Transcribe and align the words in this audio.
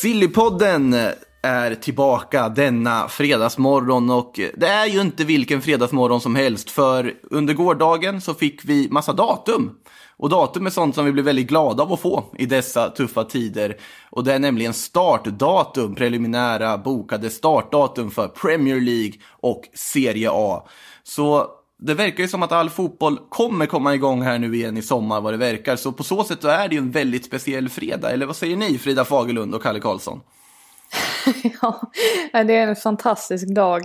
Sillypodden 0.00 0.96
är 1.42 1.74
tillbaka 1.74 2.48
denna 2.48 3.08
fredagsmorgon 3.08 4.10
och 4.10 4.40
det 4.56 4.66
är 4.66 4.86
ju 4.86 5.00
inte 5.00 5.24
vilken 5.24 5.62
fredagsmorgon 5.62 6.20
som 6.20 6.34
helst 6.34 6.70
för 6.70 7.14
under 7.22 7.54
gårdagen 7.54 8.20
så 8.20 8.34
fick 8.34 8.64
vi 8.64 8.88
massa 8.90 9.12
datum. 9.12 9.70
Och 10.16 10.28
datum 10.28 10.66
är 10.66 10.70
sånt 10.70 10.94
som 10.94 11.04
vi 11.04 11.12
blir 11.12 11.22
väldigt 11.22 11.46
glada 11.48 11.82
av 11.82 11.92
att 11.92 12.00
få 12.00 12.24
i 12.38 12.46
dessa 12.46 12.90
tuffa 12.90 13.24
tider. 13.24 13.76
Och 14.10 14.24
det 14.24 14.34
är 14.34 14.38
nämligen 14.38 14.74
startdatum, 14.74 15.94
preliminära 15.94 16.78
bokade 16.78 17.30
startdatum 17.30 18.10
för 18.10 18.28
Premier 18.28 18.80
League 18.80 19.14
och 19.40 19.62
Serie 19.74 20.30
A. 20.32 20.68
Så 21.02 21.46
det 21.82 21.94
verkar 21.94 22.22
ju 22.22 22.28
som 22.28 22.42
att 22.42 22.52
all 22.52 22.70
fotboll 22.70 23.18
kommer 23.28 23.66
komma 23.66 23.94
igång 23.94 24.22
här 24.22 24.38
nu 24.38 24.54
igen 24.54 24.76
i 24.76 24.82
sommar 24.82 25.20
vad 25.20 25.32
det 25.32 25.36
verkar. 25.36 25.76
Så 25.76 25.92
på 25.92 26.02
så 26.02 26.24
sätt 26.24 26.42
så 26.42 26.48
är 26.48 26.68
det 26.68 26.74
ju 26.74 26.78
en 26.78 26.90
väldigt 26.90 27.24
speciell 27.24 27.68
fredag. 27.68 28.10
Eller 28.10 28.26
vad 28.26 28.36
säger 28.36 28.56
ni 28.56 28.78
Frida 28.78 29.04
Fagerlund 29.04 29.54
och 29.54 29.62
Kalle 29.62 29.80
Karlsson? 29.80 30.20
ja, 31.62 31.80
det 32.32 32.56
är 32.56 32.68
en 32.68 32.76
fantastisk 32.76 33.48
dag 33.48 33.82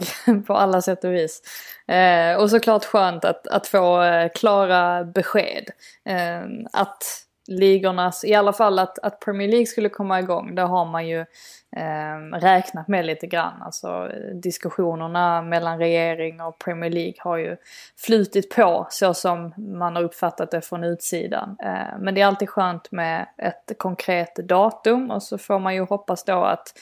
på 0.47 0.53
alla 0.53 0.81
sätt 0.81 1.03
och 1.03 1.13
vis. 1.13 1.41
Eh, 1.87 2.35
och 2.41 2.49
såklart 2.49 2.85
skönt 2.85 3.25
att, 3.25 3.47
att 3.47 3.67
få 3.67 4.03
eh, 4.03 4.29
klara 4.35 5.03
besked. 5.03 5.69
Eh, 6.05 6.41
att 6.73 7.24
ligornas, 7.47 8.23
i 8.23 8.33
alla 8.33 8.53
fall 8.53 8.79
att, 8.79 8.99
att 8.99 9.19
Premier 9.19 9.47
League 9.47 9.65
skulle 9.65 9.89
komma 9.89 10.19
igång, 10.19 10.55
det 10.55 10.61
har 10.61 10.85
man 10.85 11.07
ju 11.07 11.19
eh, 11.75 12.39
räknat 12.39 12.87
med 12.87 13.05
lite 13.05 13.27
grann. 13.27 13.61
Alltså 13.61 14.11
diskussionerna 14.33 15.41
mellan 15.41 15.77
regering 15.77 16.41
och 16.41 16.59
Premier 16.59 16.89
League 16.89 17.15
har 17.17 17.37
ju 17.37 17.57
flutit 17.97 18.55
på 18.55 18.87
så 18.89 19.13
som 19.13 19.53
man 19.57 19.95
har 19.95 20.03
uppfattat 20.03 20.51
det 20.51 20.61
från 20.61 20.83
utsidan. 20.83 21.57
Eh, 21.63 21.99
men 21.99 22.15
det 22.15 22.21
är 22.21 22.25
alltid 22.25 22.49
skönt 22.49 22.91
med 22.91 23.27
ett 23.37 23.71
konkret 23.77 24.35
datum 24.35 25.11
och 25.11 25.23
så 25.23 25.37
får 25.37 25.59
man 25.59 25.75
ju 25.75 25.81
hoppas 25.81 26.23
då 26.23 26.43
att 26.43 26.73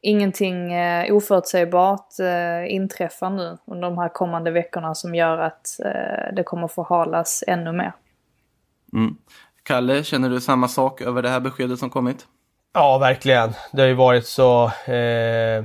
ingenting 0.00 0.72
eh, 0.72 1.14
oförutsägbart 1.14 2.20
eh, 2.20 2.74
inträffar 2.74 3.30
nu 3.30 3.58
under 3.64 3.88
de 3.88 3.98
här 3.98 4.08
kommande 4.08 4.50
veckorna 4.50 4.94
som 4.94 5.14
gör 5.14 5.38
att 5.38 5.80
eh, 5.84 6.34
det 6.34 6.42
kommer 6.42 6.68
förhalas 6.68 7.44
ännu 7.46 7.72
mer. 7.72 7.92
Mm. 8.92 9.16
Kalle, 9.68 10.04
känner 10.04 10.30
du 10.30 10.40
samma 10.40 10.68
sak 10.68 11.00
över 11.00 11.22
det 11.22 11.28
här 11.28 11.40
beskedet 11.40 11.78
som 11.78 11.90
kommit? 11.90 12.26
Ja, 12.74 12.98
verkligen. 12.98 13.52
Det 13.72 13.80
har 13.80 13.88
ju 13.88 13.94
varit 13.94 14.26
så 14.26 14.64
eh, 14.92 15.64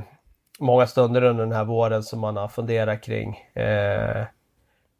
många 0.60 0.88
stunder 0.88 1.24
under 1.24 1.44
den 1.44 1.54
här 1.54 1.64
våren 1.64 2.04
som 2.04 2.20
man 2.20 2.38
har 2.38 2.48
funderat 2.48 3.02
kring 3.02 3.38
eh, 3.54 4.26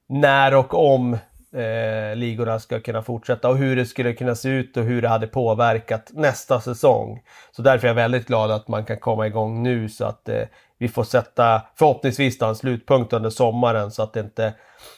när 0.10 0.56
och 0.56 0.94
om 0.94 1.14
eh, 1.54 2.16
ligorna 2.16 2.60
ska 2.60 2.80
kunna 2.80 3.02
fortsätta 3.02 3.50
och 3.50 3.58
hur 3.58 3.76
det 3.76 3.86
skulle 3.86 4.14
kunna 4.14 4.36
se 4.36 4.50
ut 4.50 4.78
och 4.78 4.84
hur 4.84 5.02
det 5.02 5.08
hade 5.08 5.28
påverkat 5.28 6.12
nästa 6.14 6.62
säsong. 6.62 7.22
Så 7.52 7.62
därför 7.62 7.88
är 7.88 7.90
jag 7.90 7.96
väldigt 7.96 8.28
glad 8.28 8.52
att 8.52 8.68
man 8.68 8.86
kan 8.86 8.98
komma 9.00 9.28
igång 9.28 9.64
nu 9.64 9.90
så 9.90 10.06
att 10.06 10.30
eh, 10.30 10.44
vi 10.84 10.90
får 10.90 11.04
sätta 11.04 11.62
förhoppningsvis 11.76 12.42
en 12.42 12.56
slutpunkt 12.56 13.14
under 13.14 13.30
sommaren 13.30 13.92
så 13.92 14.04
att 14.04 14.14
det 14.14 14.20
inte 14.20 14.54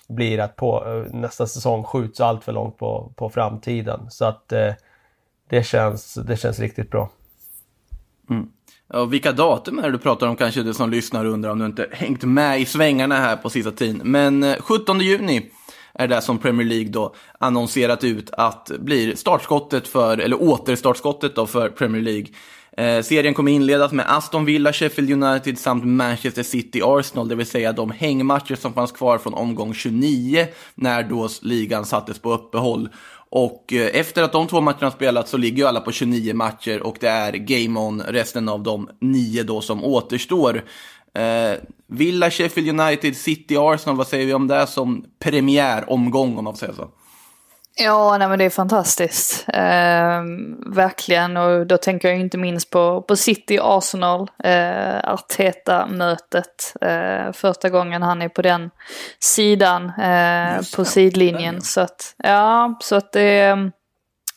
blir 0.08 0.40
att 0.40 0.56
på, 0.56 0.86
eh, 0.88 1.14
nästa 1.16 1.48
säsong 1.48 1.84
skjuts 1.84 2.22
allt 2.22 2.44
för 2.44 2.52
långt 2.52 2.78
på, 2.78 3.14
på 3.16 3.30
framtiden. 3.30 4.00
Så 4.10 4.26
att 4.26 4.52
eh, 4.52 4.74
det, 5.50 5.64
känns, 5.64 6.14
det 6.14 6.38
känns 6.38 6.60
riktigt 6.60 6.92
bra. 6.92 7.12
Mm. 8.30 8.48
Och 8.94 9.14
vilka 9.14 9.32
datum 9.32 9.80
är 9.80 9.84
det 9.84 9.92
du 9.92 9.98
pratar 9.98 10.28
om 10.28 10.36
kanske 10.36 10.64
du 10.64 10.74
som 10.74 10.90
lyssnar 10.90 11.26
undrar 11.26 11.50
om 11.50 11.60
du 11.60 11.66
inte 11.66 11.90
hängt 11.92 12.24
med 12.24 12.62
i 12.62 12.66
svängarna 12.66 13.16
här 13.16 13.36
på 13.36 13.50
sista 13.50 13.72
tiden. 13.72 14.02
Men 14.04 14.44
eh, 14.44 14.56
17 14.60 15.00
juni 15.00 15.52
är 15.94 16.08
det 16.08 16.22
som 16.22 16.38
Premier 16.38 16.68
League 16.68 16.90
då 16.90 17.16
annonserat 17.40 18.04
ut 18.04 18.30
att 18.32 18.72
blir 18.80 19.16
startskottet 19.16 19.88
för, 19.88 20.18
eller 20.18 20.42
återstartskottet 20.42 21.36
då 21.36 21.48
för 21.48 21.70
Premier 21.70 22.02
League. 22.02 22.28
Eh, 22.78 23.02
serien 23.02 23.34
kommer 23.34 23.52
inledas 23.52 23.92
med 23.92 24.06
Aston 24.10 24.46
Villa, 24.46 24.74
Sheffield 24.74 25.24
United 25.24 25.60
samt 25.60 25.86
Manchester 25.86 26.44
City, 26.44 26.82
Arsenal, 26.84 27.28
det 27.28 27.36
vill 27.36 27.46
säga 27.46 27.74
de 27.74 27.92
hängmatcher 27.92 28.56
som 28.56 28.74
fanns 28.74 28.92
kvar 28.92 29.18
från 29.18 29.34
omgång 29.34 29.74
29 29.74 30.48
när 30.76 31.04
då 31.04 31.30
ligan 31.42 31.86
sattes 31.86 32.20
på 32.20 32.34
uppehåll. 32.34 32.90
Och 33.30 33.74
eh, 33.74 34.00
efter 34.00 34.24
att 34.24 34.32
de 34.32 34.48
två 34.48 34.62
matcherna 34.62 34.92
spelats 34.92 35.32
så 35.32 35.38
ligger 35.38 35.58
ju 35.58 35.68
alla 35.68 35.82
på 35.82 35.92
29 35.92 36.34
matcher 36.34 36.82
och 36.82 36.98
det 37.00 37.08
är 37.08 37.34
game 37.34 37.80
on 37.80 38.02
resten 38.02 38.50
av 38.50 38.64
de 38.64 38.90
nio 39.02 39.44
då 39.44 39.62
som 39.62 39.84
återstår. 39.84 40.64
Eh, 41.14 41.54
Villa, 41.88 42.32
Sheffield 42.32 42.80
United, 42.80 43.18
City, 43.18 43.56
Arsenal, 43.58 43.98
vad 43.98 44.08
säger 44.08 44.26
vi 44.26 44.34
om 44.34 44.48
det 44.48 44.68
som 44.68 45.06
premiäromgång 45.20 46.38
om 46.38 46.44
man 46.44 46.54
får 46.54 46.60
säga 46.60 46.74
så? 46.74 46.90
Ja, 47.78 48.18
nej 48.18 48.28
men 48.28 48.40
det 48.40 48.46
är 48.46 48.50
fantastiskt. 48.50 49.46
Eh, 49.48 50.24
verkligen, 50.76 51.38
och 51.38 51.68
då 51.68 51.78
tänker 51.78 52.08
jag 52.08 52.20
inte 52.20 52.38
minst 52.38 52.70
på, 52.70 53.02
på 53.02 53.16
City 53.16 53.60
Arsenal, 53.62 54.30
eh, 54.44 54.98
Arteta-mötet. 55.04 56.74
Eh, 56.82 57.32
första 57.34 57.70
gången 57.70 58.04
han 58.04 58.22
är 58.22 58.30
på 58.30 58.42
den 58.42 58.70
sidan, 59.20 59.90
eh, 59.90 60.62
på 60.76 60.86
sidlinjen. 60.86 61.62
Så 61.62 61.82
att, 61.82 62.16
ja, 62.18 62.78
så 62.82 62.96
att 62.96 63.12
det 63.12 63.72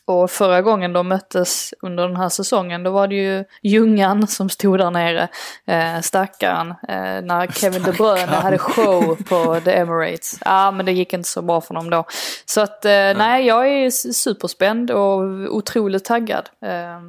och 0.09 0.31
förra 0.31 0.63
gången 0.63 0.93
de 0.93 1.09
möttes 1.09 1.75
under 1.83 2.09
den 2.09 2.17
här 2.17 2.29
säsongen 2.29 2.83
då 2.83 2.91
var 2.91 3.09
det 3.09 3.15
ju 3.15 3.45
Ljungan 3.63 4.27
som 4.27 4.49
stod 4.49 4.79
där 4.79 4.91
nere, 4.91 5.29
eh, 5.67 6.01
stackaren, 6.01 6.71
eh, 6.71 7.23
när 7.23 7.47
Kevin 7.61 7.83
De 7.83 7.93
Bruyne 7.93 8.27
hade 8.27 8.59
show 8.59 9.19
på 9.29 9.61
The 9.65 9.73
Emirates. 9.73 10.39
Ja 10.41 10.67
ah, 10.67 10.71
men 10.71 10.87
det 10.87 10.93
gick 10.93 11.13
inte 11.13 11.29
så 11.29 11.43
bra 11.43 11.61
för 11.61 11.75
dem 11.75 11.91
då. 11.91 12.05
Så 12.47 12.61
att 12.61 12.85
eh, 12.85 12.91
nej, 12.91 13.47
jag 13.47 13.69
är 13.69 13.91
superspänd 14.13 14.91
och 14.91 15.21
otroligt 15.51 16.05
taggad. 16.05 16.49
Eh, 16.63 17.01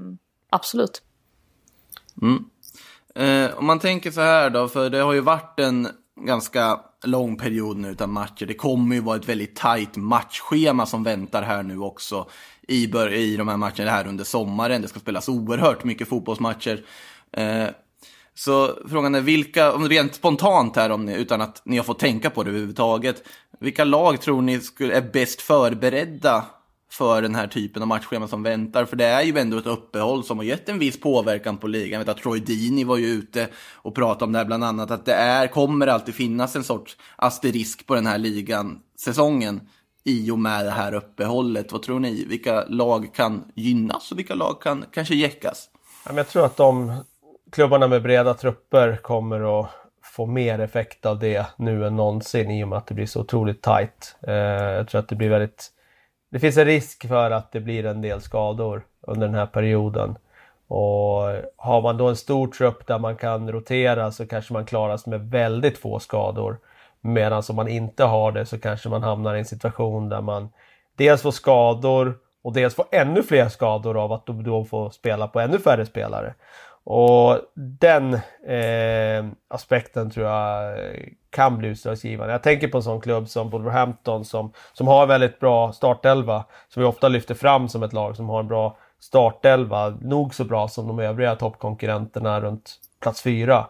absolut. 0.49 1.01
Mm. 2.21 2.45
Eh, 3.15 3.57
om 3.57 3.65
man 3.65 3.79
tänker 3.79 4.11
så 4.11 4.21
här 4.21 4.49
då, 4.49 4.67
för 4.67 4.89
det 4.89 4.97
har 4.97 5.13
ju 5.13 5.21
varit 5.21 5.59
en 5.59 5.87
ganska 6.25 6.79
lång 7.03 7.37
period 7.37 7.77
nu 7.77 7.87
utan 7.89 8.11
matcher. 8.11 8.45
Det 8.45 8.53
kommer 8.53 8.95
ju 8.95 9.01
vara 9.01 9.17
ett 9.17 9.29
väldigt 9.29 9.55
tajt 9.55 9.95
matchschema 9.95 10.85
som 10.85 11.03
väntar 11.03 11.41
här 11.41 11.63
nu 11.63 11.79
också 11.79 12.29
i, 12.69 12.83
i 13.15 13.37
de 13.37 13.47
här 13.47 13.57
matcherna 13.57 13.91
här 13.91 14.07
under 14.07 14.23
sommaren. 14.23 14.81
Det 14.81 14.87
ska 14.87 14.99
spelas 14.99 15.29
oerhört 15.29 15.83
mycket 15.83 16.07
fotbollsmatcher. 16.07 16.83
Eh, 17.31 17.67
så 18.33 18.77
frågan 18.89 19.15
är 19.15 19.21
vilka, 19.21 19.73
om 19.73 19.89
rent 19.89 20.15
spontant 20.15 20.75
här, 20.75 20.89
om 20.89 21.05
ni, 21.05 21.13
utan 21.15 21.41
att 21.41 21.61
ni 21.65 21.77
har 21.77 21.83
fått 21.83 21.99
tänka 21.99 22.29
på 22.29 22.43
det 22.43 22.49
överhuvudtaget, 22.49 23.23
vilka 23.59 23.83
lag 23.83 24.21
tror 24.21 24.41
ni 24.41 24.59
skulle, 24.59 24.97
är 24.97 25.01
bäst 25.01 25.41
förberedda 25.41 26.45
för 26.91 27.21
den 27.21 27.35
här 27.35 27.47
typen 27.47 27.81
av 27.81 27.87
matchschema 27.87 28.27
som 28.27 28.43
väntar. 28.43 28.85
För 28.85 28.95
det 28.95 29.05
är 29.05 29.23
ju 29.23 29.37
ändå 29.37 29.57
ett 29.57 29.65
uppehåll 29.65 30.23
som 30.23 30.37
har 30.37 30.45
gett 30.45 30.69
en 30.69 30.79
viss 30.79 30.99
påverkan 30.99 31.57
på 31.57 31.67
ligan. 31.67 31.91
Jag 31.91 31.99
vet 31.99 32.09
att 32.09 32.23
Troy 32.23 32.39
Dini 32.39 32.83
var 32.83 32.97
ju 32.97 33.07
ute 33.07 33.47
och 33.75 33.95
pratade 33.95 34.25
om 34.25 34.31
det 34.31 34.37
här 34.37 34.45
bland 34.45 34.63
annat. 34.63 34.91
Att 34.91 35.05
det 35.05 35.13
är, 35.13 35.47
kommer 35.47 35.87
alltid 35.87 36.15
finnas 36.15 36.55
en 36.55 36.63
sorts 36.63 36.97
asterisk 37.15 37.85
på 37.85 37.95
den 37.95 38.07
här 38.07 38.17
ligan, 38.17 38.79
säsongen, 38.99 39.61
i 40.09 40.31
och 40.31 40.39
med 40.39 40.65
det 40.65 40.71
här 40.71 40.93
uppehållet. 40.93 41.71
Vad 41.71 41.81
tror 41.81 41.99
ni? 41.99 42.25
Vilka 42.25 42.65
lag 42.67 43.13
kan 43.13 43.51
gynnas 43.55 44.11
och 44.11 44.19
vilka 44.19 44.35
lag 44.35 44.61
kan 44.61 44.85
kanske 44.91 45.15
jäckas? 45.15 45.69
Jag 46.15 46.27
tror 46.27 46.45
att 46.45 46.57
de 46.57 46.95
klubbarna 47.51 47.87
med 47.87 48.03
breda 48.03 48.33
trupper 48.33 48.95
kommer 48.95 49.59
att 49.59 49.69
få 50.03 50.25
mer 50.25 50.59
effekt 50.59 51.05
av 51.05 51.19
det 51.19 51.45
nu 51.57 51.85
än 51.85 51.95
någonsin 51.95 52.51
i 52.51 52.63
och 52.63 52.67
med 52.67 52.77
att 52.77 52.87
det 52.87 52.93
blir 52.93 53.05
så 53.05 53.21
otroligt 53.21 53.61
tajt. 53.61 54.15
Eh, 54.27 54.33
jag 54.33 54.87
tror 54.87 54.99
att 54.99 55.07
det 55.07 55.15
blir 55.15 55.29
väldigt 55.29 55.71
det 56.31 56.39
finns 56.39 56.57
en 56.57 56.65
risk 56.65 57.07
för 57.07 57.31
att 57.31 57.51
det 57.51 57.59
blir 57.59 57.85
en 57.85 58.01
del 58.01 58.21
skador 58.21 58.81
under 59.01 59.27
den 59.27 59.35
här 59.35 59.45
perioden. 59.45 60.15
Och 60.67 61.21
har 61.57 61.81
man 61.81 61.97
då 61.97 62.07
en 62.07 62.15
stor 62.15 62.47
trupp 62.47 62.87
där 62.87 62.99
man 62.99 63.15
kan 63.15 63.51
rotera 63.51 64.11
så 64.11 64.27
kanske 64.27 64.53
man 64.53 64.65
klarar 64.65 64.97
sig 64.97 65.09
med 65.11 65.29
väldigt 65.29 65.77
få 65.77 65.99
skador. 65.99 66.57
Medan 67.01 67.43
om 67.49 67.55
man 67.55 67.67
inte 67.67 68.03
har 68.03 68.31
det 68.31 68.45
så 68.45 68.59
kanske 68.59 68.89
man 68.89 69.03
hamnar 69.03 69.35
i 69.35 69.39
en 69.39 69.45
situation 69.45 70.09
där 70.09 70.21
man 70.21 70.49
dels 70.95 71.21
får 71.21 71.31
skador 71.31 72.17
och 72.43 72.53
dels 72.53 72.75
får 72.75 72.85
ännu 72.91 73.23
fler 73.23 73.49
skador 73.49 74.03
av 74.03 74.11
att 74.13 74.25
då 74.25 74.65
får 74.65 74.89
spela 74.89 75.27
på 75.27 75.39
ännu 75.39 75.59
färre 75.59 75.85
spelare. 75.85 76.33
Och 76.83 77.39
den 77.55 78.13
eh, 78.47 79.25
aspekten 79.47 80.09
tror 80.09 80.25
jag 80.25 80.79
eh, 80.79 81.03
kan 81.29 81.57
bli 81.57 81.67
utslagsgivande. 81.67 82.33
Jag 82.33 82.43
tänker 82.43 82.67
på 82.67 82.77
en 82.77 82.83
sån 82.83 83.01
klubb 83.01 83.29
som 83.29 83.49
Wolverhampton 83.49 84.25
som, 84.25 84.51
som 84.73 84.87
har 84.87 85.07
väldigt 85.07 85.39
bra 85.39 85.71
startelva. 85.71 86.45
Som 86.69 86.81
vi 86.81 86.89
ofta 86.89 87.07
lyfter 87.07 87.35
fram 87.35 87.69
som 87.69 87.83
ett 87.83 87.93
lag 87.93 88.15
som 88.15 88.29
har 88.29 88.39
en 88.39 88.47
bra 88.47 88.77
startelva, 88.99 89.89
nog 89.89 90.35
så 90.35 90.43
bra 90.43 90.67
som 90.67 90.87
de 90.87 90.99
övriga 90.99 91.35
toppkonkurrenterna 91.35 92.41
runt 92.41 92.75
plats 93.01 93.21
fyra. 93.21 93.67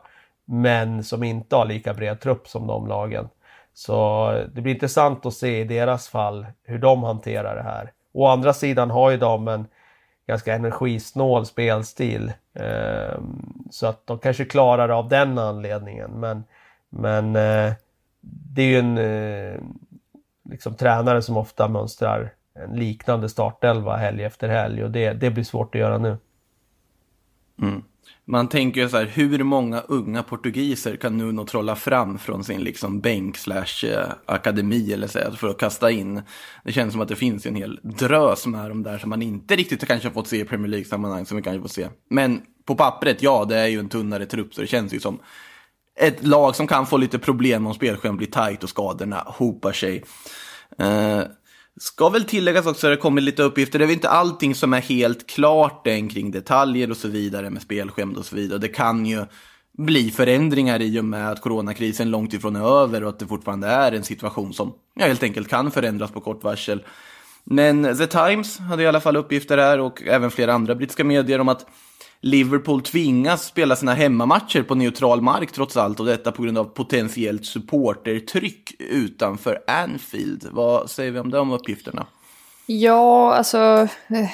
Men 0.51 1.03
som 1.03 1.23
inte 1.23 1.55
har 1.55 1.65
lika 1.65 1.93
bred 1.93 2.19
trupp 2.19 2.47
som 2.47 2.67
de 2.67 2.87
lagen. 2.87 3.29
Så 3.73 4.31
det 4.53 4.61
blir 4.61 4.73
intressant 4.73 5.25
att 5.25 5.33
se 5.33 5.59
i 5.59 5.63
deras 5.63 6.07
fall 6.07 6.45
hur 6.63 6.79
de 6.79 7.03
hanterar 7.03 7.55
det 7.55 7.63
här. 7.63 7.91
Å 8.13 8.27
andra 8.27 8.53
sidan 8.53 8.89
har 8.89 9.11
ju 9.11 9.17
de 9.17 9.47
en 9.47 9.67
ganska 10.27 10.55
energisnål 10.55 11.45
spelstil. 11.45 12.33
Eh, 12.53 13.19
så 13.71 13.87
att 13.87 14.07
de 14.07 14.19
kanske 14.19 14.45
klarar 14.45 14.89
av 14.89 15.09
den 15.09 15.37
anledningen. 15.37 16.11
Men, 16.11 16.43
men 16.89 17.35
eh, 17.35 17.73
det 18.21 18.61
är 18.61 18.67
ju 18.67 18.79
en 18.79 18.97
eh, 18.97 19.59
liksom, 20.49 20.75
tränare 20.75 21.21
som 21.21 21.37
ofta 21.37 21.67
mönstrar 21.67 22.33
en 22.53 22.71
liknande 22.71 23.29
startelva 23.29 23.97
helg 23.97 24.23
efter 24.23 24.49
helg 24.49 24.83
och 24.83 24.91
det, 24.91 25.13
det 25.13 25.29
blir 25.29 25.43
svårt 25.43 25.75
att 25.75 25.81
göra 25.81 25.97
nu. 25.97 26.17
Mm. 27.61 27.83
Man 28.25 28.47
tänker 28.49 28.81
ju 28.81 28.89
så 28.89 28.97
här, 28.97 29.05
hur 29.05 29.43
många 29.43 29.79
unga 29.79 30.23
portugiser 30.23 30.95
kan 30.95 31.17
Nuno 31.17 31.45
trolla 31.45 31.75
fram 31.75 32.19
från 32.19 32.43
sin 32.43 32.61
liksom 32.61 32.99
bänk 32.99 33.37
slash 33.37 33.85
eh, 33.85 34.07
akademi 34.25 34.93
eller 34.93 35.07
så 35.07 35.19
alltså 35.19 35.37
för 35.37 35.49
att 35.49 35.57
kasta 35.57 35.91
in? 35.91 36.21
Det 36.63 36.71
känns 36.71 36.91
som 36.91 37.01
att 37.01 37.07
det 37.07 37.15
finns 37.15 37.45
en 37.45 37.55
hel 37.55 37.79
drös 37.83 38.45
med 38.45 38.69
de 38.69 38.83
där 38.83 38.97
som 38.97 39.09
man 39.09 39.21
inte 39.21 39.55
riktigt 39.55 39.87
kanske 39.87 40.07
har 40.07 40.13
fått 40.13 40.27
se 40.27 40.39
i 40.39 40.45
Premier 40.45 40.67
League-sammanhang 40.67 41.25
som 41.25 41.37
vi 41.37 41.43
kanske 41.43 41.61
får 41.61 41.69
se. 41.69 41.89
Men 42.09 42.41
på 42.65 42.75
pappret, 42.75 43.21
ja, 43.21 43.45
det 43.45 43.57
är 43.57 43.67
ju 43.67 43.79
en 43.79 43.89
tunnare 43.89 44.25
trupp 44.25 44.53
så 44.53 44.61
det 44.61 44.67
känns 44.67 44.93
ju 44.93 44.99
som 44.99 45.19
ett 45.99 46.27
lag 46.27 46.55
som 46.55 46.67
kan 46.67 46.85
få 46.85 46.97
lite 46.97 47.19
problem 47.19 47.67
om 47.67 47.73
spelschemat 47.73 48.17
blir 48.17 48.27
tajt 48.27 48.63
och 48.63 48.69
skadorna 48.69 49.23
hopar 49.27 49.71
sig. 49.71 50.03
Uh, 50.81 51.21
Ska 51.79 52.09
väl 52.09 52.23
tilläggas 52.23 52.65
också 52.65 52.87
att 52.87 52.93
det 52.93 52.97
kommer 52.97 53.21
lite 53.21 53.43
uppgifter. 53.43 53.79
Det 53.79 53.85
är 53.85 53.87
väl 53.87 53.95
inte 53.95 54.09
allting 54.09 54.55
som 54.55 54.73
är 54.73 54.81
helt 54.81 55.29
klart 55.29 55.87
än 55.87 56.09
kring 56.09 56.31
detaljer 56.31 56.91
och 56.91 56.97
så 56.97 57.07
vidare 57.07 57.49
med 57.49 57.61
spelskämd 57.61 58.17
och 58.17 58.25
så 58.25 58.35
vidare. 58.35 58.59
Det 58.59 58.67
kan 58.67 59.05
ju 59.05 59.25
bli 59.77 60.11
förändringar 60.11 60.81
i 60.81 60.99
och 60.99 61.05
med 61.05 61.31
att 61.31 61.41
coronakrisen 61.41 62.11
långt 62.11 62.33
ifrån 62.33 62.55
är 62.55 62.81
över 62.81 63.03
och 63.03 63.09
att 63.09 63.19
det 63.19 63.27
fortfarande 63.27 63.67
är 63.67 63.91
en 63.91 64.03
situation 64.03 64.53
som 64.53 64.73
ja, 64.95 65.05
helt 65.05 65.23
enkelt 65.23 65.47
kan 65.47 65.71
förändras 65.71 66.11
på 66.11 66.21
kort 66.21 66.43
varsel. 66.43 66.83
Men 67.43 67.97
The 67.97 68.07
Times 68.07 68.59
hade 68.59 68.83
i 68.83 68.87
alla 68.87 68.99
fall 68.99 69.15
uppgifter 69.15 69.57
här 69.57 69.79
och 69.79 70.03
även 70.03 70.31
flera 70.31 70.53
andra 70.53 70.75
brittiska 70.75 71.03
medier 71.03 71.39
om 71.39 71.49
att 71.49 71.65
Liverpool 72.21 72.81
tvingas 72.81 73.45
spela 73.45 73.75
sina 73.75 73.93
hemmamatcher 73.93 74.63
på 74.63 74.75
neutral 74.75 75.21
mark 75.21 75.51
trots 75.51 75.77
allt 75.77 75.99
och 75.99 76.05
detta 76.05 76.31
på 76.31 76.43
grund 76.43 76.57
av 76.57 76.63
potentiellt 76.63 77.45
supportertryck 77.45 78.75
utanför 78.79 79.59
Anfield. 79.67 80.47
Vad 80.51 80.89
säger 80.89 81.11
vi 81.11 81.19
om 81.19 81.29
de 81.29 81.51
uppgifterna? 81.51 82.05
Ja, 82.71 83.33
alltså 83.33 83.87
eh, 84.07 84.29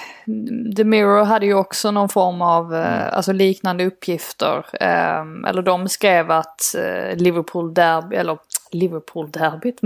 The 0.75 0.83
Mirror 0.83 1.23
hade 1.23 1.45
ju 1.45 1.53
också 1.53 1.91
någon 1.91 2.09
form 2.09 2.41
av 2.41 2.75
eh, 2.75 2.93
mm. 2.93 3.13
alltså 3.13 3.31
liknande 3.31 3.85
uppgifter. 3.85 4.65
Ehm, 4.79 5.45
eller 5.45 5.61
de 5.61 5.89
skrev 5.89 6.31
att 6.31 6.75
eh, 6.75 7.17
Liverpool 7.17 7.73
Derby, 7.73 8.15
eller 8.15 8.37
Liverpool-derbyt, 8.71 9.81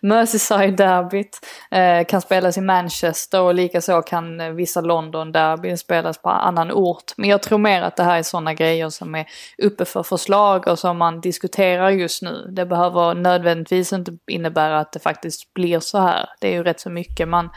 Merseyside-derbyt 0.00 1.40
eh, 1.70 2.04
kan 2.06 2.20
spelas 2.20 2.58
i 2.58 2.60
Manchester 2.60 3.40
och 3.40 3.54
likaså 3.54 4.02
kan 4.02 4.56
vissa 4.56 4.80
London-derbyn 4.80 5.78
spelas 5.78 6.18
på 6.18 6.28
annan 6.30 6.72
ort. 6.72 7.12
Men 7.16 7.30
jag 7.30 7.42
tror 7.42 7.58
mer 7.58 7.82
att 7.82 7.96
det 7.96 8.02
här 8.02 8.18
är 8.18 8.22
sådana 8.22 8.54
grejer 8.54 8.90
som 8.90 9.14
är 9.14 9.26
uppe 9.62 9.84
för 9.84 10.02
förslag 10.02 10.68
och 10.68 10.78
som 10.78 10.98
man 10.98 11.20
diskuterar 11.20 11.90
just 11.90 12.22
nu. 12.22 12.46
Det 12.52 12.66
behöver 12.66 13.14
nödvändigtvis 13.14 13.92
inte 13.92 14.18
innebära 14.26 14.80
att 14.80 14.92
det 14.92 15.00
faktiskt 15.00 15.54
blir 15.54 15.80
så 15.80 15.98
här. 15.98 16.28
Det 16.40 16.48
är 16.48 16.52
ju 16.52 16.62
rätt 16.62 16.80
så 16.80 16.90
mycket 16.90 17.28
man 17.28 17.50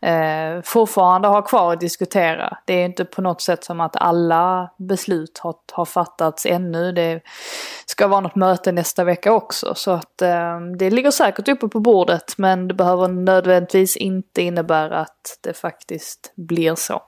eh, 0.00 0.62
fortfarande 0.64 1.28
har 1.28 1.42
kvar 1.42 1.72
att 1.72 1.80
diskutera. 1.80 2.58
Det 2.64 2.74
är 2.74 2.84
inte 2.84 3.04
på 3.04 3.22
något 3.22 3.40
sätt 3.40 3.64
som 3.64 3.80
att 3.80 3.96
alla 3.96 4.70
beslut 4.78 5.38
har, 5.38 5.54
har 5.72 5.84
fattats 5.84 6.46
ännu. 6.46 6.92
Det 6.92 7.20
ska 7.86 8.08
vara 8.08 8.20
något 8.20 8.34
möte 8.34 8.72
nästa 8.72 9.04
vecka 9.04 9.32
också. 9.32 9.74
Så 9.74 9.91
att 9.92 10.22
eh, 10.22 10.60
det 10.78 10.90
ligger 10.90 11.10
säkert 11.10 11.48
uppe 11.48 11.68
på 11.68 11.80
bordet 11.80 12.34
men 12.38 12.68
det 12.68 12.74
behöver 12.74 13.08
nödvändigtvis 13.08 13.96
inte 13.96 14.42
innebära 14.42 14.98
att 14.98 15.38
det 15.40 15.54
faktiskt 15.54 16.32
blir 16.36 16.74
så. 16.74 17.02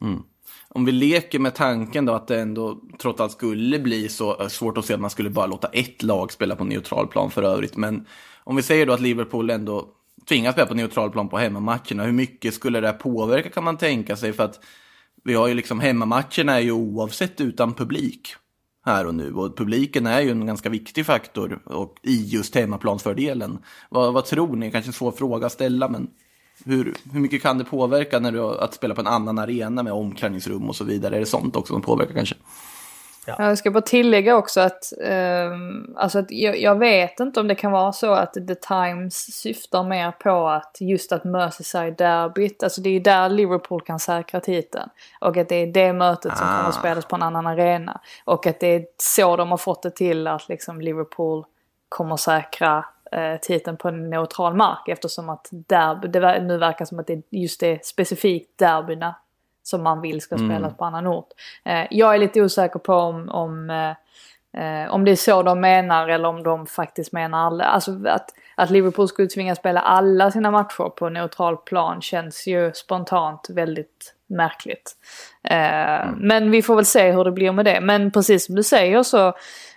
Mm. 0.00 0.22
Om 0.68 0.84
vi 0.84 0.92
leker 0.92 1.38
med 1.38 1.54
tanken 1.54 2.04
då 2.04 2.12
att 2.12 2.28
det 2.28 2.40
ändå 2.40 2.80
trots 2.98 3.20
allt 3.20 3.32
skulle 3.32 3.78
bli 3.78 4.08
så 4.08 4.40
eh, 4.40 4.48
svårt 4.48 4.78
att 4.78 4.84
se 4.84 4.94
att 4.94 5.00
man 5.00 5.10
skulle 5.10 5.30
bara 5.30 5.46
låta 5.46 5.68
ett 5.68 6.02
lag 6.02 6.32
spela 6.32 6.56
på 6.56 6.64
neutral 6.64 7.06
plan 7.06 7.30
för 7.30 7.42
övrigt. 7.42 7.76
Men 7.76 8.06
om 8.44 8.56
vi 8.56 8.62
säger 8.62 8.86
då 8.86 8.92
att 8.92 9.00
Liverpool 9.00 9.50
ändå 9.50 9.88
tvingas 10.28 10.52
spela 10.52 10.66
på 10.66 10.74
neutral 10.74 11.10
plan 11.10 11.28
på 11.28 11.38
hemmamatcherna, 11.38 12.04
hur 12.04 12.12
mycket 12.12 12.54
skulle 12.54 12.80
det 12.80 12.92
påverka 12.92 13.50
kan 13.50 13.64
man 13.64 13.76
tänka 13.76 14.16
sig? 14.16 14.32
För 14.32 14.44
att 14.44 14.60
vi 15.24 15.34
har 15.34 15.48
ju 15.48 15.54
liksom 15.54 15.80
hemmamatcherna 15.80 16.54
är 16.54 16.60
ju 16.60 16.72
oavsett 16.72 17.40
utan 17.40 17.74
publik 17.74 18.34
här 18.86 19.06
och 19.06 19.14
nu. 19.14 19.32
Och 19.32 19.56
publiken 19.56 20.06
är 20.06 20.20
ju 20.20 20.30
en 20.30 20.46
ganska 20.46 20.68
viktig 20.68 21.06
faktor 21.06 21.60
och, 21.64 21.96
i 22.02 22.24
just 22.24 22.54
hemmaplansfördelen. 22.54 23.58
Vad, 23.88 24.12
vad 24.12 24.24
tror 24.24 24.56
ni? 24.56 24.70
Kanske 24.70 24.88
en 24.88 24.92
svår 24.92 25.12
fråga 25.12 25.46
att 25.46 25.52
ställa, 25.52 25.88
men 25.88 26.10
hur, 26.64 26.96
hur 27.12 27.20
mycket 27.20 27.42
kan 27.42 27.58
det 27.58 27.64
påverka 27.64 28.18
när 28.18 28.32
du, 28.32 28.40
att 28.40 28.74
spela 28.74 28.94
på 28.94 29.00
en 29.00 29.06
annan 29.06 29.38
arena 29.38 29.82
med 29.82 29.92
omklädningsrum 29.92 30.68
och 30.68 30.76
så 30.76 30.84
vidare? 30.84 31.16
Är 31.16 31.20
det 31.20 31.26
sånt 31.26 31.56
också 31.56 31.72
som 31.72 31.82
påverkar 31.82 32.14
kanske? 32.14 32.34
Ja. 33.26 33.34
Jag 33.38 33.58
ska 33.58 33.70
bara 33.70 33.82
tillägga 33.82 34.36
också 34.36 34.60
att, 34.60 34.92
eh, 35.00 35.50
alltså 35.96 36.18
att 36.18 36.30
jag, 36.30 36.60
jag, 36.60 36.78
vet 36.78 37.20
inte 37.20 37.40
om 37.40 37.48
det 37.48 37.54
kan 37.54 37.72
vara 37.72 37.92
så 37.92 38.12
att 38.12 38.32
The 38.34 38.54
Times 38.54 39.14
syftar 39.14 39.84
mer 39.84 40.10
på 40.10 40.48
att 40.48 40.76
just 40.80 41.12
att 41.12 41.24
Merseyside-derbyt, 41.24 42.62
alltså 42.62 42.80
det 42.80 42.90
är 42.90 43.00
där 43.00 43.28
Liverpool 43.28 43.80
kan 43.80 43.98
säkra 43.98 44.40
titeln. 44.40 44.88
Och 45.20 45.36
att 45.36 45.48
det 45.48 45.56
är 45.56 45.66
det 45.66 45.92
mötet 45.92 46.36
som 46.36 46.46
ah. 46.46 46.56
kommer 46.56 46.68
att 46.68 46.74
spelas 46.74 47.04
på 47.04 47.16
en 47.16 47.22
annan 47.22 47.46
arena. 47.46 48.00
Och 48.24 48.46
att 48.46 48.60
det 48.60 48.66
är 48.66 48.84
så 49.02 49.36
de 49.36 49.50
har 49.50 49.58
fått 49.58 49.82
det 49.82 49.90
till 49.90 50.26
att 50.26 50.48
liksom 50.48 50.80
Liverpool 50.80 51.44
kommer 51.88 52.16
säkra 52.16 52.84
eh, 53.12 53.36
titeln 53.40 53.76
på 53.76 53.88
en 53.88 54.10
neutral 54.10 54.54
mark 54.54 54.88
eftersom 54.88 55.28
att 55.28 55.48
derby, 55.50 56.08
det 56.08 56.42
nu 56.42 56.58
verkar 56.58 56.84
som 56.84 56.98
att 56.98 57.06
det 57.06 57.22
just 57.30 57.62
är 57.62 57.80
specifikt 57.82 58.58
derbyna 58.58 59.14
som 59.66 59.82
man 59.82 60.00
vill 60.00 60.20
ska 60.20 60.36
spelas 60.36 60.58
mm. 60.58 60.74
på 60.74 60.84
annan 60.84 61.06
ort. 61.06 61.28
Eh, 61.64 61.86
jag 61.90 62.14
är 62.14 62.18
lite 62.18 62.42
osäker 62.42 62.78
på 62.78 62.94
om, 62.94 63.28
om, 63.28 63.70
eh, 63.70 64.62
eh, 64.62 64.90
om 64.90 65.04
det 65.04 65.10
är 65.10 65.16
så 65.16 65.42
de 65.42 65.60
menar 65.60 66.08
eller 66.08 66.28
om 66.28 66.42
de 66.42 66.66
faktiskt 66.66 67.12
menar 67.12 67.46
alla. 67.46 67.64
Alltså 67.64 67.90
att, 68.06 68.30
att 68.54 68.70
Liverpool 68.70 69.08
skulle 69.08 69.28
tvingas 69.28 69.58
spela 69.58 69.80
alla 69.80 70.30
sina 70.30 70.50
matcher 70.50 70.88
på 70.88 71.08
neutral 71.08 71.56
plan 71.56 72.02
känns 72.02 72.46
ju 72.46 72.72
spontant 72.74 73.46
väldigt 73.50 74.14
märkligt. 74.26 74.92
Mm. 75.42 76.14
Men 76.18 76.50
vi 76.50 76.62
får 76.62 76.76
väl 76.76 76.84
se 76.86 77.12
hur 77.12 77.24
det 77.24 77.32
blir 77.32 77.52
med 77.52 77.64
det. 77.64 77.80
Men 77.80 78.10
precis 78.10 78.46
som 78.46 78.54
du 78.54 78.62
säger 78.62 79.02
så 79.02 79.32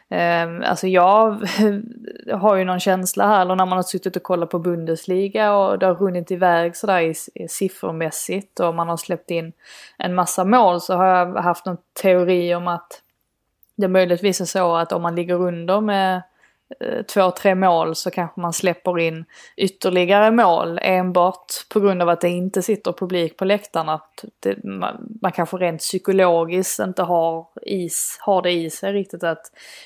Eh, 0.10 0.70
alltså 0.70 0.88
jag 0.88 1.30
har 2.34 2.56
ju 2.56 2.64
någon 2.64 2.80
känsla 2.80 3.28
här, 3.28 3.42
eller 3.42 3.56
när 3.56 3.66
man 3.66 3.78
har 3.78 3.84
suttit 3.84 4.16
och 4.16 4.24
kollat 4.24 4.50
på 4.50 4.60
Bundesliga 4.60 5.56
och 5.56 5.80
det 5.80 5.86
har 5.86 5.96
runnit 5.96 6.32
iväg 6.32 6.76
sådär 6.76 7.00
i, 7.00 7.14
i 7.36 7.48
siffermässigt 7.48 8.60
och 8.60 8.76
man 8.76 8.90
har 8.90 8.98
släppt 8.98 9.32
in 9.32 9.54
en 9.98 10.16
massa 10.16 10.46
mål 10.46 10.82
så 10.82 10.96
har 10.96 11.06
jag 11.06 11.36
haft 11.36 11.66
någon 11.66 11.78
teori 12.02 12.56
om 12.56 12.68
att 12.68 13.02
det 13.76 13.88
möjligtvis 13.88 14.42
är 14.42 14.46
så 14.46 14.76
att 14.76 14.92
om 14.92 15.02
man 15.02 15.16
ligger 15.16 15.42
under 15.42 15.82
med 15.82 16.22
Eh, 16.80 17.02
två, 17.02 17.32
tre 17.32 17.56
mål 17.56 17.96
så 17.96 18.12
kanske 18.12 18.42
man 18.42 18.54
släpper 18.54 19.00
in 19.00 19.26
ytterligare 19.58 20.32
mål 20.32 20.80
enbart 20.82 21.46
på 21.70 21.80
grund 21.80 22.02
av 22.02 22.10
att 22.10 22.22
det 22.22 22.30
inte 22.30 22.62
sitter 22.62 22.92
publik 22.92 23.38
på 23.38 23.46
läktarna. 23.46 24.02
Det, 24.40 24.64
man, 24.64 25.18
man 25.22 25.32
kanske 25.32 25.58
rent 25.58 25.80
psykologiskt 25.80 26.80
inte 26.80 27.04
har, 27.04 27.46
is, 27.62 28.18
har 28.22 28.42
det 28.42 28.52
i 28.52 28.70
sig 28.70 28.94
riktigt 28.94 29.24
att 29.24 29.42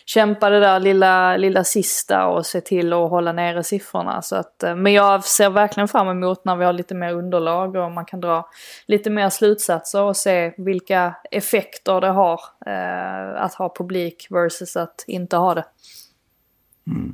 kämpa 0.06 0.50
det 0.50 0.60
där 0.60 0.80
lilla, 0.80 1.38
lilla 1.38 1.64
sista 1.64 2.28
och 2.28 2.46
se 2.46 2.62
till 2.62 2.94
att 2.94 3.10
hålla 3.10 3.32
nere 3.32 3.64
siffrorna. 3.64 4.22
Så 4.22 4.36
att, 4.36 4.64
eh, 4.64 4.76
men 4.76 4.94
jag 4.94 5.24
ser 5.24 5.50
verkligen 5.50 5.88
fram 5.88 6.08
emot 6.10 6.46
när 6.46 6.56
vi 6.56 6.66
har 6.66 6.74
lite 6.74 6.96
mer 6.96 7.14
underlag 7.14 7.76
och 7.76 7.92
man 7.92 8.06
kan 8.06 8.22
dra 8.22 8.50
lite 8.86 9.10
mer 9.10 9.30
slutsatser 9.30 10.02
och 10.02 10.18
se 10.18 10.54
vilka 10.58 11.16
effekter 11.32 12.02
det 12.02 12.08
har 12.08 12.40
eh, 12.66 13.44
att 13.44 13.54
ha 13.54 13.74
publik 13.78 14.28
versus 14.30 14.76
att 14.76 15.04
inte 15.08 15.38
ha 15.38 15.56
det. 15.56 15.66
Mm. 16.88 17.14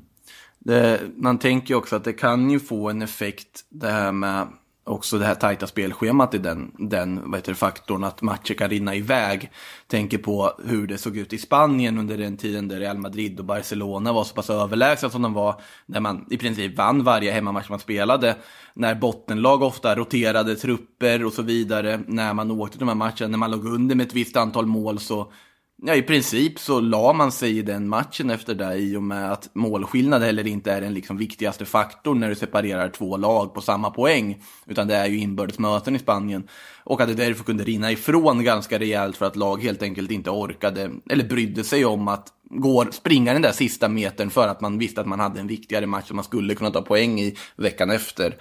Det, 0.60 1.02
man 1.16 1.40
tänker 1.40 1.70
ju 1.70 1.76
också 1.76 1.96
att 1.96 2.04
det 2.04 2.14
kan 2.14 2.50
ju 2.50 2.60
få 2.60 2.90
en 2.90 3.02
effekt 3.02 3.66
det 3.70 3.90
här 3.90 4.12
med 4.12 4.48
också 4.90 5.18
det 5.18 5.26
här 5.26 5.36
tajta 5.36 5.68
spelschemat 5.68 6.34
i 6.34 6.38
den, 6.38 6.72
den 6.78 7.22
vad 7.32 7.40
heter 7.40 7.52
det, 7.52 7.58
faktorn 7.58 8.04
att 8.04 8.22
matcher 8.22 8.54
kan 8.54 8.70
rinna 8.70 8.96
iväg. 8.96 9.52
Tänker 9.88 10.18
på 10.18 10.52
hur 10.66 10.88
det 10.88 10.98
såg 10.98 11.18
ut 11.18 11.34
i 11.34 11.38
Spanien 11.38 11.98
under 11.98 12.18
den 12.18 12.38
tiden 12.38 12.68
där 12.68 12.80
Real 12.80 12.98
Madrid 12.98 13.40
och 13.40 13.46
Barcelona 13.46 14.14
var 14.14 14.24
så 14.24 14.36
pass 14.36 14.50
överlägsna 14.50 15.10
som 15.10 15.22
de 15.22 15.34
var. 15.34 15.62
när 15.86 16.00
man 16.00 16.26
i 16.30 16.38
princip 16.38 16.78
vann 16.78 17.04
varje 17.04 17.32
hemmamatch 17.32 17.70
man 17.70 17.80
spelade. 17.80 18.36
När 18.74 18.96
bottenlag 18.96 19.62
ofta 19.62 19.96
roterade 19.96 20.56
trupper 20.56 21.26
och 21.26 21.34
så 21.34 21.42
vidare. 21.42 22.00
När 22.08 22.34
man 22.34 22.52
åkte 22.52 22.78
till 22.78 22.88
de 22.88 22.90
här 22.90 22.96
matcherna, 22.96 23.28
när 23.28 23.38
man 23.38 23.52
låg 23.52 23.66
under 23.66 23.96
med 23.96 24.08
ett 24.08 24.14
visst 24.14 24.38
antal 24.38 24.66
mål 24.66 25.00
så 25.00 25.32
ja, 25.81 25.95
i 25.95 26.01
princip 26.01 26.59
så 26.59 26.79
la 26.79 27.13
man 27.13 27.31
sig 27.31 27.57
i 27.57 27.62
den 27.62 27.88
matchen 27.88 28.29
efter 28.29 28.55
det 28.55 28.75
i 28.75 28.95
och 28.95 29.03
med 29.03 29.31
att 29.31 29.50
målskillnad 29.53 30.21
heller 30.21 30.48
inte 30.48 30.71
är 30.71 30.81
den 30.81 30.93
liksom 30.93 31.17
viktigaste 31.17 31.65
faktorn 31.65 32.19
när 32.19 32.29
du 32.29 32.36
separerar 32.36 32.89
två 32.89 33.17
lag 33.17 33.53
på 33.53 33.62
samma 33.62 33.91
poäng. 33.91 34.43
Utan 34.65 34.88
det 34.88 34.95
är 34.95 35.07
ju 35.07 35.17
inbördes 35.17 35.59
möten 35.59 35.95
i 35.95 36.00
Spanien. 36.00 36.48
Och 36.83 37.01
att 37.01 37.07
det 37.07 37.13
därför 37.13 37.43
kunde 37.43 37.63
rinna 37.63 37.91
ifrån 37.91 38.43
ganska 38.43 38.79
rejält 38.79 39.17
för 39.17 39.25
att 39.25 39.36
lag 39.36 39.63
helt 39.63 39.81
enkelt 39.81 40.12
inte 40.12 40.29
orkade 40.29 40.91
eller 41.09 41.24
brydde 41.24 41.63
sig 41.63 41.86
om 41.86 42.07
att 42.07 42.27
gå, 42.50 42.86
springa 42.91 43.33
den 43.33 43.41
där 43.41 43.51
sista 43.51 43.89
metern 43.89 44.29
för 44.29 44.48
att 44.48 44.62
man 44.62 44.77
visste 44.77 45.01
att 45.01 45.07
man 45.07 45.19
hade 45.19 45.39
en 45.39 45.48
viktigare 45.48 45.86
match 45.86 46.07
som 46.07 46.15
man 46.15 46.25
skulle 46.25 46.55
kunna 46.55 46.71
ta 46.71 46.81
poäng 46.81 47.19
i 47.19 47.38
veckan 47.55 47.89
efter. 47.89 48.38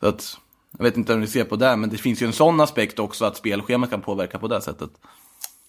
Så 0.00 0.06
att, 0.06 0.38
jag 0.78 0.84
vet 0.84 0.96
inte 0.96 1.14
om 1.14 1.20
ni 1.20 1.26
ser 1.26 1.44
på 1.44 1.56
det, 1.56 1.76
men 1.76 1.90
det 1.90 1.98
finns 1.98 2.22
ju 2.22 2.26
en 2.26 2.32
sån 2.32 2.60
aspekt 2.60 2.98
också 2.98 3.24
att 3.24 3.36
spelschemat 3.36 3.90
kan 3.90 4.00
påverka 4.00 4.38
på 4.38 4.48
det 4.48 4.60
sättet. 4.60 4.90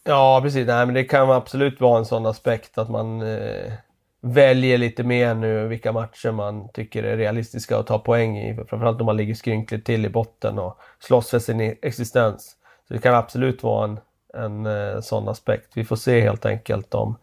Ja, 0.04 0.40
precis. 0.44 0.68
Nej, 0.68 0.86
men 0.86 0.96
det 0.96 1.04
kan 1.04 1.32
absolut 1.32 1.82
vara 1.82 2.00
en 2.00 2.06
sån 2.06 2.26
aspekt 2.26 2.78
att 2.78 2.90
man 2.90 3.22
eh, 3.22 3.74
väljer 4.22 4.78
lite 4.78 5.04
mer 5.04 5.36
nu 5.36 5.68
vilka 5.68 5.92
matcher 5.92 6.32
man 6.32 6.70
tycker 6.70 7.04
är 7.04 7.18
realistiska 7.18 7.78
att 7.78 7.88
ta 7.88 8.00
poäng 8.00 8.38
i. 8.38 8.56
Framförallt 8.56 9.00
om 9.00 9.06
man 9.06 9.18
ligger 9.18 9.34
skrynkligt 9.34 9.86
till 9.86 10.06
i 10.06 10.10
botten 10.10 10.60
och 10.60 10.78
slåss 11.00 11.30
för 11.30 11.40
sin 11.40 11.62
e- 11.62 11.76
existens. 11.82 12.56
Så 12.88 12.94
det 12.94 13.00
kan 13.00 13.16
absolut 13.16 13.64
vara 13.64 13.84
en, 13.84 14.00
en 14.34 14.66
eh, 14.66 15.00
sån 15.02 15.28
aspekt. 15.30 15.72
Vi 15.78 15.84
får 15.86 15.96
se 15.96 16.22
helt 16.22 16.46
enkelt 16.46 16.94
om, 16.94 17.18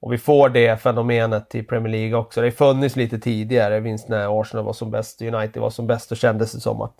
om 0.00 0.10
vi 0.10 0.18
får 0.18 0.48
det 0.48 0.76
fenomenet 0.82 1.54
i 1.54 1.62
Premier 1.62 1.92
League 1.92 2.14
också. 2.18 2.40
Det 2.40 2.46
har 2.46 2.50
funnits 2.50 2.96
lite 2.96 3.18
tidigare, 3.18 3.80
minst 3.80 4.08
när 4.08 4.40
Arsenal 4.40 4.64
var 4.64 4.72
som 4.72 4.90
bäst, 4.90 5.22
United 5.22 5.62
var 5.62 5.70
som 5.70 5.86
bäst, 5.86 6.10
och 6.10 6.16
kändes 6.16 6.52
det 6.52 6.60
som 6.60 6.80
att 6.82 6.94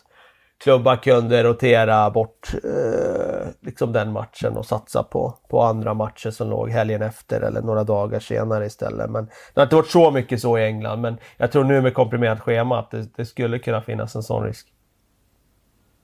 klubbar 0.59 0.97
kunde 0.97 1.45
rotera 1.45 2.11
bort 2.11 2.55
eh, 2.65 3.49
liksom 3.61 3.93
den 3.93 4.13
matchen 4.13 4.57
och 4.57 4.67
satsa 4.67 5.03
på, 5.03 5.39
på 5.51 5.63
andra 5.63 5.95
matcher 5.95 6.31
som 6.31 6.51
låg 6.51 6.71
helgen 6.71 7.03
efter 7.03 7.41
eller 7.41 7.63
några 7.63 7.85
dagar 7.85 8.21
senare 8.21 8.67
istället. 8.67 9.11
Men 9.11 9.25
det 9.55 9.61
har 9.61 9.63
inte 9.63 9.77
varit 9.77 9.91
så 9.91 10.11
mycket 10.11 10.41
så 10.41 10.59
i 10.59 10.65
England, 10.65 11.01
men 11.01 11.17
jag 11.37 11.53
tror 11.53 11.65
nu 11.65 11.81
med 11.83 11.95
komprimerat 11.95 12.41
schema 12.41 12.79
att 12.79 12.91
det, 12.91 13.17
det 13.17 13.27
skulle 13.27 13.59
kunna 13.59 13.83
finnas 13.83 14.17
en 14.17 14.23
sån 14.23 14.45
risk. 14.45 14.67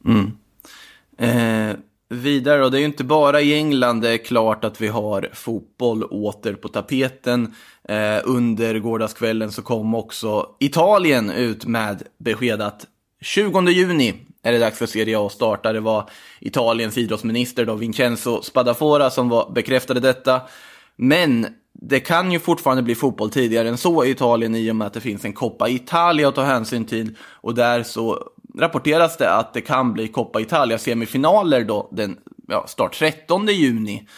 Mm. 0.06 0.30
Eh, 1.18 1.76
vidare 2.08 2.62
då, 2.62 2.68
det 2.68 2.78
är 2.78 2.80
ju 2.80 2.86
inte 2.86 3.04
bara 3.04 3.40
i 3.40 3.54
England 3.54 4.00
det 4.00 4.10
är 4.10 4.18
klart 4.18 4.64
att 4.64 4.80
vi 4.80 4.88
har 4.88 5.28
fotboll 5.32 6.04
åter 6.04 6.54
på 6.54 6.68
tapeten. 6.68 7.54
Eh, 7.88 8.20
under 8.24 8.78
gårdagskvällen 8.78 9.52
så 9.52 9.62
kom 9.62 9.94
också 9.94 10.46
Italien 10.60 11.30
ut 11.30 11.66
med 11.66 12.02
besked 12.18 12.62
att 12.62 12.86
20 13.24 13.68
juni 13.70 14.14
är 14.42 14.52
det 14.52 14.58
dags 14.58 14.78
för 14.78 14.86
Serie 14.86 15.18
A 15.18 15.26
att 15.26 15.32
starta. 15.32 15.72
Det 15.72 15.80
var 15.80 16.10
Italiens 16.40 16.98
idrottsminister 16.98 17.64
då, 17.64 17.74
Vincenzo 17.74 18.42
Spadafora 18.42 19.10
som 19.10 19.28
var, 19.28 19.50
bekräftade 19.50 20.00
detta. 20.00 20.40
Men 20.96 21.46
det 21.72 22.00
kan 22.00 22.32
ju 22.32 22.38
fortfarande 22.38 22.82
bli 22.82 22.94
fotboll 22.94 23.30
tidigare 23.30 23.68
än 23.68 23.78
så 23.78 24.04
i 24.04 24.10
Italien 24.10 24.54
i 24.54 24.70
och 24.70 24.76
med 24.76 24.86
att 24.86 24.92
det 24.92 25.00
finns 25.00 25.24
en 25.24 25.32
Coppa 25.32 25.68
Italia 25.68 26.28
att 26.28 26.34
ta 26.34 26.42
hänsyn 26.42 26.84
till. 26.84 27.16
Och 27.20 27.54
där 27.54 27.82
så 27.82 28.28
rapporteras 28.58 29.16
det 29.16 29.32
att 29.32 29.54
det 29.54 29.60
kan 29.60 29.92
bli 29.92 30.08
Coppa 30.08 30.40
Italia 30.40 30.78
semifinaler 30.78 31.64
då 31.64 31.88
den 31.92 32.16
ja, 32.48 32.66
start 32.66 32.98
13 32.98 33.46
juni. 33.46 34.08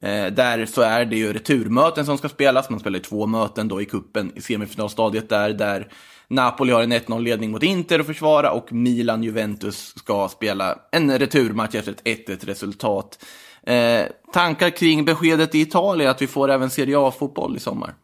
Eh, 0.00 0.26
där 0.26 0.66
så 0.66 0.82
är 0.82 1.04
det 1.04 1.16
ju 1.16 1.32
returmöten 1.32 2.06
som 2.06 2.18
ska 2.18 2.28
spelas. 2.28 2.70
Man 2.70 2.80
spelar 2.80 2.98
två 2.98 3.26
möten 3.26 3.68
då 3.68 3.82
i 3.82 3.84
kuppen 3.84 4.32
i 4.34 4.40
semifinalstadiet 4.40 5.28
där, 5.28 5.52
där 5.52 5.88
Napoli 6.28 6.72
har 6.72 6.82
en 6.82 6.92
1-0-ledning 6.92 7.50
mot 7.50 7.62
Inter 7.62 7.98
att 7.98 8.06
försvara 8.06 8.50
och 8.50 8.72
Milan-Juventus 8.72 9.94
ska 9.96 10.28
spela 10.28 10.78
en 10.90 11.18
returmatch 11.18 11.74
efter 11.74 11.92
ett 11.92 12.28
1-1 12.28 12.46
resultat. 12.46 13.24
Eh, 13.62 14.04
tankar 14.32 14.70
kring 14.70 15.04
beskedet 15.04 15.54
i 15.54 15.60
Italien 15.60 16.10
att 16.10 16.22
vi 16.22 16.26
får 16.26 16.50
även 16.50 16.70
Serie 16.70 16.98
A-fotboll 16.98 17.56
i 17.56 17.60
sommar? 17.60 17.94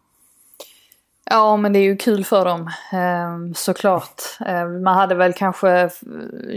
Ja, 1.24 1.56
men 1.56 1.72
det 1.72 1.78
är 1.78 1.82
ju 1.82 1.96
kul 1.96 2.24
för 2.24 2.44
dem 2.44 2.70
eh, 2.92 3.54
såklart. 3.54 4.22
Eh, 4.46 4.68
man 4.68 4.94
hade 4.94 5.14
väl 5.14 5.32
kanske 5.32 5.90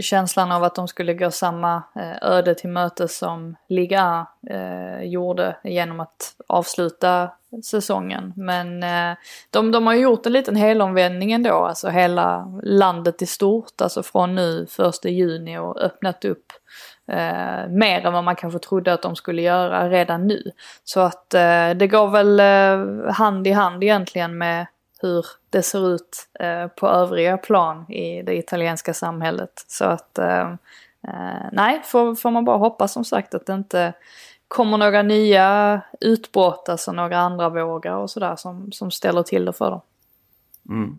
känslan 0.00 0.52
av 0.52 0.64
att 0.64 0.74
de 0.74 0.88
skulle 0.88 1.14
gå 1.14 1.30
samma 1.30 1.82
eh, 1.94 2.28
öde 2.30 2.54
till 2.54 2.70
mötes 2.70 3.18
som 3.18 3.56
Liga 3.68 4.26
eh, 4.50 5.02
gjorde 5.02 5.56
genom 5.64 6.00
att 6.00 6.34
avsluta 6.46 7.30
säsongen. 7.62 8.32
Men 8.36 8.82
eh, 8.82 9.16
de, 9.50 9.72
de 9.72 9.86
har 9.86 9.94
gjort 9.94 10.26
en 10.26 10.32
liten 10.32 10.56
helomvändning 10.56 11.32
ändå, 11.32 11.54
alltså 11.54 11.88
hela 11.88 12.60
landet 12.62 13.22
i 13.22 13.26
stort, 13.26 13.80
alltså 13.80 14.02
från 14.02 14.34
nu 14.34 14.66
första 14.66 15.08
juni 15.08 15.58
och 15.58 15.80
öppnat 15.80 16.24
upp 16.24 16.52
eh, 17.12 17.68
mer 17.68 18.06
än 18.06 18.12
vad 18.12 18.24
man 18.24 18.36
kanske 18.36 18.58
trodde 18.58 18.92
att 18.92 19.02
de 19.02 19.16
skulle 19.16 19.42
göra 19.42 19.88
redan 19.90 20.26
nu. 20.26 20.50
Så 20.84 21.00
att 21.00 21.34
eh, 21.34 21.70
det 21.70 21.88
går 21.90 22.08
väl 22.08 22.40
eh, 22.40 23.12
hand 23.12 23.46
i 23.46 23.50
hand 23.50 23.84
egentligen 23.84 24.38
med 24.38 24.66
hur 25.00 25.26
det 25.50 25.62
ser 25.62 25.94
ut 25.94 26.28
eh, 26.40 26.66
på 26.66 26.88
övriga 26.88 27.36
plan 27.36 27.92
i 27.92 28.22
det 28.22 28.36
italienska 28.36 28.94
samhället. 28.94 29.64
Så 29.68 29.84
att 29.84 30.18
eh, 30.18 30.50
eh, 31.08 31.46
nej, 31.52 31.82
får, 31.84 32.14
får 32.14 32.30
man 32.30 32.44
bara 32.44 32.56
hoppas 32.56 32.92
som 32.92 33.04
sagt 33.04 33.34
att 33.34 33.46
det 33.46 33.52
inte 33.54 33.92
kommer 34.48 34.78
några 34.78 35.02
nya 35.02 35.80
utbrott, 36.00 36.68
alltså 36.68 36.92
några 36.92 37.18
andra 37.18 37.48
vågar 37.48 37.96
och 37.96 38.10
sådär 38.10 38.36
som, 38.36 38.72
som 38.72 38.90
ställer 38.90 39.22
till 39.22 39.44
det 39.44 39.52
för 39.52 39.70
dem. 39.70 39.80
Mm. 40.68 40.98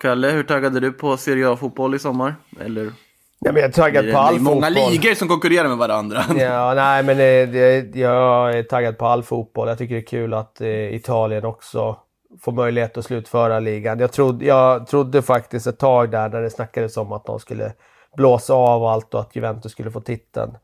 Kalle, 0.00 0.28
hur 0.28 0.42
taggade 0.42 0.80
du 0.80 0.92
på 0.92 1.16
Serie 1.16 1.50
A-fotboll 1.50 1.94
i 1.94 1.98
sommar? 1.98 2.34
Eller 2.60 2.92
Ja, 3.38 3.52
men 3.52 3.62
jag 3.62 3.68
är 3.68 3.72
taggad 3.72 4.12
på 4.12 4.18
all 4.18 4.40
många 4.40 4.66
fotboll. 4.66 4.92
ligor 4.92 5.14
som 5.14 5.28
konkurrerar 5.28 5.68
med 5.68 5.76
varandra. 5.76 6.24
Ja, 6.36 6.74
nej 6.74 7.02
men 7.02 7.16
det, 7.16 7.46
det, 7.46 7.96
jag 8.00 8.58
är 8.58 8.62
taggad 8.62 8.98
på 8.98 9.06
all 9.06 9.22
fotboll. 9.22 9.68
Jag 9.68 9.78
tycker 9.78 9.94
det 9.94 10.00
är 10.00 10.06
kul 10.06 10.34
att 10.34 10.60
eh, 10.60 10.94
Italien 10.94 11.44
också 11.44 11.96
får 12.40 12.52
möjlighet 12.52 12.96
att 12.96 13.04
slutföra 13.04 13.60
ligan. 13.60 13.98
Jag 13.98 14.12
trodde, 14.12 14.44
jag 14.44 14.86
trodde 14.86 15.22
faktiskt 15.22 15.66
ett 15.66 15.78
tag 15.78 16.10
där 16.10 16.28
när 16.28 16.42
det 16.42 16.50
snackades 16.50 16.96
om 16.96 17.12
att 17.12 17.24
de 17.24 17.40
skulle 17.40 17.72
blåsa 18.16 18.54
av 18.54 18.84
allt 18.84 19.14
och 19.14 19.20
att 19.20 19.36
Juventus 19.36 19.72
skulle 19.72 19.90
få 19.90 20.00
titeln. 20.00 20.56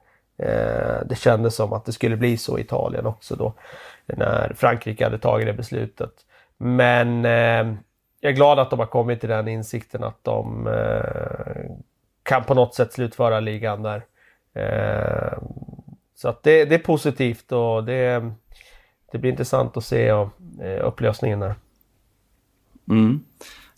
Eh, 0.42 1.06
det 1.06 1.18
kändes 1.18 1.54
som 1.54 1.72
att 1.72 1.84
det 1.84 1.92
skulle 1.92 2.16
bli 2.16 2.36
så 2.36 2.58
i 2.58 2.60
Italien 2.60 3.06
också 3.06 3.36
då. 3.36 3.54
När 4.06 4.52
Frankrike 4.56 5.04
hade 5.04 5.18
tagit 5.18 5.46
det 5.46 5.52
beslutet. 5.52 6.12
Men 6.56 7.24
eh, 7.24 7.74
jag 8.20 8.32
är 8.32 8.36
glad 8.36 8.58
att 8.58 8.70
de 8.70 8.78
har 8.78 8.86
kommit 8.86 9.20
till 9.20 9.28
den 9.28 9.48
insikten 9.48 10.04
att 10.04 10.24
de 10.24 10.66
eh, 10.66 11.76
kan 12.22 12.44
på 12.44 12.54
något 12.54 12.74
sätt 12.74 12.92
slutföra 12.92 13.40
ligan 13.40 13.82
där. 13.82 14.04
Eh, 14.54 15.38
så 16.14 16.28
att 16.28 16.42
det, 16.42 16.64
det, 16.64 16.74
är 16.74 16.78
positivt 16.78 17.52
och 17.52 17.84
det, 17.84 18.32
det 19.12 19.18
blir 19.18 19.30
intressant 19.30 19.76
att 19.76 19.84
se 19.84 20.12
och, 20.12 20.28
eh, 20.62 20.86
upplösningen 20.86 21.40
där. 21.40 21.54
Mm. 22.88 23.24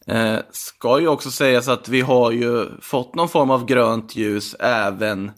Eh, 0.07 0.38
ska 0.50 1.00
ju 1.00 1.09
också 1.09 1.31
sägas 1.31 1.69
att 1.69 1.88
vi 1.88 2.00
har 2.00 2.31
ju 2.31 2.66
fått 2.81 3.14
någon 3.14 3.28
form 3.28 3.50
av 3.50 3.66
grönt 3.66 4.16
ljus 4.16 4.54
även 4.61 5.31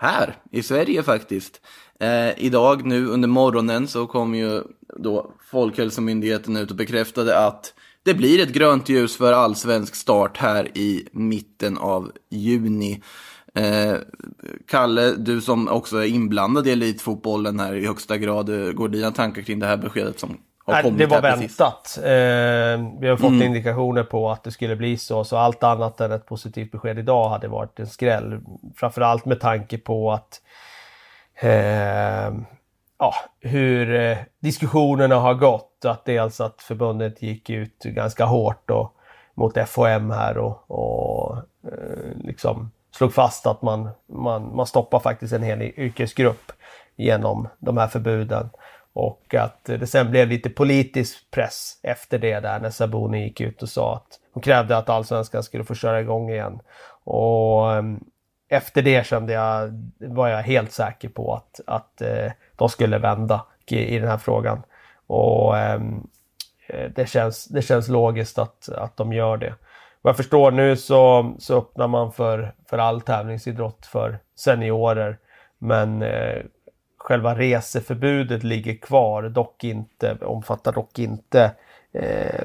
här 0.00 0.36
i 0.50 0.62
Sverige 0.62 1.02
faktiskt. 1.02 1.60
Eh, 2.00 2.44
idag 2.44 2.86
nu 2.86 3.06
under 3.06 3.28
morgonen 3.28 3.88
så 3.88 4.06
kom 4.06 4.34
ju 4.34 4.62
då 4.98 5.34
Folkhälsomyndigheten 5.50 6.56
ut 6.56 6.70
och 6.70 6.76
bekräftade 6.76 7.38
att 7.46 7.74
det 8.02 8.14
blir 8.14 8.40
ett 8.40 8.52
grönt 8.52 8.88
ljus 8.88 9.16
för 9.16 9.32
allsvensk 9.32 9.94
start 9.94 10.36
här 10.36 10.78
i 10.78 11.08
mitten 11.12 11.78
av 11.78 12.12
juni. 12.30 13.02
Eh, 13.54 13.94
Kalle, 14.66 15.12
du 15.16 15.40
som 15.40 15.68
också 15.68 15.96
är 15.96 16.06
inblandad 16.06 16.66
i 16.66 16.70
elitfotbollen 16.70 17.60
här 17.60 17.74
i 17.74 17.86
högsta 17.86 18.18
grad, 18.18 18.48
eh, 18.48 18.72
går 18.72 18.88
dina 18.88 19.10
tankar 19.10 19.42
kring 19.42 19.58
det 19.58 19.66
här 19.66 19.76
beskedet 19.76 20.20
som 20.20 20.36
Nej, 20.70 20.90
Det 20.90 21.06
var 21.06 21.20
väntat. 21.22 21.98
Eh, 21.98 22.98
vi 23.00 23.08
har 23.08 23.16
fått 23.16 23.30
Mm. 23.30 23.42
indikationer 23.42 24.02
på 24.02 24.30
att 24.30 24.44
det 24.44 24.50
skulle 24.50 24.76
bli 24.76 24.96
så, 24.96 25.24
så 25.24 25.36
allt 25.36 25.62
annat 25.62 26.00
än 26.00 26.12
ett 26.12 26.26
positivt 26.26 26.72
besked 26.72 26.98
idag 26.98 27.28
hade 27.28 27.48
varit 27.48 27.80
en 27.80 27.86
skräll. 27.86 28.40
Framförallt 28.76 29.24
med 29.24 29.40
tanke 29.40 29.78
på 29.78 30.12
att 30.12 30.40
eh, 31.40 32.30
ja, 32.98 33.14
hur 33.40 33.94
eh, 33.94 34.18
diskussionerna 34.40 35.14
har 35.16 35.34
gått. 35.34 35.84
Att 35.84 36.04
dels 36.04 36.40
att 36.40 36.62
förbundet 36.62 37.22
gick 37.22 37.50
ut 37.50 37.82
ganska 37.82 38.24
hårt 38.24 38.70
och, 38.70 38.94
mot 39.34 39.68
FOM 39.68 40.10
här 40.10 40.38
och, 40.38 40.70
och 40.70 41.36
eh, 41.64 42.16
liksom 42.24 42.70
slog 42.96 43.14
fast 43.14 43.46
att 43.46 43.62
man, 43.62 43.90
man, 44.06 44.56
man 44.56 44.66
stoppar 44.66 44.98
faktiskt 44.98 45.32
en 45.32 45.42
hel 45.42 45.62
yrkesgrupp 45.62 46.52
genom 46.96 47.48
de 47.58 47.76
här 47.76 47.88
förbuden. 47.88 48.50
Och 48.92 49.34
att 49.34 49.64
det 49.64 49.86
sen 49.86 50.10
blev 50.10 50.28
lite 50.28 50.50
politisk 50.50 51.30
press 51.30 51.80
efter 51.82 52.18
det 52.18 52.40
där 52.40 52.60
när 52.60 52.70
Sabuni 52.70 53.24
gick 53.24 53.40
ut 53.40 53.62
och 53.62 53.68
sa 53.68 53.94
att 53.94 54.18
hon 54.32 54.42
krävde 54.42 54.76
att 54.76 54.88
allsvenskan 54.88 55.42
skulle 55.42 55.64
få 55.64 55.74
köra 55.74 56.00
igång 56.00 56.30
igen. 56.30 56.60
Och 57.04 57.72
ehm, 57.72 58.04
efter 58.48 58.82
det 58.82 59.06
kände 59.06 59.32
jag, 59.32 59.70
var 59.98 60.28
jag 60.28 60.42
helt 60.42 60.72
säker 60.72 61.08
på 61.08 61.34
att, 61.34 61.60
att 61.66 62.02
eh, 62.02 62.32
de 62.56 62.68
skulle 62.68 62.98
vända 62.98 63.44
i, 63.66 63.98
den 63.98 64.08
här 64.08 64.18
frågan. 64.18 64.62
Och 65.06 65.58
ehm, 65.58 66.06
eh, 66.66 66.90
det, 66.94 67.06
känns, 67.06 67.44
det 67.44 67.62
känns 67.62 67.88
logiskt 67.88 68.38
att, 68.38 68.68
att 68.68 68.96
de 68.96 69.12
gör 69.12 69.36
det. 69.36 69.54
Vad 70.02 70.10
jag 70.10 70.16
förstår 70.16 70.50
nu 70.50 70.76
så, 70.76 71.32
så 71.38 71.58
öppnar 71.58 71.88
man 71.88 72.12
för, 72.12 72.54
för 72.70 72.78
all 72.78 73.00
tävlingsidrott 73.00 73.86
för 73.86 74.18
seniorer. 74.36 75.18
Men 75.58 76.02
eh, 76.02 76.42
själva 77.00 77.34
reseförbudet 77.34 78.42
ligger 78.42 78.74
kvar, 78.74 79.22
dock 79.22 79.64
inte, 79.64 80.16
omfattar 80.20 80.72
dock 80.72 80.98
inte 80.98 81.52
eh, 81.92 82.44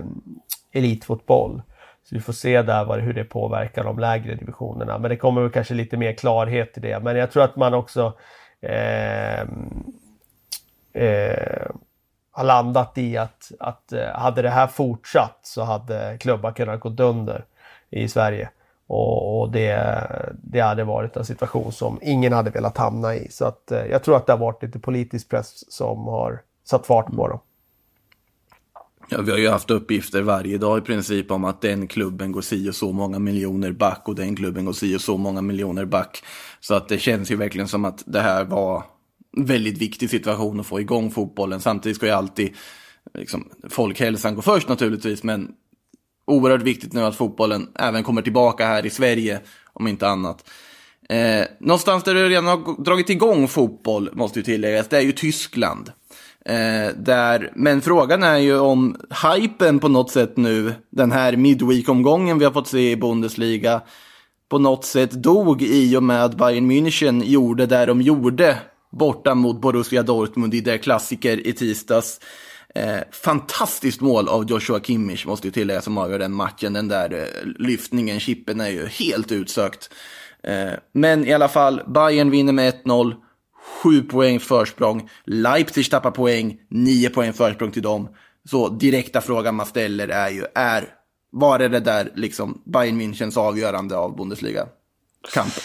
elitfotboll. 0.71 1.61
Så 2.03 2.15
vi 2.15 2.21
får 2.21 2.33
se 2.33 2.61
där 2.61 2.85
vad, 2.85 2.99
hur 2.99 3.13
det 3.13 3.23
påverkar 3.23 3.83
de 3.83 3.99
lägre 3.99 4.35
divisionerna. 4.35 4.97
Men 4.97 5.09
det 5.09 5.17
kommer 5.17 5.41
väl 5.41 5.51
kanske 5.51 5.73
lite 5.73 5.97
mer 5.97 6.13
klarhet 6.13 6.77
i 6.77 6.81
det. 6.81 6.99
Men 6.99 7.15
jag 7.15 7.31
tror 7.31 7.43
att 7.43 7.55
man 7.55 7.73
också 7.73 8.13
eh, 8.61 9.41
eh, 10.93 11.67
har 12.31 12.43
landat 12.43 12.97
i 12.97 13.17
att, 13.17 13.51
att 13.59 13.91
eh, 13.91 14.07
hade 14.13 14.41
det 14.41 14.49
här 14.49 14.67
fortsatt 14.67 15.39
så 15.41 15.63
hade 15.63 16.17
klubbar 16.19 16.51
kunnat 16.51 16.79
gå 16.79 17.03
under 17.03 17.45
i 17.89 18.07
Sverige. 18.07 18.49
Och, 18.87 19.51
det, 19.51 20.35
det 20.43 20.59
hade 20.59 20.83
varit 20.83 21.17
en 21.17 21.25
situation 21.25 21.71
som 21.71 21.99
ingen 22.01 22.33
hade 22.33 22.49
velat 22.49 22.77
hamna 22.77 23.15
i. 23.15 23.27
Så 23.31 23.45
att, 23.45 23.71
eh, 23.71 23.85
jag 23.85 24.03
tror 24.03 24.17
att 24.17 24.25
det 24.25 24.33
har 24.33 24.37
varit 24.37 24.63
lite 24.63 24.79
politisk 24.79 25.29
press 25.29 25.73
som 25.73 26.07
har 26.07 26.41
satt 26.63 26.85
fart 26.85 27.07
på 27.07 27.27
dem. 27.27 27.39
Ja, 29.09 29.21
vi 29.21 29.31
har 29.31 29.37
ju 29.37 29.49
haft 29.49 29.71
uppgifter 29.71 30.21
varje 30.21 30.57
dag 30.57 30.77
i 30.77 30.81
princip 30.81 31.31
om 31.31 31.45
att 31.45 31.61
den 31.61 31.87
klubben 31.87 32.31
går 32.31 32.41
si 32.41 32.69
och 32.69 32.75
så 32.75 32.91
många 32.91 33.19
miljoner 33.19 33.71
back 33.71 34.01
och 34.05 34.15
den 34.15 34.35
klubben 34.35 34.65
går 34.65 34.73
si 34.73 34.97
och 34.97 35.01
så 35.01 35.17
många 35.17 35.41
miljoner 35.41 35.85
back. 35.85 36.23
Så 36.59 36.75
att 36.75 36.89
det 36.89 36.97
känns 36.97 37.31
ju 37.31 37.35
verkligen 37.35 37.67
som 37.67 37.85
att 37.85 38.03
det 38.05 38.21
här 38.21 38.45
var 38.45 38.83
en 39.37 39.45
väldigt 39.45 39.77
viktig 39.77 40.09
situation 40.09 40.59
att 40.59 40.65
få 40.65 40.79
igång 40.79 41.11
fotbollen. 41.11 41.59
Samtidigt 41.59 41.95
ska 41.95 42.05
ju 42.05 42.11
alltid 42.11 42.53
liksom, 43.13 43.49
folkhälsan 43.69 44.35
gå 44.35 44.41
först 44.41 44.69
naturligtvis, 44.69 45.23
men 45.23 45.51
oerhört 46.27 46.61
viktigt 46.61 46.93
nu 46.93 47.01
att 47.01 47.15
fotbollen 47.15 47.67
även 47.79 48.03
kommer 48.03 48.21
tillbaka 48.21 48.65
här 48.65 48.85
i 48.85 48.89
Sverige, 48.89 49.39
om 49.73 49.87
inte 49.87 50.07
annat. 50.07 50.49
Eh, 51.09 51.45
någonstans 51.59 52.03
där 52.03 52.13
det 52.13 52.29
redan 52.29 52.47
har 52.47 52.83
dragit 52.83 53.09
igång 53.09 53.47
fotboll, 53.47 54.09
måste 54.13 54.39
ju 54.39 54.43
tilläggas, 54.43 54.87
det 54.87 54.97
är 54.97 55.01
ju 55.01 55.11
Tyskland. 55.11 55.91
Eh, 56.45 56.95
där, 56.97 57.51
men 57.55 57.81
frågan 57.81 58.23
är 58.23 58.37
ju 58.37 58.59
om 58.59 58.95
hypen 59.33 59.79
på 59.79 59.87
något 59.87 60.11
sätt 60.11 60.37
nu, 60.37 60.73
den 60.89 61.11
här 61.11 61.35
midweek-omgången 61.35 62.39
vi 62.39 62.45
har 62.45 62.51
fått 62.51 62.67
se 62.67 62.91
i 62.91 62.95
Bundesliga, 62.95 63.81
på 64.49 64.59
något 64.59 64.85
sätt 64.85 65.11
dog 65.11 65.61
i 65.61 65.97
och 65.97 66.03
med 66.03 66.25
att 66.25 66.37
Bayern 66.37 66.71
München 66.71 67.23
gjorde 67.23 67.65
det 67.65 67.85
de 67.85 68.01
gjorde 68.01 68.57
borta 68.91 69.35
mot 69.35 69.61
Borussia 69.61 70.03
Dortmund 70.03 70.53
i 70.53 70.61
det 70.61 70.77
klassiker 70.77 71.47
i 71.47 71.53
tisdags. 71.53 72.19
Eh, 72.75 72.99
fantastiskt 73.11 74.01
mål 74.01 74.27
av 74.27 74.45
Joshua 74.45 74.79
Kimmich, 74.79 75.25
måste 75.25 75.47
ju 75.47 75.51
tillägga, 75.51 75.81
som 75.81 75.97
avgör 75.97 76.19
den 76.19 76.33
matchen. 76.33 76.73
Den 76.73 76.87
där 76.87 77.13
eh, 77.13 77.47
lyftningen, 77.59 78.19
chippen 78.19 78.61
är 78.61 78.69
ju 78.69 78.85
helt 78.85 79.31
utsökt. 79.31 79.89
Eh, 80.43 80.71
men 80.91 81.25
i 81.25 81.33
alla 81.33 81.47
fall, 81.47 81.81
Bayern 81.87 82.29
vinner 82.29 82.53
med 82.53 82.73
1-0. 82.83 83.15
7 83.83 84.01
poäng 84.01 84.39
försprång. 84.39 85.09
Leipzig 85.25 85.91
tappar 85.91 86.11
poäng, 86.11 86.57
9 86.69 87.09
poäng 87.09 87.33
försprång 87.33 87.71
till 87.71 87.81
dem. 87.81 88.09
Så 88.49 88.69
direkta 88.69 89.21
frågan 89.21 89.55
man 89.55 89.65
ställer 89.65 90.07
är 90.07 90.29
ju, 90.29 90.45
är, 90.55 90.89
var 91.31 91.59
är 91.59 91.69
det 91.69 91.79
där 91.79 92.11
liksom 92.15 92.61
Bayern 92.65 93.01
Münchens 93.01 93.37
avgörande 93.37 93.97
av 93.97 94.15
Bundesliga-kampen? 94.15 95.63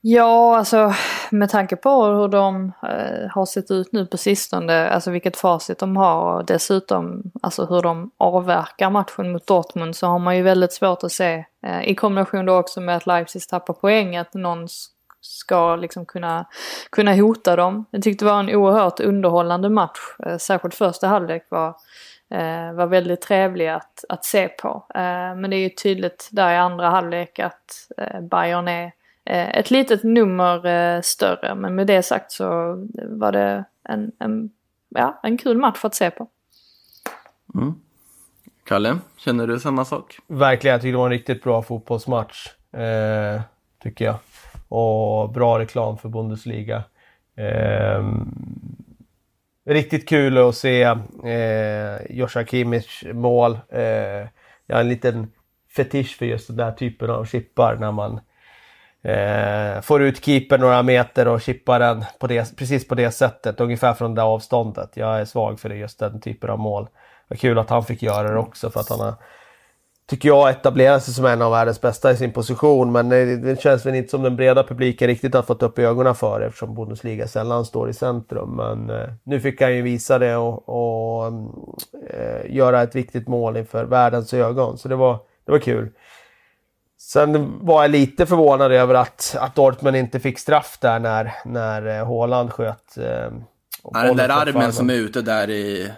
Ja, 0.00 0.58
alltså 0.58 0.94
med 1.38 1.50
tanke 1.50 1.76
på 1.76 2.04
hur 2.04 2.28
de 2.28 2.72
eh, 2.82 3.30
har 3.30 3.46
sett 3.46 3.70
ut 3.70 3.92
nu 3.92 4.06
på 4.06 4.16
sistone, 4.16 4.88
alltså 4.88 5.10
vilket 5.10 5.36
facit 5.36 5.78
de 5.78 5.96
har 5.96 6.34
och 6.34 6.44
dessutom 6.44 7.22
alltså 7.42 7.66
hur 7.66 7.82
de 7.82 8.10
avverkar 8.16 8.90
matchen 8.90 9.32
mot 9.32 9.46
Dortmund 9.46 9.96
så 9.96 10.06
har 10.06 10.18
man 10.18 10.36
ju 10.36 10.42
väldigt 10.42 10.72
svårt 10.72 11.04
att 11.04 11.12
se, 11.12 11.44
eh, 11.66 11.88
i 11.88 11.94
kombination 11.94 12.46
då 12.46 12.56
också 12.56 12.80
med 12.80 12.96
att 12.96 13.06
Leipzig 13.06 13.48
tappar 13.48 13.74
poäng, 13.74 14.16
att 14.16 14.34
någon 14.34 14.68
ska 15.20 15.76
liksom 15.76 16.06
kunna, 16.06 16.46
kunna 16.90 17.14
hota 17.14 17.56
dem. 17.56 17.84
Jag 17.90 18.02
tyckte 18.02 18.24
det 18.24 18.30
var 18.30 18.40
en 18.40 18.54
oerhört 18.54 19.00
underhållande 19.00 19.68
match, 19.68 19.98
eh, 20.26 20.36
särskilt 20.36 20.74
första 20.74 21.08
halvlek 21.08 21.46
var 21.48 21.74
var 22.74 22.86
väldigt 22.86 23.20
trevlig 23.20 23.68
att, 23.68 24.04
att 24.08 24.24
se 24.24 24.48
på. 24.48 24.86
Men 25.36 25.50
det 25.50 25.56
är 25.56 25.60
ju 25.60 25.68
tydligt 25.68 26.28
där 26.32 26.52
i 26.52 26.56
andra 26.56 26.90
halvlek 26.90 27.38
att 27.38 27.88
Bayern 28.30 28.68
är 28.68 28.92
ett 29.26 29.70
litet 29.70 30.02
nummer 30.02 30.66
eh, 30.66 31.00
större. 31.00 31.54
Men 31.54 31.74
med 31.74 31.86
det 31.86 32.02
sagt 32.02 32.32
så 32.32 32.44
var 33.08 33.32
det 33.32 33.64
en, 33.88 34.12
en, 34.18 34.50
ja, 34.88 35.20
en 35.22 35.38
kul 35.38 35.58
match 35.58 35.84
att 35.84 35.94
se 35.94 36.10
på. 36.10 36.28
Mm. 37.54 37.74
Kalle, 38.64 38.98
känner 39.16 39.46
du 39.46 39.60
samma 39.60 39.84
sak? 39.84 40.18
Verkligen, 40.26 40.72
jag 40.72 40.80
tycker 40.80 40.92
det 40.92 40.98
var 40.98 41.06
en 41.06 41.12
riktigt 41.12 41.42
bra 41.42 41.62
fotbollsmatch. 41.62 42.48
Eh, 42.72 43.40
tycker 43.82 44.04
jag. 44.04 44.16
Och 44.68 45.30
bra 45.32 45.58
reklam 45.58 45.98
för 45.98 46.08
Bundesliga. 46.08 46.84
Eh, 47.36 48.04
riktigt 49.64 50.08
kul 50.08 50.38
att 50.38 50.56
se 50.56 50.82
eh, 50.82 52.16
Joshua 52.16 52.46
Kimmich 52.46 53.04
mål. 53.12 53.58
Eh, 53.68 53.82
jag 54.66 54.76
har 54.76 54.80
en 54.80 54.88
liten 54.88 55.32
fetisch 55.76 56.16
för 56.18 56.26
just 56.26 56.48
den 56.48 56.56
där 56.56 56.72
typen 56.72 57.10
av 57.10 57.24
chippar 57.24 57.76
när 57.76 57.92
man 57.92 58.20
Eh, 59.02 59.80
får 59.80 60.02
ut 60.02 60.24
keeper 60.24 60.58
några 60.58 60.82
meter 60.82 61.28
och 61.28 61.40
chippar 61.40 61.78
den 61.78 62.04
på 62.18 62.26
det, 62.26 62.56
precis 62.56 62.88
på 62.88 62.94
det 62.94 63.10
sättet, 63.10 63.60
ungefär 63.60 63.94
från 63.94 64.14
det 64.14 64.22
avståndet. 64.22 64.90
Jag 64.94 65.20
är 65.20 65.24
svag 65.24 65.60
för 65.60 65.68
det, 65.68 65.76
just 65.76 65.98
den 65.98 66.20
typen 66.20 66.50
av 66.50 66.58
mål. 66.58 66.88
Vad 67.28 67.38
kul 67.38 67.58
att 67.58 67.70
han 67.70 67.84
fick 67.84 68.02
göra 68.02 68.32
det 68.32 68.38
också 68.38 68.70
för 68.70 68.80
att 68.80 68.88
han 68.88 69.00
har, 69.00 69.14
tycker 70.06 70.28
jag, 70.28 70.50
etablerat 70.50 71.02
sig 71.02 71.14
som 71.14 71.24
en 71.24 71.42
av 71.42 71.50
världens 71.50 71.80
bästa 71.80 72.12
i 72.12 72.16
sin 72.16 72.32
position. 72.32 72.92
Men 72.92 73.08
det, 73.08 73.36
det 73.36 73.60
känns 73.60 73.86
väl 73.86 73.94
inte 73.94 74.10
som 74.10 74.22
den 74.22 74.36
breda 74.36 74.62
publiken 74.62 75.08
riktigt 75.08 75.34
har 75.34 75.42
fått 75.42 75.62
upp 75.62 75.78
ögonen 75.78 76.14
för 76.14 76.40
det 76.40 76.46
eftersom 76.46 76.74
Bundesliga 76.74 77.28
sällan 77.28 77.64
står 77.64 77.90
i 77.90 77.92
centrum. 77.92 78.56
Men 78.56 78.90
eh, 78.90 79.08
nu 79.24 79.40
fick 79.40 79.60
han 79.60 79.74
ju 79.76 79.82
visa 79.82 80.18
det 80.18 80.36
och, 80.36 80.68
och 80.68 81.26
mm, 81.26 81.46
eh, 82.10 82.54
göra 82.54 82.82
ett 82.82 82.94
viktigt 82.94 83.28
mål 83.28 83.56
inför 83.56 83.84
världens 83.84 84.34
ögon. 84.34 84.78
Så 84.78 84.88
det 84.88 84.96
var, 84.96 85.18
det 85.44 85.52
var 85.52 85.58
kul. 85.58 85.90
Sen 87.06 87.58
var 87.66 87.82
jag 87.82 87.90
lite 87.90 88.26
förvånad 88.26 88.72
över 88.72 88.94
att, 88.94 89.36
att 89.40 89.54
Dortmund 89.54 89.96
inte 89.96 90.20
fick 90.20 90.38
straff 90.38 90.78
där 90.80 90.98
när, 90.98 91.32
när 91.44 91.86
eh, 91.86 92.06
Haaland 92.06 92.52
sköt. 92.52 92.98
Eh, 92.98 93.04
ja, 93.04 93.30
den 93.92 94.16
där 94.16 94.28
armen 94.28 94.72
som 94.72 94.90
är 94.90 94.94
ute 94.94 95.22
där 95.22 95.50
i... 95.50 95.92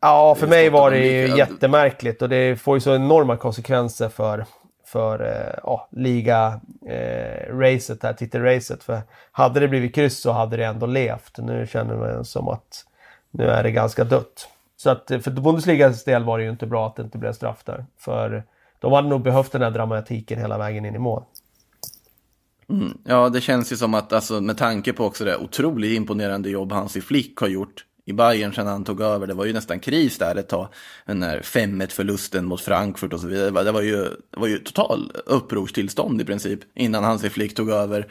Ja, 0.00 0.34
för 0.34 0.46
mig 0.46 0.70
var 0.70 0.90
det 0.90 0.98
ju 0.98 1.36
jättemärkligt 1.36 2.22
och 2.22 2.28
det 2.28 2.60
får 2.60 2.76
ju 2.76 2.80
så 2.80 2.94
enorma 2.94 3.36
konsekvenser 3.36 4.08
för, 4.08 4.44
för 4.86 5.22
eh, 5.22 5.58
ja, 5.62 5.88
liga-racet, 5.90 8.04
eh, 8.04 8.12
titelracet. 8.12 8.84
För 8.84 9.00
hade 9.32 9.60
det 9.60 9.68
blivit 9.68 9.94
kryss 9.94 10.20
så 10.20 10.32
hade 10.32 10.56
det 10.56 10.64
ändå 10.64 10.86
levt. 10.86 11.38
Nu 11.38 11.66
känner 11.66 11.94
man 11.94 12.24
som 12.24 12.48
att 12.48 12.84
nu 13.30 13.44
är 13.44 13.62
det 13.62 13.70
ganska 13.70 14.04
dött. 14.04 14.48
Så 14.76 14.90
att 14.90 15.06
för 15.06 15.30
Bundesligas 15.30 16.04
del 16.04 16.24
var 16.24 16.38
det 16.38 16.44
ju 16.44 16.50
inte 16.50 16.66
bra 16.66 16.86
att 16.86 16.96
det 16.96 17.02
inte 17.02 17.18
blev 17.18 17.32
straff 17.32 17.64
där. 17.64 17.84
För 17.98 18.44
de 18.80 18.92
hade 18.92 19.08
nog 19.08 19.22
behövt 19.22 19.52
den 19.52 19.62
här 19.62 19.70
dramatiken 19.70 20.38
hela 20.38 20.58
vägen 20.58 20.84
in 20.84 20.94
i 20.94 20.98
mål. 20.98 21.22
Mm, 22.68 22.98
ja, 23.04 23.28
det 23.28 23.40
känns 23.40 23.72
ju 23.72 23.76
som 23.76 23.94
att, 23.94 24.12
alltså, 24.12 24.40
med 24.40 24.58
tanke 24.58 24.92
på 24.92 25.04
också 25.04 25.24
det 25.24 25.36
otroligt 25.36 25.96
imponerande 25.96 26.50
jobb 26.50 26.72
Hansi 26.72 27.00
Flick 27.00 27.40
har 27.40 27.48
gjort 27.48 27.84
i 28.04 28.12
Bayern 28.12 28.52
sedan 28.52 28.66
han 28.66 28.84
tog 28.84 29.00
över. 29.00 29.26
Det 29.26 29.34
var 29.34 29.44
ju 29.44 29.52
nästan 29.52 29.80
kris 29.80 30.18
där 30.18 30.36
ett 30.36 30.48
tag. 30.48 30.68
Den 31.06 31.20
där 31.20 31.40
5-1 31.40 31.88
förlusten 31.88 32.44
mot 32.44 32.60
Frankfurt 32.60 33.12
och 33.12 33.20
så 33.20 33.26
vidare. 33.26 33.64
Det 33.64 33.72
var 33.72 33.82
ju, 33.82 33.96
det 34.04 34.40
var 34.40 34.46
ju 34.46 34.58
total 34.58 35.12
upprorstillstånd 35.26 36.20
i 36.20 36.24
princip 36.24 36.60
innan 36.74 37.04
Hansi 37.04 37.30
Flick 37.30 37.54
tog 37.54 37.70
över. 37.70 38.06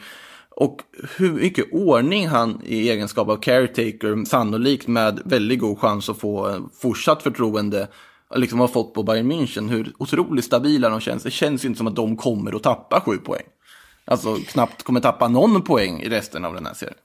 Och 0.50 0.82
hur 1.16 1.32
mycket 1.32 1.72
ordning 1.72 2.28
han 2.28 2.62
i 2.64 2.90
egenskap 2.90 3.28
av 3.28 3.36
caretaker, 3.36 4.24
sannolikt 4.24 4.86
med 4.86 5.20
väldigt 5.24 5.58
god 5.58 5.78
chans 5.78 6.08
att 6.08 6.18
få 6.18 6.48
eh, 6.48 6.60
fortsatt 6.80 7.22
förtroende 7.22 7.88
liksom 8.34 8.60
har 8.60 8.68
fått 8.68 8.94
på 8.94 9.02
Bayern 9.02 9.32
München, 9.32 9.68
hur 9.68 9.92
otroligt 9.98 10.44
stabila 10.44 10.88
de 10.88 11.00
känns. 11.00 11.22
Det 11.22 11.30
känns 11.30 11.64
ju 11.64 11.68
inte 11.68 11.78
som 11.78 11.86
att 11.86 11.96
de 11.96 12.16
kommer 12.16 12.56
att 12.56 12.62
tappa 12.62 13.00
sju 13.00 13.16
poäng. 13.16 13.44
Alltså 14.04 14.36
knappt 14.36 14.82
kommer 14.82 15.00
tappa 15.00 15.28
någon 15.28 15.62
poäng 15.62 16.00
i 16.00 16.08
resten 16.08 16.44
av 16.44 16.54
den 16.54 16.66
här 16.66 16.74
serien. 16.74 16.96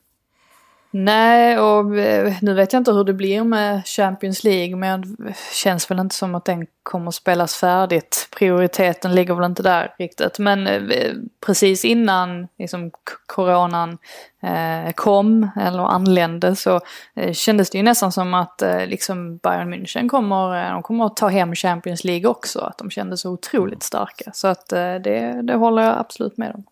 Nej, 0.97 1.59
och 1.59 1.97
eh, 1.97 2.33
nu 2.41 2.53
vet 2.53 2.73
jag 2.73 2.79
inte 2.79 2.91
hur 2.91 3.03
det 3.03 3.13
blir 3.13 3.43
med 3.43 3.87
Champions 3.87 4.43
League, 4.43 4.75
men 4.75 5.15
det 5.19 5.35
känns 5.53 5.91
väl 5.91 5.99
inte 5.99 6.15
som 6.15 6.35
att 6.35 6.45
den 6.45 6.67
kommer 6.83 7.11
spelas 7.11 7.55
färdigt. 7.55 8.27
Prioriteten 8.37 9.15
ligger 9.15 9.33
väl 9.33 9.45
inte 9.45 9.63
där 9.63 9.95
riktigt. 9.99 10.39
Men 10.39 10.67
eh, 10.67 11.13
precis 11.45 11.85
innan 11.85 12.47
liksom, 12.57 12.91
coronan 13.25 13.97
eh, 14.41 14.91
kom, 14.93 15.49
eller 15.61 15.83
anlände, 15.83 16.55
så 16.55 16.79
eh, 17.15 17.33
kändes 17.33 17.69
det 17.69 17.77
ju 17.77 17.83
nästan 17.83 18.11
som 18.11 18.33
att 18.33 18.61
eh, 18.61 18.87
liksom 18.87 19.37
Bayern 19.37 19.73
München 19.73 20.09
kommer, 20.09 20.65
eh, 20.65 20.73
de 20.73 20.83
kommer 20.83 21.05
att 21.05 21.17
ta 21.17 21.27
hem 21.27 21.55
Champions 21.55 22.03
League 22.03 22.27
också. 22.27 22.59
Att 22.59 22.77
de 22.77 22.89
kändes 22.89 23.21
så 23.21 23.31
otroligt 23.31 23.83
starka. 23.83 24.31
Så 24.33 24.47
att 24.47 24.67
det, 24.69 25.41
det 25.43 25.55
håller 25.55 25.83
jag 25.83 25.99
absolut 25.99 26.37
med 26.37 26.55
om. 26.55 26.63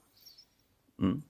Mm. 1.02 1.22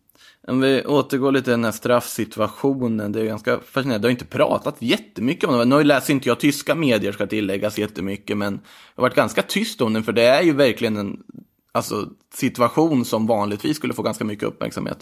Om 0.47 0.61
vi 0.61 0.85
återgår 0.85 1.31
lite 1.31 1.43
till 1.43 1.51
den 1.51 1.63
här 1.63 1.71
straffsituationen, 1.71 3.11
det 3.11 3.21
är 3.21 3.25
ganska 3.25 3.59
fascinerande. 3.59 4.07
Det 4.07 4.07
har 4.07 4.11
inte 4.11 4.25
pratat 4.25 4.75
jättemycket 4.79 5.49
om 5.49 5.57
det. 5.57 5.65
Nu 5.65 5.83
läser 5.83 6.13
inte 6.13 6.29
jag 6.29 6.39
tyska 6.39 6.75
medier, 6.75 7.11
ska 7.11 7.27
tilläggas 7.27 7.77
jättemycket, 7.77 8.37
men 8.37 8.53
det 8.53 8.61
har 8.95 9.01
varit 9.01 9.15
ganska 9.15 9.41
tyst 9.41 9.81
om 9.81 9.93
den, 9.93 10.03
för 10.03 10.11
det 10.11 10.25
är 10.25 10.41
ju 10.41 10.53
verkligen 10.53 10.97
en 10.97 11.23
alltså, 11.71 12.07
situation 12.33 13.05
som 13.05 13.27
vanligtvis 13.27 13.77
skulle 13.77 13.93
få 13.93 14.01
ganska 14.01 14.25
mycket 14.25 14.47
uppmärksamhet. 14.47 14.97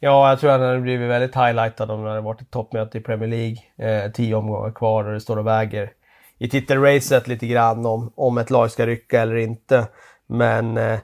Ja, 0.00 0.30
jag 0.30 0.40
tror 0.40 0.50
att 0.50 0.60
han 0.60 0.68
hade 0.68 0.80
blivit 0.80 1.10
väldigt 1.10 1.34
highlightad 1.34 1.90
om 1.90 2.02
det 2.02 2.08
hade 2.08 2.20
varit 2.20 2.40
ett 2.40 2.50
toppmöte 2.50 2.98
i 2.98 3.00
Premier 3.00 3.28
League. 3.28 3.56
Eh, 4.04 4.12
tio 4.12 4.34
omgångar 4.34 4.72
kvar 4.72 5.04
och 5.04 5.12
det 5.12 5.20
står 5.20 5.36
och 5.36 5.46
väger 5.46 5.90
i 6.38 6.48
titelracet 6.48 7.28
lite 7.28 7.46
grann 7.46 7.86
om, 7.86 8.12
om 8.14 8.38
ett 8.38 8.50
lag 8.50 8.70
ska 8.70 8.86
rycka 8.86 9.20
eller 9.20 9.36
inte. 9.36 9.88
Men 10.26 10.76
eh, 10.76 10.98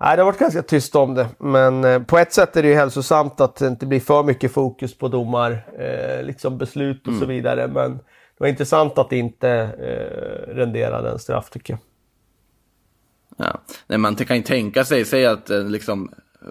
Nej, 0.00 0.16
det 0.16 0.22
har 0.22 0.26
varit 0.32 0.38
ganska 0.38 0.62
tyst 0.62 0.96
om 0.96 1.14
det. 1.14 1.28
Men 1.38 1.84
eh, 1.84 2.02
på 2.02 2.18
ett 2.18 2.32
sätt 2.32 2.56
är 2.56 2.62
det 2.62 2.68
ju 2.68 2.74
hälsosamt 2.74 3.40
att 3.40 3.56
det 3.56 3.66
inte 3.66 3.86
blir 3.86 4.00
för 4.00 4.22
mycket 4.22 4.52
fokus 4.52 4.98
på 4.98 5.08
domar, 5.08 5.66
eh, 5.78 6.24
liksom 6.24 6.58
beslut 6.58 7.08
och 7.08 7.14
så 7.14 7.26
vidare. 7.26 7.68
Men 7.68 7.96
det 7.96 8.38
var 8.38 8.46
intressant 8.46 8.98
att 8.98 9.10
det 9.10 9.16
inte 9.16 9.50
eh, 9.50 10.54
renderade 10.54 11.10
en 11.10 11.18
straff 11.18 11.50
tycker 11.50 11.72
jag. 11.72 11.80
Ja. 13.36 13.60
Nej, 13.86 13.98
man 13.98 14.16
kan 14.16 14.36
ju 14.36 14.42
tänka 14.42 14.84
sig, 14.84 15.04
säg 15.04 15.26
att 15.26 15.50
eh, 15.50 15.64
liksom, 15.64 16.10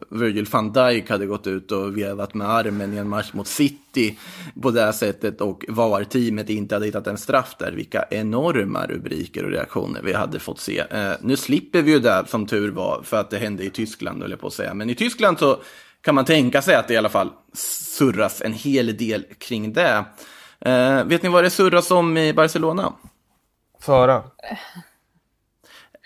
Virgil 0.10 0.46
van 0.52 0.74
Dijk 0.74 1.10
hade 1.10 1.26
gått 1.26 1.48
ut 1.48 1.72
och 1.72 1.98
vevat 1.98 2.34
med 2.34 2.50
armen 2.50 2.94
i 2.94 2.98
en 2.98 3.10
match 3.10 3.34
mot 3.34 3.48
City 3.48 4.18
på 4.62 4.72
det 4.72 4.82
här 4.82 4.92
sättet 4.92 5.42
och 5.42 5.66
VAR-teamet 5.68 6.50
inte 6.50 6.76
hade 6.76 6.86
hittat 6.86 7.08
en 7.08 7.18
straff 7.18 7.56
där. 7.60 7.72
Vilka 7.72 8.06
enorma 8.10 8.86
rubriker 8.86 9.44
och 9.44 9.52
reaktioner 9.52 10.02
vi 10.02 10.14
hade 10.14 10.40
fått 10.40 10.60
se. 10.60 10.80
Eh, 10.80 11.12
nu 11.22 11.38
slipper 11.38 11.82
vi 11.82 11.92
ju 11.92 12.00
det 12.00 12.24
som 12.28 12.46
tur 12.46 12.72
var 12.72 13.02
för 13.04 13.18
att 13.18 13.30
det 13.30 13.38
hände 13.38 13.64
i 13.64 13.70
Tyskland, 13.70 14.22
höll 14.22 14.32
jag 14.32 14.40
på 14.40 14.48
att 14.48 14.54
säga. 14.54 14.74
Men 14.74 14.90
i 14.90 14.96
Tyskland 14.96 15.40
så 15.40 15.62
kan 16.02 16.16
man 16.16 16.26
tänka 16.26 16.62
sig 16.62 16.76
att 16.76 16.88
det 16.88 16.94
i 16.94 16.98
alla 16.98 17.10
fall 17.10 17.30
surras 17.54 18.42
en 18.42 18.54
hel 18.54 18.98
del 18.98 19.26
kring 19.38 19.74
det. 19.74 20.06
Eh, 20.60 21.04
vet 21.04 21.24
ni 21.24 21.30
vad 21.30 21.44
det 21.44 21.50
surras 21.50 21.92
om 21.92 22.18
i 22.18 22.34
Barcelona? 22.34 22.94
Föra. 23.82 24.24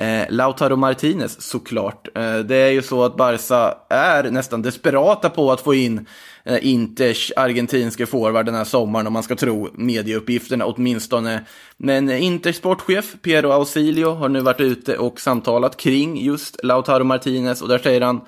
Eh, 0.02 0.26
Lautaro 0.30 0.76
Martinez 0.76 1.42
såklart. 1.42 2.08
Eh, 2.18 2.40
det 2.40 2.56
är 2.56 2.70
ju 2.72 2.82
så 2.82 3.04
att 3.04 3.18
Barca 3.18 3.78
är 3.90 4.32
nästan 4.32 4.62
desperata 4.62 5.30
på 5.30 5.52
att 5.52 5.62
få 5.62 5.74
in 5.74 6.06
eh, 6.44 6.68
Inters 6.68 7.32
argentinske 7.36 8.06
forward 8.06 8.46
den 8.46 8.56
här 8.56 8.64
sommaren 8.64 9.08
om 9.08 9.14
man 9.14 9.24
ska 9.24 9.36
tro 9.36 9.70
medieuppgifterna 9.74 10.66
åtminstone. 10.66 11.46
Men 11.78 12.12
Inters 12.12 12.56
sportchef 12.56 13.16
Piero 13.22 13.52
Ausilio 13.52 14.14
har 14.14 14.30
nu 14.30 14.40
varit 14.40 14.62
ute 14.62 14.98
och 14.98 15.20
samtalat 15.20 15.78
kring 15.78 16.22
just 16.22 16.64
Lautaro 16.64 17.04
Martinez 17.04 17.62
och 17.62 17.68
där 17.68 17.80
säger 17.80 18.02
han 18.02 18.22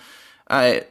nej, 0.50 0.88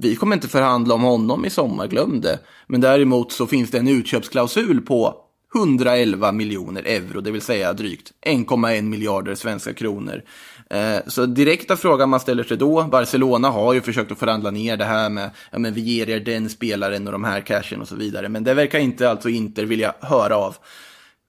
vi 0.00 0.16
kommer 0.16 0.36
inte 0.36 0.48
förhandla 0.48 0.94
om 0.94 1.02
honom 1.02 1.44
i 1.44 1.50
sommar, 1.50 1.86
glöm 1.86 2.20
det. 2.20 2.38
Men 2.66 2.80
däremot 2.80 3.32
så 3.32 3.46
finns 3.46 3.70
det 3.70 3.78
en 3.78 3.88
utköpsklausul 3.88 4.80
på 4.80 5.29
111 5.54 6.32
miljoner 6.32 6.82
euro, 6.82 7.20
det 7.20 7.30
vill 7.30 7.40
säga 7.40 7.72
drygt 7.72 8.12
1,1 8.26 8.82
miljarder 8.82 9.34
svenska 9.34 9.74
kronor. 9.74 10.22
Eh, 10.70 10.98
så 11.06 11.26
direkta 11.26 11.76
frågan 11.76 12.08
man 12.08 12.20
ställer 12.20 12.44
sig 12.44 12.56
då, 12.56 12.82
Barcelona 12.82 13.48
har 13.48 13.72
ju 13.74 13.80
försökt 13.80 14.12
att 14.12 14.18
förhandla 14.18 14.50
ner 14.50 14.76
det 14.76 14.84
här 14.84 15.10
med, 15.10 15.30
ja 15.50 15.58
men 15.58 15.74
vi 15.74 15.80
ger 15.80 16.10
er 16.10 16.20
den 16.20 16.48
spelaren 16.50 17.06
och 17.06 17.12
de 17.12 17.24
här 17.24 17.40
cashen 17.40 17.80
och 17.80 17.88
så 17.88 17.96
vidare, 17.96 18.28
men 18.28 18.44
det 18.44 18.54
verkar 18.54 18.78
inte 18.78 19.10
alltså 19.10 19.28
Inter 19.28 19.64
vilja 19.64 19.94
höra 20.00 20.36
av. 20.36 20.56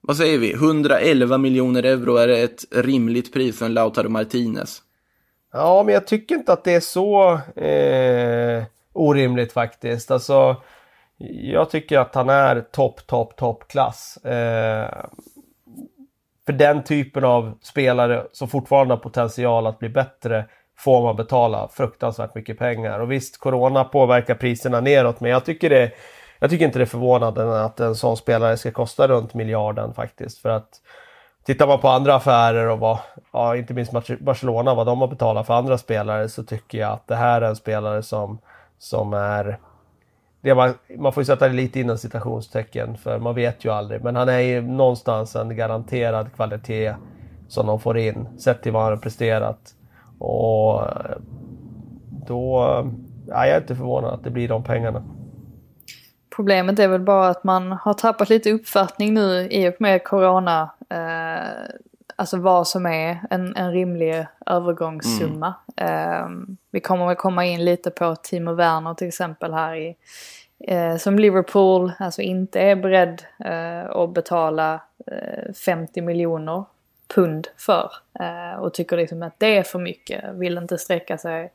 Vad 0.00 0.16
säger 0.16 0.38
vi, 0.38 0.52
111 0.52 1.38
miljoner 1.38 1.82
euro, 1.82 2.16
är 2.16 2.28
det 2.28 2.38
ett 2.38 2.64
rimligt 2.70 3.32
pris 3.32 3.58
för 3.58 3.66
en 3.66 3.74
Lautaro 3.74 4.08
Martinez? 4.08 4.82
Ja, 5.52 5.82
men 5.82 5.94
jag 5.94 6.06
tycker 6.06 6.34
inte 6.34 6.52
att 6.52 6.64
det 6.64 6.72
är 6.72 6.80
så 6.80 7.32
eh, 7.56 8.64
orimligt 8.92 9.52
faktiskt. 9.52 10.10
Alltså, 10.10 10.56
jag 11.30 11.70
tycker 11.70 11.98
att 11.98 12.14
han 12.14 12.28
är 12.28 12.60
topp, 12.60 13.06
topp, 13.06 13.36
toppklass. 13.36 14.16
Eh, 14.16 14.88
för 16.46 16.52
den 16.52 16.84
typen 16.84 17.24
av 17.24 17.58
spelare 17.62 18.26
som 18.32 18.48
fortfarande 18.48 18.94
har 18.94 18.98
potential 18.98 19.66
att 19.66 19.78
bli 19.78 19.88
bättre 19.88 20.44
får 20.78 21.02
man 21.02 21.16
betala 21.16 21.68
fruktansvärt 21.68 22.34
mycket 22.34 22.58
pengar. 22.58 23.00
Och 23.00 23.12
visst, 23.12 23.40
Corona 23.40 23.84
påverkar 23.84 24.34
priserna 24.34 24.80
neråt, 24.80 25.20
men 25.20 25.30
jag 25.30 25.44
tycker, 25.44 25.70
det, 25.70 25.92
jag 26.38 26.50
tycker 26.50 26.64
inte 26.64 26.78
det 26.78 26.84
är 26.84 26.86
förvånande 26.86 27.64
att 27.64 27.80
en 27.80 27.94
sån 27.94 28.16
spelare 28.16 28.56
ska 28.56 28.70
kosta 28.70 29.08
runt 29.08 29.34
miljarden 29.34 29.94
faktiskt. 29.94 30.38
För 30.38 30.48
att 30.48 30.68
tittar 31.44 31.66
man 31.66 31.80
på 31.80 31.88
andra 31.88 32.14
affärer 32.14 32.68
och 32.68 32.78
vad, 32.78 32.98
ja, 33.32 33.56
inte 33.56 33.74
minst 33.74 33.92
Barcelona, 34.20 34.74
vad 34.74 34.86
de 34.86 35.00
har 35.00 35.08
betalat 35.08 35.46
för 35.46 35.54
andra 35.54 35.78
spelare, 35.78 36.28
så 36.28 36.44
tycker 36.44 36.78
jag 36.78 36.92
att 36.92 37.06
det 37.06 37.16
här 37.16 37.42
är 37.42 37.48
en 37.48 37.56
spelare 37.56 38.02
som, 38.02 38.38
som 38.78 39.12
är 39.12 39.58
det 40.42 40.54
man, 40.54 40.74
man 40.98 41.12
får 41.12 41.20
ju 41.20 41.24
sätta 41.24 41.48
det 41.48 41.54
lite 41.54 41.80
inom 41.80 41.98
citationstecken 41.98 42.96
för 42.96 43.18
man 43.18 43.34
vet 43.34 43.64
ju 43.64 43.72
aldrig. 43.72 44.04
Men 44.04 44.16
han 44.16 44.28
är 44.28 44.38
ju 44.38 44.60
någonstans 44.60 45.36
en 45.36 45.56
garanterad 45.56 46.32
kvalitet 46.32 46.94
som 47.48 47.66
de 47.66 47.80
får 47.80 47.98
in 47.98 48.28
sett 48.38 48.62
till 48.62 48.72
vad 48.72 48.82
han 48.82 48.92
har 48.92 48.98
presterat. 48.98 49.74
Och 50.18 50.82
eh, 50.82 51.16
då... 52.26 52.62
Eh, 52.62 52.92
ja, 53.26 53.46
jag 53.46 53.56
är 53.56 53.60
inte 53.60 53.76
förvånad 53.76 54.14
att 54.14 54.24
det 54.24 54.30
blir 54.30 54.48
de 54.48 54.64
pengarna. 54.64 55.02
Problemet 56.36 56.78
är 56.78 56.88
väl 56.88 57.00
bara 57.00 57.28
att 57.28 57.44
man 57.44 57.72
har 57.72 57.94
tappat 57.94 58.28
lite 58.28 58.52
uppfattning 58.52 59.14
nu 59.14 59.48
i 59.50 59.68
och 59.68 59.74
med 59.78 60.04
corona. 60.04 60.70
Eh, 60.90 61.74
alltså 62.16 62.36
vad 62.36 62.68
som 62.68 62.86
är 62.86 63.18
en, 63.30 63.56
en 63.56 63.72
rimlig 63.72 64.26
övergångssumma. 64.46 65.54
Mm. 65.76 66.10
Eh, 66.10 66.54
vi 66.70 66.80
kommer 66.80 67.06
väl 67.06 67.16
komma 67.16 67.46
in 67.46 67.64
lite 67.64 67.90
på 67.90 68.16
Timo 68.16 68.54
Werner 68.54 68.94
till 68.94 69.08
exempel 69.08 69.52
här 69.52 69.74
i, 69.74 69.96
eh, 70.60 70.96
som 70.96 71.18
Liverpool 71.18 71.92
alltså 71.98 72.22
inte 72.22 72.60
är 72.60 72.76
beredd 72.76 73.22
eh, 73.44 73.90
att 73.90 74.14
betala 74.14 74.80
50 75.64 76.00
eh, 76.00 76.04
miljoner 76.04 76.64
pund 77.14 77.48
för. 77.56 77.90
Eh, 78.20 78.60
och 78.60 78.74
tycker 78.74 78.96
liksom 78.96 79.22
att 79.22 79.38
det 79.38 79.56
är 79.56 79.62
för 79.62 79.78
mycket, 79.78 80.24
vill 80.34 80.58
inte 80.58 80.78
sträcka 80.78 81.18
sig 81.18 81.52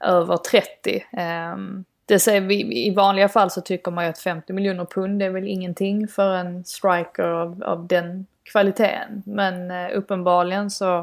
över 0.00 0.36
30. 0.36 1.04
Ehm, 1.12 1.84
det 2.06 2.18
säger 2.18 2.40
vi, 2.40 2.86
I 2.86 2.94
vanliga 2.94 3.28
fall 3.28 3.50
så 3.50 3.60
tycker 3.60 3.90
man 3.90 4.04
ju 4.04 4.10
att 4.10 4.18
50 4.18 4.52
miljoner 4.52 4.84
pund 4.84 5.22
är 5.22 5.30
väl 5.30 5.48
ingenting 5.48 6.08
för 6.08 6.34
en 6.34 6.64
striker 6.64 7.22
av, 7.22 7.62
av 7.64 7.86
den 7.86 8.26
kvaliteten. 8.50 9.22
Men 9.26 9.70
eh, 9.70 9.98
uppenbarligen 9.98 10.70
så 10.70 10.98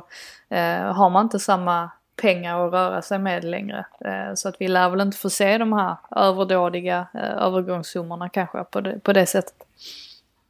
eh, 0.49 0.93
har 0.93 1.09
man 1.09 1.25
inte 1.25 1.39
samma 1.39 1.89
pengar 2.21 2.67
att 2.67 2.73
röra 2.73 3.01
sig 3.01 3.19
med 3.19 3.43
längre. 3.43 3.85
Eh, 4.05 4.33
så 4.35 4.49
att 4.49 4.55
vi 4.59 4.67
lär 4.67 4.89
väl 4.89 5.01
inte 5.01 5.17
få 5.17 5.29
se 5.29 5.57
de 5.57 5.73
här 5.73 5.95
överdådiga 6.15 7.07
eh, 7.13 7.43
övergångssummorna 7.43 8.29
kanske 8.29 8.63
på 8.63 8.81
det, 8.81 8.99
på 8.99 9.13
det 9.13 9.25
sättet. 9.25 9.55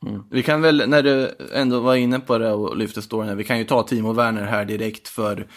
Mm. 0.08 0.24
Vi 0.32 0.44
kan 0.44 0.62
väl, 0.62 0.90
när 0.90 1.04
du 1.04 1.32
ändå 1.54 1.80
var 1.80 1.96
inne 1.96 2.20
på 2.20 2.38
det 2.38 2.52
och 2.52 2.78
lyfte 2.78 3.02
storyn, 3.02 3.38
vi 3.38 3.44
kan 3.44 3.58
ju 3.58 3.64
ta 3.64 3.84
Timo 3.84 4.14
Werner 4.14 4.46
här 4.46 4.66
direkt 4.66 5.08
för 5.08 5.48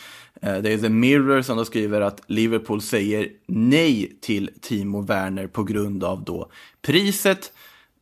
eh, 0.42 0.56
det 0.56 0.72
är 0.72 0.78
The 0.78 0.88
Mirror 0.88 1.42
som 1.42 1.56
då 1.56 1.64
skriver 1.64 2.00
att 2.00 2.22
Liverpool 2.26 2.82
säger 2.82 3.28
nej 3.46 4.18
till 4.20 4.50
Timo 4.60 5.02
Werner 5.02 5.46
på 5.46 5.64
grund 5.64 6.04
av 6.04 6.24
då 6.24 6.50
priset. 6.82 7.52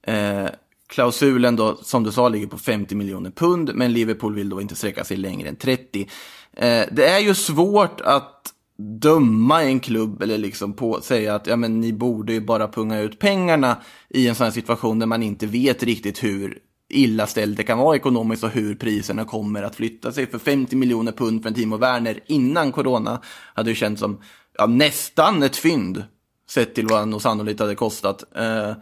Eh, 0.02 0.46
Klausulen 0.88 1.56
då, 1.56 1.76
som 1.76 2.04
du 2.04 2.12
sa, 2.12 2.28
ligger 2.28 2.46
på 2.46 2.58
50 2.58 2.94
miljoner 2.94 3.30
pund, 3.30 3.70
men 3.74 3.92
Liverpool 3.92 4.34
vill 4.34 4.48
då 4.48 4.60
inte 4.60 4.74
sträcka 4.74 5.04
sig 5.04 5.16
längre 5.16 5.48
än 5.48 5.56
30. 5.56 6.08
Eh, 6.52 6.84
det 6.92 7.06
är 7.06 7.18
ju 7.18 7.34
svårt 7.34 8.00
att 8.00 8.54
döma 8.78 9.62
en 9.62 9.80
klubb 9.80 10.22
eller 10.22 10.38
liksom 10.38 10.72
på 10.72 11.00
säga 11.00 11.34
att 11.34 11.46
ja, 11.46 11.56
men 11.56 11.80
ni 11.80 11.92
borde 11.92 12.32
ju 12.32 12.40
bara 12.40 12.68
punga 12.68 13.00
ut 13.00 13.18
pengarna 13.18 13.76
i 14.08 14.28
en 14.28 14.34
sån 14.34 14.44
här 14.44 14.50
situation 14.50 14.98
där 14.98 15.06
man 15.06 15.22
inte 15.22 15.46
vet 15.46 15.82
riktigt 15.82 16.24
hur 16.24 16.58
illa 16.88 17.26
ställt 17.26 17.56
det 17.56 17.62
kan 17.62 17.78
vara 17.78 17.96
ekonomiskt 17.96 18.44
och 18.44 18.50
hur 18.50 18.74
priserna 18.74 19.24
kommer 19.24 19.62
att 19.62 19.76
flytta 19.76 20.12
sig. 20.12 20.26
För 20.26 20.38
50 20.38 20.76
miljoner 20.76 21.12
pund 21.12 21.42
för 21.42 21.48
en 21.48 21.54
Timo 21.54 21.76
Werner 21.76 22.20
innan 22.26 22.72
corona 22.72 23.22
hade 23.54 23.70
ju 23.70 23.76
känts 23.76 24.00
som 24.00 24.20
ja, 24.58 24.66
nästan 24.66 25.42
ett 25.42 25.56
fynd 25.56 26.04
sett 26.50 26.74
till 26.74 26.86
vad 26.86 26.98
han 26.98 27.10
nog 27.10 27.22
sannolikt 27.22 27.60
hade 27.60 27.74
kostat. 27.74 28.24
Eh, 28.36 28.72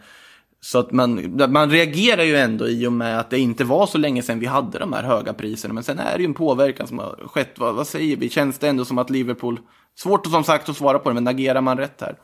så 0.67 0.79
att 0.79 0.91
man, 0.91 1.37
man 1.49 1.71
reagerar 1.71 2.23
ju 2.23 2.37
ändå 2.37 2.67
i 2.67 2.87
och 2.87 2.93
med 2.93 3.19
att 3.19 3.29
det 3.29 3.39
inte 3.39 3.63
var 3.63 3.85
så 3.85 3.97
länge 3.97 4.21
sedan 4.21 4.39
vi 4.39 4.45
hade 4.45 4.79
de 4.79 4.93
här 4.93 5.03
höga 5.03 5.33
priserna. 5.33 5.73
Men 5.73 5.83
sen 5.83 5.99
är 5.99 6.17
det 6.17 6.19
ju 6.19 6.25
en 6.25 6.33
påverkan 6.33 6.87
som 6.87 6.99
har 6.99 7.27
skett. 7.27 7.59
Vad, 7.59 7.75
vad 7.75 7.87
säger 7.87 8.17
vi? 8.17 8.29
Känns 8.29 8.59
det 8.59 8.67
ändå 8.67 8.85
som 8.85 8.97
att 8.97 9.09
Liverpool, 9.09 9.59
svårt 9.95 10.25
som 10.25 10.43
sagt 10.43 10.69
att 10.69 10.77
svara 10.77 10.99
på 10.99 11.09
det, 11.09 11.15
men 11.15 11.27
agerar 11.27 11.61
man 11.61 11.77
rätt 11.77 12.01
här? 12.01 12.15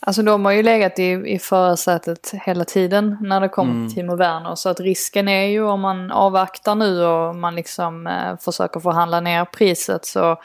Alltså 0.00 0.22
de 0.22 0.44
har 0.44 0.52
ju 0.52 0.62
legat 0.62 0.98
i, 0.98 1.10
i 1.26 1.38
förarsätet 1.38 2.34
hela 2.34 2.64
tiden 2.64 3.16
när 3.20 3.40
det 3.40 3.48
kommer 3.48 3.72
mm. 3.72 3.88
till 3.88 3.96
Timo 3.96 4.16
Werner. 4.16 4.54
Så 4.54 4.68
att 4.68 4.80
risken 4.80 5.28
är 5.28 5.46
ju 5.46 5.62
om 5.62 5.80
man 5.80 6.12
avvaktar 6.12 6.74
nu 6.74 7.04
och 7.04 7.36
man 7.36 7.54
liksom 7.54 8.06
eh, 8.06 8.38
försöker 8.40 8.80
förhandla 8.80 9.20
ner 9.20 9.44
priset 9.44 10.04
så 10.04 10.36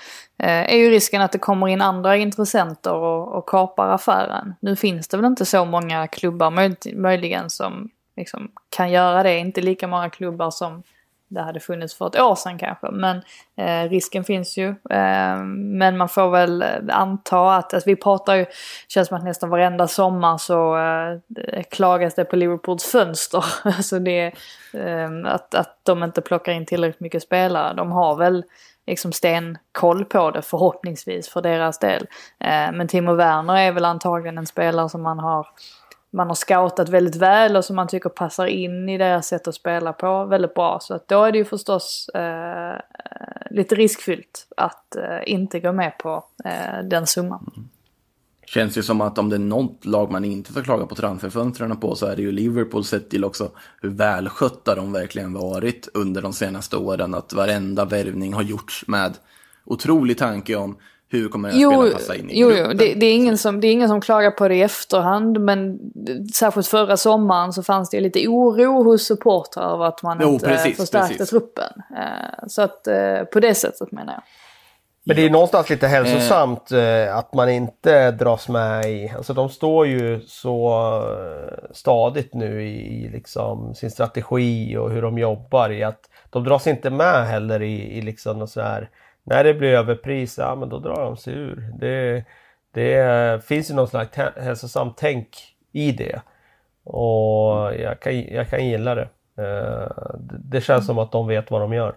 Eh, 0.44 0.74
är 0.74 0.76
ju 0.76 0.90
risken 0.90 1.22
att 1.22 1.32
det 1.32 1.38
kommer 1.38 1.68
in 1.68 1.82
andra 1.82 2.18
intressenter 2.18 2.94
och, 2.94 3.38
och 3.38 3.50
kapar 3.50 3.88
affären. 3.90 4.56
Nu 4.60 4.76
finns 4.76 5.08
det 5.08 5.18
väl 5.18 5.26
inte 5.26 5.46
så 5.46 5.66
många 5.66 6.08
klubbar 6.08 6.52
möj, 6.52 6.76
möjligen 6.96 7.50
som 7.50 7.90
liksom 8.18 8.52
kan 8.70 8.92
göra 8.92 9.24
det. 9.24 9.38
Inte 9.38 9.62
lika 9.62 9.88
många 9.88 10.10
klubbar 10.10 10.52
som 10.52 10.84
det 11.28 11.42
hade 11.42 11.60
funnits 11.60 11.96
för 11.96 12.08
ett 12.08 12.20
år 12.20 12.36
sedan 12.36 12.58
kanske. 12.58 12.92
Men 12.92 13.22
eh, 13.56 13.90
risken 13.90 14.24
finns 14.24 14.58
ju. 14.58 14.70
Eh, 14.70 15.44
men 15.46 15.98
man 15.98 16.10
får 16.10 16.30
väl 16.30 16.62
eh, 16.62 16.68
anta 16.90 17.56
att, 17.56 17.74
alltså 17.74 17.90
vi 17.90 17.96
pratar 17.96 18.36
ju, 18.36 18.46
känns 18.88 19.08
som 19.08 19.18
att 19.18 19.24
nästan 19.24 19.50
varenda 19.50 19.88
sommar 19.88 20.38
så 20.38 20.78
eh, 20.78 21.64
klagas 21.64 22.16
det 22.16 22.26
på 22.26 22.36
Liverpools 22.36 22.84
fönster. 22.84 23.46
alltså 23.64 24.00
det, 24.00 24.34
eh, 24.74 25.10
att, 25.26 25.56
att 25.56 25.80
de 25.84 26.04
inte 26.04 26.22
plockar 26.22 26.52
in 26.52 26.66
tillräckligt 26.66 27.00
mycket 27.00 27.24
spelare. 27.24 27.74
De 27.74 27.92
har 27.92 28.16
väl 28.16 28.44
liksom 28.92 29.12
stenkoll 29.12 30.06
på 30.06 30.32
det 30.32 30.42
förhoppningsvis 30.42 31.30
för 31.30 31.42
deras 31.42 31.80
del. 31.80 32.08
Eh, 32.40 32.72
men 32.72 32.88
Timo 32.88 33.14
Werner 33.14 33.58
är 33.58 33.72
väl 33.72 33.86
antagligen 33.86 34.38
en 34.38 34.48
spelare 34.48 34.90
som 34.90 35.02
man 35.02 35.20
har 35.20 35.48
man 36.14 36.28
har 36.28 36.36
scoutat 36.36 36.90
väldigt 36.90 37.16
väl 37.16 37.56
och 37.56 37.66
som 37.66 37.76
man 37.76 37.88
tycker 37.88 38.10
passar 38.10 38.46
in 38.46 38.90
i 38.90 38.98
deras 38.98 39.28
sätt 39.28 39.48
att 39.48 39.56
spela 39.56 39.94
på 39.94 40.26
väldigt 40.26 40.54
bra. 40.54 40.80
Så 40.80 40.94
att 40.94 41.08
då 41.08 41.24
är 41.24 41.32
det 41.32 41.38
ju 41.38 41.46
förstås 41.46 42.10
eh, 42.10 42.80
lite 43.50 43.76
riskfyllt 43.76 44.48
att 44.58 44.96
eh, 44.96 45.20
inte 45.26 45.60
gå 45.60 45.72
med 45.72 45.98
på 45.98 46.24
eh, 46.46 46.84
den 46.84 47.08
summan. 47.08 47.52
Mm. 47.58 47.70
Känns 48.54 48.78
ju 48.78 48.84
som 48.84 49.02
att 49.02 49.18
om 49.18 49.30
det 49.30 49.36
är 49.36 49.40
något 49.40 49.86
lag 49.86 50.12
man 50.12 50.26
inte 50.26 50.52
ska 50.52 50.64
klaga 50.64 50.86
på 50.86 50.96
transferfönstren 50.96 51.78
på 51.78 51.96
så 51.96 52.06
är 52.06 52.16
det 52.16 52.22
ju 52.22 52.32
Liverpool 52.32 52.84
sett 52.84 53.10
till 53.10 53.26
också 53.26 53.52
hur 53.82 53.90
välskötta 53.90 54.76
de 54.76 54.92
verkligen 54.92 55.34
varit 55.34 55.90
under 55.94 56.22
de 56.22 56.34
senaste 56.34 56.78
åren. 56.78 57.14
Att 57.14 57.34
varenda 57.34 57.86
värvning 57.86 58.34
har 58.34 58.42
gjorts 58.42 58.84
med 58.88 59.18
otrolig 59.66 60.18
tanke 60.18 60.56
om 60.56 60.78
hur 61.10 61.30
kommer 61.30 61.50
den 61.50 61.60
här 61.60 61.68
spelaren 61.68 61.94
passa 61.94 62.16
in 62.16 62.30
i 62.30 62.40
Jo, 62.40 62.52
jo. 62.52 62.68
Det, 62.68 62.94
det, 62.94 63.06
är 63.06 63.14
ingen 63.14 63.38
som, 63.38 63.62
det 63.62 63.68
är 63.68 63.72
ingen 63.72 63.90
som 63.90 64.02
klagar 64.02 64.32
på 64.32 64.48
det 64.48 64.56
i 64.56 64.62
efterhand 64.62 65.40
men 65.40 65.80
särskilt 66.34 66.68
förra 66.68 66.98
sommaren 66.98 67.54
så 67.54 67.64
fanns 67.64 67.90
det 67.90 68.00
lite 68.00 68.28
oro 68.28 68.84
hos 68.84 69.04
supportrar 69.04 69.74
över 69.74 69.86
att 69.86 70.04
man 70.04 70.18
jo, 70.22 70.34
inte 70.34 70.46
precis, 70.46 70.78
förstärkte 70.78 71.18
precis. 71.18 71.30
truppen. 71.30 71.74
Eh, 71.98 72.48
så 72.48 72.62
att 72.62 72.88
eh, 72.88 73.24
på 73.34 73.40
det 73.40 73.56
sättet 73.56 73.92
menar 73.92 74.14
jag. 74.14 74.24
Men 75.04 75.16
det 75.16 75.26
är 75.26 75.30
någonstans 75.30 75.70
lite 75.70 75.88
hälsosamt 75.88 76.72
eh, 76.72 77.18
att 77.18 77.34
man 77.34 77.50
inte 77.50 78.12
dras 78.12 78.50
med 78.50 78.86
i, 78.86 79.10
alltså 79.10 79.34
de 79.34 79.50
står 79.50 79.88
ju 79.88 80.22
så 80.22 81.04
stadigt 81.72 82.34
nu 82.34 82.64
i, 82.64 83.10
liksom 83.10 83.76
sin 83.76 83.92
strategi 83.92 84.78
och 84.78 84.92
hur 84.92 85.02
de 85.02 85.18
jobbar 85.18 85.70
i 85.70 85.84
att 85.84 86.10
de 86.30 86.44
dras 86.44 86.68
inte 86.68 86.90
med 86.90 87.28
heller 87.28 87.62
i, 87.62 87.98
i 87.98 88.02
liksom 88.02 88.40
något 88.40 88.50
så 88.50 88.62
här 88.62 88.90
när 89.24 89.44
det 89.44 89.54
blir 89.54 89.74
överpris, 89.74 90.38
ja 90.38 90.56
men 90.56 90.70
då 90.70 90.80
drar 90.80 91.06
de 91.06 91.18
sig 91.18 91.34
ur. 91.34 91.74
Det, 91.80 92.26
det 92.72 93.46
finns 93.46 93.72
ju 93.72 93.76
något 93.76 93.90
slags 93.90 94.18
hälsosamt 94.18 94.98
tänk 94.98 95.28
i 95.72 95.92
det. 95.92 96.22
Och 96.84 97.76
jag 97.76 98.00
kan, 98.00 98.22
jag 98.22 98.50
kan 98.50 98.68
gilla 98.68 98.96
det. 98.96 99.10
Eh, 99.38 100.12
det 100.44 100.62
känns 100.62 100.86
som 100.86 101.00
att 101.00 101.12
de 101.12 101.28
vet 101.28 101.52
vad 101.52 101.62
de 101.62 101.74
gör. 101.74 101.96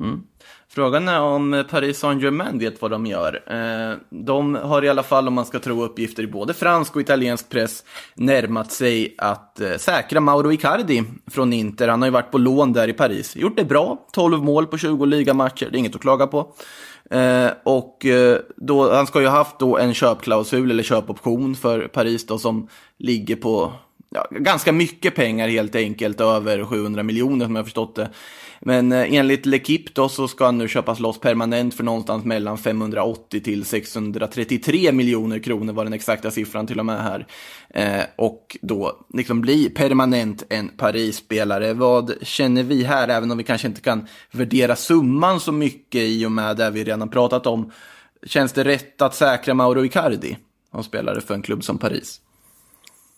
Mm. 0.00 0.26
Frågan 0.72 1.08
är 1.08 1.20
om 1.20 1.64
Paris 1.70 1.98
Saint-Germain 1.98 2.58
vet 2.58 2.82
vad 2.82 2.90
de 2.90 3.06
gör. 3.06 3.42
Eh, 3.46 3.96
de 4.10 4.54
har 4.54 4.84
i 4.84 4.88
alla 4.88 5.02
fall, 5.02 5.28
om 5.28 5.34
man 5.34 5.46
ska 5.46 5.58
tro 5.58 5.84
uppgifter 5.84 6.22
i 6.22 6.26
både 6.26 6.54
fransk 6.54 6.96
och 6.96 7.00
italiensk 7.00 7.48
press, 7.48 7.84
närmat 8.14 8.72
sig 8.72 9.14
att 9.18 9.60
eh, 9.60 9.76
säkra 9.76 10.20
Mauro 10.20 10.52
Icardi 10.52 11.04
från 11.30 11.52
Inter. 11.52 11.88
Han 11.88 12.02
har 12.02 12.06
ju 12.06 12.12
varit 12.12 12.30
på 12.30 12.38
lån 12.38 12.72
där 12.72 12.88
i 12.88 12.92
Paris. 12.92 13.36
Gjort 13.36 13.56
det 13.56 13.64
bra, 13.64 14.06
12 14.12 14.44
mål 14.44 14.66
på 14.66 14.78
20 14.78 15.04
ligamatcher, 15.04 15.68
det 15.70 15.76
är 15.76 15.78
inget 15.78 15.94
att 15.94 16.00
klaga 16.00 16.26
på. 16.26 16.54
Eh, 17.10 17.50
och 17.64 18.06
då, 18.56 18.92
han 18.94 19.06
ska 19.06 19.20
ju 19.20 19.26
ha 19.26 19.36
haft 19.36 19.58
då 19.58 19.78
en 19.78 19.94
köpklausul 19.94 20.70
eller 20.70 20.82
köpoption 20.82 21.54
för 21.54 21.88
Paris 21.88 22.26
då 22.26 22.38
som 22.38 22.68
ligger 22.98 23.36
på 23.36 23.72
ja, 24.10 24.26
ganska 24.30 24.72
mycket 24.72 25.14
pengar 25.14 25.48
helt 25.48 25.74
enkelt, 25.74 26.20
över 26.20 26.64
700 26.64 27.02
miljoner 27.02 27.46
som 27.46 27.56
jag 27.56 27.64
förstått 27.64 27.94
det. 27.94 28.10
Men 28.62 28.92
eh, 28.92 29.14
enligt 29.14 29.46
Lekip 29.46 29.94
då 29.94 30.08
så 30.08 30.28
ska 30.28 30.44
han 30.44 30.58
nu 30.58 30.68
köpas 30.68 31.00
loss 31.00 31.20
permanent 31.20 31.74
för 31.74 31.84
någonstans 31.84 32.24
mellan 32.24 32.58
580 32.58 33.40
till 33.40 33.64
633 33.64 34.92
miljoner 34.92 35.38
kronor 35.38 35.72
var 35.72 35.84
den 35.84 35.92
exakta 35.92 36.30
siffran 36.30 36.66
till 36.66 36.78
och 36.78 36.86
med 36.86 37.02
här. 37.02 37.26
Eh, 37.68 38.04
och 38.16 38.56
då 38.62 39.06
liksom 39.14 39.40
bli 39.40 39.70
permanent 39.70 40.42
en 40.48 40.68
Paris-spelare. 40.68 41.72
Vad 41.74 42.12
känner 42.22 42.62
vi 42.62 42.84
här, 42.84 43.08
även 43.08 43.30
om 43.30 43.38
vi 43.38 43.44
kanske 43.44 43.68
inte 43.68 43.80
kan 43.80 44.06
värdera 44.30 44.76
summan 44.76 45.40
så 45.40 45.52
mycket 45.52 46.00
i 46.00 46.26
och 46.26 46.32
med 46.32 46.56
det 46.56 46.70
vi 46.70 46.84
redan 46.84 47.08
pratat 47.08 47.46
om. 47.46 47.72
Känns 48.26 48.52
det 48.52 48.64
rätt 48.64 49.02
att 49.02 49.14
säkra 49.14 49.54
Mauro 49.54 49.84
Icardi 49.84 50.36
som 50.70 50.84
spelare 50.84 51.20
för 51.20 51.34
en 51.34 51.42
klubb 51.42 51.64
som 51.64 51.78
Paris? 51.78 52.20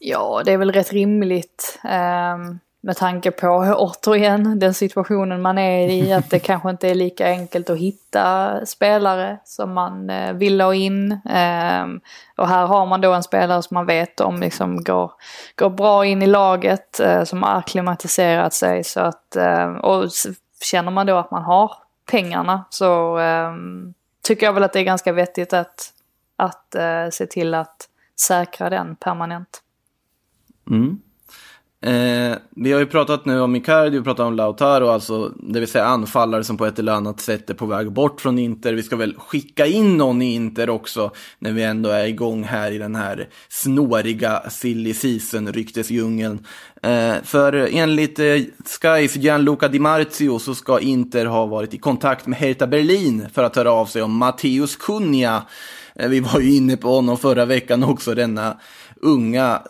Ja, 0.04 0.42
det 0.44 0.52
är 0.52 0.56
väl 0.56 0.72
rätt 0.72 0.92
rimligt. 0.92 1.80
Um 1.84 2.58
med 2.84 2.96
tanke 2.96 3.30
på 3.30 3.48
återigen 3.78 4.58
den 4.58 4.74
situationen 4.74 5.42
man 5.42 5.58
är 5.58 5.88
i, 5.88 6.12
att 6.18 6.30
det 6.30 6.38
kanske 6.38 6.70
inte 6.70 6.88
är 6.88 6.94
lika 6.94 7.26
enkelt 7.26 7.70
att 7.70 7.78
hitta 7.78 8.66
spelare 8.66 9.38
som 9.44 9.72
man 9.72 10.10
eh, 10.10 10.32
vill 10.32 10.60
ha 10.60 10.74
in. 10.74 11.18
Ehm, 11.28 12.00
och 12.36 12.48
här 12.48 12.66
har 12.66 12.86
man 12.86 13.00
då 13.00 13.12
en 13.12 13.22
spelare 13.22 13.62
som 13.62 13.74
man 13.74 13.86
vet 13.86 14.20
om 14.20 14.40
liksom 14.40 14.84
går, 14.84 15.12
går 15.56 15.70
bra 15.70 16.06
in 16.06 16.22
i 16.22 16.26
laget, 16.26 17.00
eh, 17.00 17.24
som 17.24 17.42
har 17.42 17.58
akklimatiserat 17.58 18.52
sig. 18.52 18.84
Så 18.84 19.00
att, 19.00 19.36
eh, 19.36 19.72
och 19.72 20.10
känner 20.62 20.90
man 20.90 21.06
då 21.06 21.16
att 21.16 21.30
man 21.30 21.42
har 21.42 21.72
pengarna 22.10 22.64
så 22.70 23.18
ehm, 23.18 23.94
tycker 24.22 24.46
jag 24.46 24.52
väl 24.52 24.62
att 24.62 24.72
det 24.72 24.80
är 24.80 24.84
ganska 24.84 25.12
vettigt 25.12 25.52
att, 25.52 25.92
att 26.36 26.76
se 27.10 27.26
till 27.26 27.54
att 27.54 27.88
säkra 28.20 28.70
den 28.70 28.96
permanent. 28.96 29.62
Mm. 30.70 30.98
Eh, 31.84 32.36
vi 32.56 32.72
har 32.72 32.80
ju 32.80 32.86
pratat 32.86 33.24
nu 33.24 33.40
om 33.40 33.56
Icardi, 33.56 33.98
vi 33.98 34.04
pratat 34.04 34.26
om 34.26 34.34
Lautaro, 34.34 34.88
alltså 34.88 35.28
det 35.28 35.60
vill 35.60 35.68
säga 35.68 35.84
anfallare 35.84 36.44
som 36.44 36.56
på 36.56 36.66
ett 36.66 36.78
eller 36.78 36.92
annat 36.92 37.20
sätt 37.20 37.50
är 37.50 37.54
på 37.54 37.66
väg 37.66 37.92
bort 37.92 38.20
från 38.20 38.38
Inter. 38.38 38.74
Vi 38.74 38.82
ska 38.82 38.96
väl 38.96 39.14
skicka 39.18 39.66
in 39.66 39.96
någon 39.96 40.22
i 40.22 40.34
Inter 40.34 40.70
också 40.70 41.10
när 41.38 41.52
vi 41.52 41.62
ändå 41.62 41.90
är 41.90 42.06
igång 42.06 42.44
här 42.44 42.70
i 42.70 42.78
den 42.78 42.94
här 42.94 43.28
snåriga 43.48 44.42
silly 44.50 44.94
season-ryktesdjungeln. 44.94 46.46
Eh, 46.82 47.14
för 47.22 47.68
enligt 47.72 48.18
eh, 48.18 48.36
Skys 48.82 49.16
Gianluca 49.16 49.68
Di 49.68 49.78
Marzio 49.78 50.38
så 50.38 50.54
ska 50.54 50.80
Inter 50.80 51.26
ha 51.26 51.46
varit 51.46 51.74
i 51.74 51.78
kontakt 51.78 52.26
med 52.26 52.38
Hertha 52.38 52.66
Berlin 52.66 53.26
för 53.34 53.44
att 53.44 53.56
höra 53.56 53.72
av 53.72 53.86
sig 53.86 54.02
om 54.02 54.16
Matteus 54.16 54.76
Kunja. 54.76 55.42
Eh, 55.94 56.08
vi 56.08 56.20
var 56.20 56.40
ju 56.40 56.56
inne 56.56 56.76
på 56.76 56.88
honom 56.88 57.18
förra 57.18 57.44
veckan 57.44 57.84
också, 57.84 58.14
denna 58.14 58.56
unga 59.00 59.62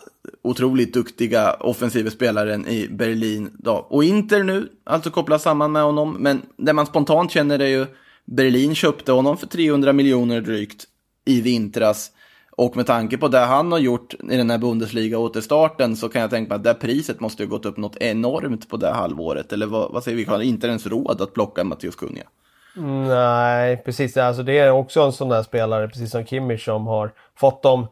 otroligt 0.43 0.93
duktiga 0.93 1.53
offensiva 1.53 2.09
spelaren 2.09 2.67
i 2.67 2.87
Berlin. 2.87 3.51
Då. 3.53 3.71
Och 3.71 4.03
Inter 4.03 4.43
nu, 4.43 4.69
alltså 4.83 5.09
kopplas 5.09 5.43
samman 5.43 5.71
med 5.71 5.83
honom. 5.83 6.17
Men 6.19 6.41
det 6.57 6.73
man 6.73 6.85
spontant 6.85 7.31
känner 7.31 7.59
är 7.59 7.67
ju 7.67 7.85
Berlin 8.25 8.75
köpte 8.75 9.11
honom 9.11 9.37
för 9.37 9.47
300 9.47 9.93
miljoner 9.93 10.41
drygt 10.41 10.83
i 11.25 11.41
vintras. 11.41 12.11
Och 12.55 12.77
med 12.77 12.87
tanke 12.87 13.17
på 13.17 13.27
det 13.27 13.39
han 13.39 13.71
har 13.71 13.79
gjort 13.79 14.13
i 14.13 14.37
den 14.37 14.49
här 14.49 14.57
Bundesliga-återstarten 14.57 15.95
så 15.95 16.09
kan 16.09 16.21
jag 16.21 16.29
tänka 16.29 16.49
mig 16.49 16.55
att 16.55 16.63
det 16.63 16.73
priset 16.73 17.19
måste 17.19 17.43
ha 17.43 17.49
gått 17.49 17.65
upp 17.65 17.77
något 17.77 17.97
enormt 17.97 18.69
på 18.69 18.77
det 18.77 18.91
halvåret. 18.91 19.53
Eller 19.53 19.65
vad, 19.65 19.91
vad 19.91 20.03
säger 20.03 20.17
vi, 20.17 20.23
har 20.23 20.41
inte 20.41 20.67
ens 20.67 20.87
råd 20.87 21.21
att 21.21 21.33
plocka 21.33 21.63
Mattias 21.63 21.95
Kunja? 21.95 22.23
Nej, 23.07 23.77
precis. 23.77 24.17
Alltså 24.17 24.43
det 24.43 24.57
är 24.57 24.71
också 24.71 25.01
en 25.01 25.11
sån 25.11 25.29
där 25.29 25.43
spelare, 25.43 25.87
precis 25.87 26.11
som 26.11 26.25
Kimmich, 26.25 26.65
som 26.65 26.87
har 26.87 27.11
fått 27.35 27.63
dem 27.63 27.87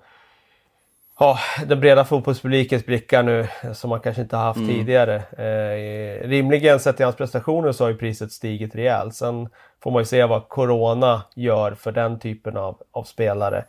ja, 1.21 1.39
den 1.65 1.79
breda 1.79 2.05
fotbollspublikens 2.05 2.85
blickar 2.85 3.23
nu 3.23 3.47
som 3.73 3.89
man 3.89 3.99
kanske 3.99 4.21
inte 4.21 4.35
har 4.35 4.43
haft 4.43 4.57
mm. 4.57 4.69
tidigare. 4.69 5.15
Eh, 5.15 6.27
rimligen 6.27 6.79
sett 6.79 6.97
till 6.97 7.05
hans 7.05 7.15
prestationer 7.15 7.71
så 7.71 7.83
har 7.83 7.89
ju 7.89 7.97
priset 7.97 8.31
stigit 8.31 8.75
rejält. 8.75 9.15
Sen 9.15 9.49
får 9.83 9.91
man 9.91 10.01
ju 10.01 10.05
se 10.05 10.25
vad 10.25 10.49
Corona 10.49 11.23
gör 11.35 11.73
för 11.73 11.91
den 11.91 12.19
typen 12.19 12.57
av, 12.57 12.81
av 12.91 13.03
spelare. 13.03 13.65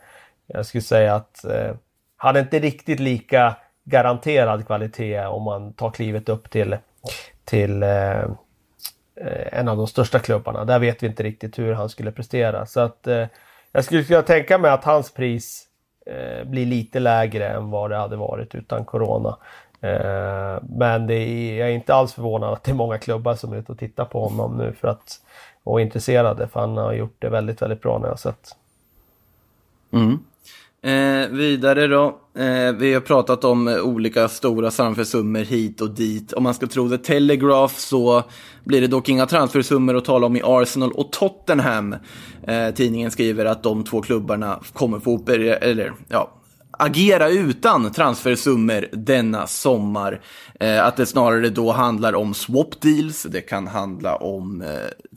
Jag 0.47 0.65
skulle 0.65 0.81
säga 0.81 1.15
att 1.15 1.45
eh, 1.45 1.75
han 2.17 2.35
är 2.35 2.39
inte 2.39 2.59
riktigt 2.59 2.99
lika 2.99 3.55
garanterad 3.83 4.65
kvalitet 4.65 5.25
om 5.25 5.43
man 5.43 5.73
tar 5.73 5.91
klivet 5.91 6.29
upp 6.29 6.49
till, 6.49 6.77
till 7.45 7.83
eh, 7.83 8.19
eh 8.19 8.27
en 9.51 9.67
av 9.67 9.77
de 9.77 9.87
största 9.87 10.19
klubbarna. 10.19 10.65
Där 10.65 10.79
vet 10.79 11.03
vi 11.03 11.07
inte 11.07 11.23
riktigt 11.23 11.59
hur 11.59 11.73
han 11.73 11.89
skulle 11.89 12.11
prestera. 12.11 12.65
Så 12.65 12.79
att 12.79 13.07
eh, 13.07 13.25
jag 13.71 13.85
skulle 13.85 14.03
kunna 14.03 14.21
tänka 14.21 14.57
mig 14.57 14.71
att 14.71 14.83
hans 14.83 15.13
pris 15.13 15.69
Eh, 16.05 16.47
blir 16.47 16.65
lite 16.65 16.99
lägre 16.99 17.49
än 17.49 17.69
vad 17.69 17.89
det 17.89 17.97
hade 17.97 18.15
varit 18.15 18.55
utan 18.55 18.85
Corona. 18.85 19.37
Eh, 19.81 20.63
men 20.69 21.07
det 21.07 21.13
är, 21.13 21.59
jag 21.59 21.69
är 21.69 21.73
inte 21.73 21.93
alls 21.93 22.13
förvånad 22.13 22.53
att 22.53 22.63
det 22.63 22.71
är 22.71 22.75
många 22.75 22.97
klubbar 22.97 23.35
som 23.35 23.53
är 23.53 23.57
ute 23.57 23.71
och 23.71 23.79
tittar 23.79 24.05
på 24.05 24.27
honom 24.27 24.57
nu 24.57 24.73
för 24.73 24.87
att 24.87 25.19
och 25.63 25.79
är 25.79 25.83
intresserade 25.83 26.47
för 26.47 26.59
han 26.59 26.77
har 26.77 26.93
gjort 26.93 27.15
det 27.19 27.29
väldigt, 27.29 27.61
väldigt 27.61 27.81
bra 27.81 27.97
när 27.97 28.05
jag 28.05 28.11
har 28.11 28.17
sett. 28.17 28.55
Mm. 29.91 30.19
Eh, 30.85 31.27
vidare 31.29 31.87
då, 31.87 32.05
eh, 32.37 32.73
vi 32.73 32.93
har 32.93 33.01
pratat 33.01 33.43
om 33.43 33.67
eh, 33.67 33.81
olika 33.81 34.27
stora 34.27 34.71
transfersummor 34.71 35.39
hit 35.39 35.81
och 35.81 35.89
dit. 35.89 36.33
Om 36.33 36.43
man 36.43 36.53
ska 36.53 36.67
tro 36.67 36.89
The 36.89 36.97
Telegraph 36.97 37.75
så 37.77 38.23
blir 38.63 38.81
det 38.81 38.87
dock 38.87 39.09
inga 39.09 39.25
transfersummor 39.25 39.95
att 39.95 40.05
tala 40.05 40.25
om 40.25 40.35
i 40.35 40.41
Arsenal 40.43 40.91
och 40.91 41.11
Tottenham. 41.11 41.95
Eh, 42.47 42.69
tidningen 42.75 43.11
skriver 43.11 43.45
att 43.45 43.63
de 43.63 43.83
två 43.83 44.01
klubbarna 44.01 44.59
kommer 44.73 44.99
få 44.99 45.11
operera, 45.11 45.55
eller 45.55 45.93
ja, 46.07 46.31
agera 46.77 47.29
utan 47.29 47.91
transfersummor 47.91 48.87
denna 48.91 49.47
sommar. 49.47 50.21
Eh, 50.59 50.85
att 50.85 50.97
det 50.97 51.05
snarare 51.05 51.49
då 51.49 51.71
handlar 51.71 52.15
om 52.15 52.33
swap 52.33 52.81
deals, 52.81 53.23
det 53.23 53.41
kan 53.41 53.67
handla 53.67 54.15
om 54.15 54.61
eh, 54.61 54.67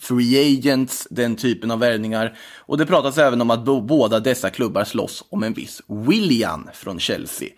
free 0.00 0.58
agents, 0.58 1.08
den 1.10 1.36
typen 1.36 1.70
av 1.70 1.78
värvningar. 1.78 2.38
Och 2.66 2.78
det 2.78 2.86
pratas 2.86 3.18
även 3.18 3.40
om 3.40 3.50
att 3.50 3.64
båda 3.64 4.20
dessa 4.20 4.50
klubbar 4.50 4.84
slåss 4.84 5.24
om 5.30 5.42
en 5.42 5.52
viss 5.52 5.82
William 5.88 6.68
från 6.74 6.98
Chelsea. 6.98 7.48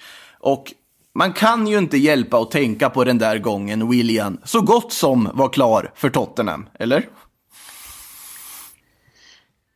Och 0.40 0.72
man 1.14 1.32
kan 1.32 1.66
ju 1.66 1.78
inte 1.78 1.98
hjälpa 1.98 2.38
att 2.38 2.50
tänka 2.50 2.90
på 2.90 3.04
den 3.04 3.18
där 3.18 3.38
gången 3.38 3.90
William 3.90 4.38
så 4.44 4.60
gott 4.60 4.92
som 4.92 5.30
var 5.34 5.48
klar 5.48 5.92
för 5.94 6.10
Tottenham, 6.10 6.66
eller? 6.78 7.04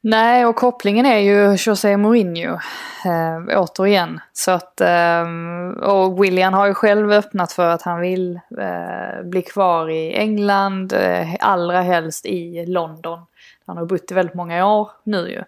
Nej, 0.04 0.46
och 0.46 0.56
kopplingen 0.56 1.06
är 1.06 1.18
ju 1.18 1.56
José 1.58 1.96
Mourinho. 1.96 2.58
Eh, 3.04 3.60
återigen. 3.60 4.20
Så 4.32 4.50
att, 4.50 4.80
eh, 4.80 5.26
och 5.82 6.24
William 6.24 6.54
har 6.54 6.66
ju 6.66 6.74
själv 6.74 7.12
öppnat 7.12 7.52
för 7.52 7.66
att 7.66 7.82
han 7.82 8.00
vill 8.00 8.40
eh, 8.58 9.22
bli 9.24 9.42
kvar 9.42 9.90
i 9.90 10.14
England, 10.14 10.92
eh, 10.92 11.28
allra 11.40 11.82
helst 11.82 12.26
i 12.26 12.66
London. 12.66 13.18
Han 13.66 13.76
har 13.76 13.84
bott 13.84 14.10
i 14.10 14.14
väldigt 14.14 14.34
många 14.34 14.66
år 14.66 14.90
nu 15.04 15.28
ju. 15.28 15.42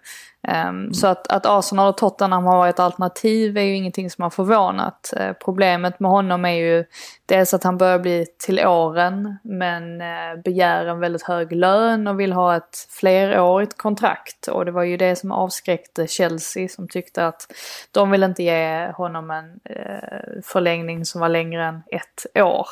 Um, 0.67 0.93
Så 0.93 1.07
att, 1.07 1.27
att 1.27 1.45
Arsenal 1.45 1.89
och 1.89 1.97
Tottenham 1.97 2.45
har 2.45 2.57
varit 2.57 2.79
alternativ 2.79 3.57
är 3.57 3.61
ju 3.61 3.75
ingenting 3.75 4.09
som 4.09 4.21
har 4.21 4.29
förvånat. 4.29 5.13
Eh, 5.17 5.33
problemet 5.33 5.99
med 5.99 6.11
honom 6.11 6.45
är 6.45 6.53
ju 6.53 6.85
dels 7.25 7.53
att 7.53 7.63
han 7.63 7.77
börjar 7.77 7.99
bli 7.99 8.25
till 8.45 8.59
åren 8.59 9.37
men 9.43 10.01
eh, 10.01 10.41
begär 10.43 10.85
en 10.85 10.99
väldigt 10.99 11.23
hög 11.23 11.51
lön 11.51 12.07
och 12.07 12.19
vill 12.19 12.33
ha 12.33 12.55
ett 12.55 12.87
flerårigt 12.89 13.77
kontrakt. 13.77 14.47
Och 14.47 14.65
det 14.65 14.71
var 14.71 14.83
ju 14.83 14.97
det 14.97 15.15
som 15.15 15.31
avskräckte 15.31 16.07
Chelsea 16.07 16.67
som 16.67 16.87
tyckte 16.87 17.27
att 17.27 17.51
de 17.91 18.11
vill 18.11 18.23
inte 18.23 18.43
ge 18.43 18.91
honom 18.91 19.31
en 19.31 19.59
eh, 19.63 20.41
förlängning 20.43 21.05
som 21.05 21.21
var 21.21 21.29
längre 21.29 21.65
än 21.65 21.83
ett 21.87 22.43
år. 22.43 22.67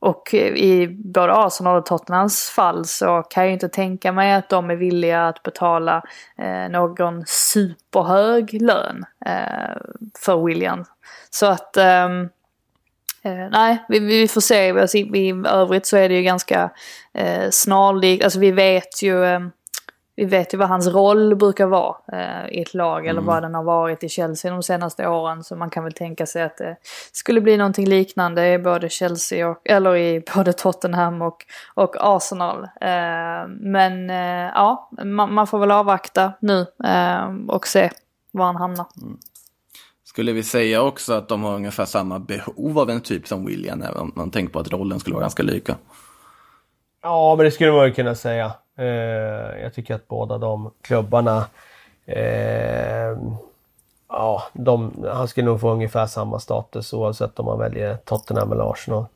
Och 0.00 0.34
i 0.34 0.86
både 0.88 1.32
Arsenal 1.32 1.78
och 1.78 1.86
Tottenhams 1.86 2.50
fall 2.50 2.84
så 2.84 3.22
kan 3.22 3.42
jag 3.42 3.48
ju 3.48 3.54
inte 3.54 3.68
tänka 3.68 4.12
mig 4.12 4.32
att 4.32 4.48
de 4.48 4.70
är 4.70 4.76
villiga 4.76 5.28
att 5.28 5.42
betala 5.42 6.02
eh, 6.38 6.68
någon 6.70 7.24
superhög 7.26 8.62
lön 8.62 9.04
eh, 9.26 9.76
för 10.18 10.44
William. 10.44 10.84
Så 11.30 11.46
att 11.46 11.76
ehm, 11.76 12.28
eh, 13.22 13.48
nej, 13.50 13.84
vi, 13.88 13.98
vi 13.98 14.28
får 14.28 14.40
se. 14.40 14.70
Alltså, 14.70 14.98
i, 14.98 15.00
I 15.00 15.42
övrigt 15.46 15.86
så 15.86 15.96
är 15.96 16.08
det 16.08 16.14
ju 16.14 16.22
ganska 16.22 16.70
eh, 17.14 17.50
snarlikt. 17.50 18.24
Alltså 18.24 18.38
vi 18.38 18.50
vet 18.50 19.02
ju 19.02 19.24
ehm, 19.24 19.50
vi 20.20 20.26
vet 20.26 20.54
ju 20.54 20.58
vad 20.58 20.68
hans 20.68 20.86
roll 20.86 21.36
brukar 21.36 21.66
vara 21.66 21.96
eh, 22.12 22.58
i 22.58 22.62
ett 22.62 22.74
lag 22.74 23.06
eller 23.06 23.20
vad 23.20 23.42
den 23.42 23.54
har 23.54 23.62
varit 23.62 24.04
i 24.04 24.08
Chelsea 24.08 24.50
de 24.50 24.62
senaste 24.62 25.08
åren. 25.08 25.44
Så 25.44 25.56
man 25.56 25.70
kan 25.70 25.84
väl 25.84 25.92
tänka 25.92 26.26
sig 26.26 26.42
att 26.42 26.56
det 26.56 26.76
skulle 27.12 27.40
bli 27.40 27.56
någonting 27.56 27.86
liknande 27.86 28.52
i 28.52 28.58
både 28.58 28.88
Chelsea 28.88 29.48
och, 29.48 29.60
eller 29.64 29.96
i 29.96 30.22
både 30.34 30.52
Tottenham 30.52 31.22
och, 31.22 31.44
och 31.74 31.96
Arsenal. 31.98 32.62
Eh, 32.62 33.48
men 33.60 34.10
eh, 34.10 34.52
ja, 34.54 34.90
man, 35.04 35.34
man 35.34 35.46
får 35.46 35.58
väl 35.58 35.70
avvakta 35.70 36.32
nu 36.40 36.66
eh, 36.84 37.34
och 37.48 37.66
se 37.66 37.90
var 38.30 38.44
han 38.44 38.56
hamnar. 38.56 38.86
Skulle 40.04 40.32
vi 40.32 40.42
säga 40.42 40.82
också 40.82 41.12
att 41.12 41.28
de 41.28 41.42
har 41.42 41.54
ungefär 41.54 41.84
samma 41.84 42.18
behov 42.18 42.78
av 42.78 42.90
en 42.90 43.00
typ 43.00 43.28
som 43.28 43.46
William, 43.46 43.82
även 43.82 44.00
om 44.00 44.12
man 44.16 44.30
tänker 44.30 44.52
på 44.52 44.58
att 44.58 44.72
rollen 44.72 45.00
skulle 45.00 45.14
vara 45.14 45.24
ganska 45.24 45.42
lika? 45.42 45.76
Ja, 47.02 47.36
men 47.36 47.44
det 47.44 47.50
skulle 47.50 47.72
man 47.72 47.86
ju 47.86 47.92
kunna 47.92 48.14
säga. 48.14 48.52
Eh, 48.78 49.62
jag 49.62 49.74
tycker 49.74 49.94
att 49.94 50.08
båda 50.08 50.38
de 50.38 50.70
klubbarna... 50.82 51.46
Eh, 52.06 53.18
ja, 54.08 54.42
de, 54.52 55.04
han 55.12 55.28
skulle 55.28 55.46
nog 55.46 55.60
få 55.60 55.70
ungefär 55.70 56.06
samma 56.06 56.38
status 56.38 56.92
oavsett 56.92 57.38
om 57.38 57.46
man 57.46 57.58
väljer 57.58 57.96
Tottenham 57.96 58.52
eller 58.52 58.70
Arsenal. 58.70 59.06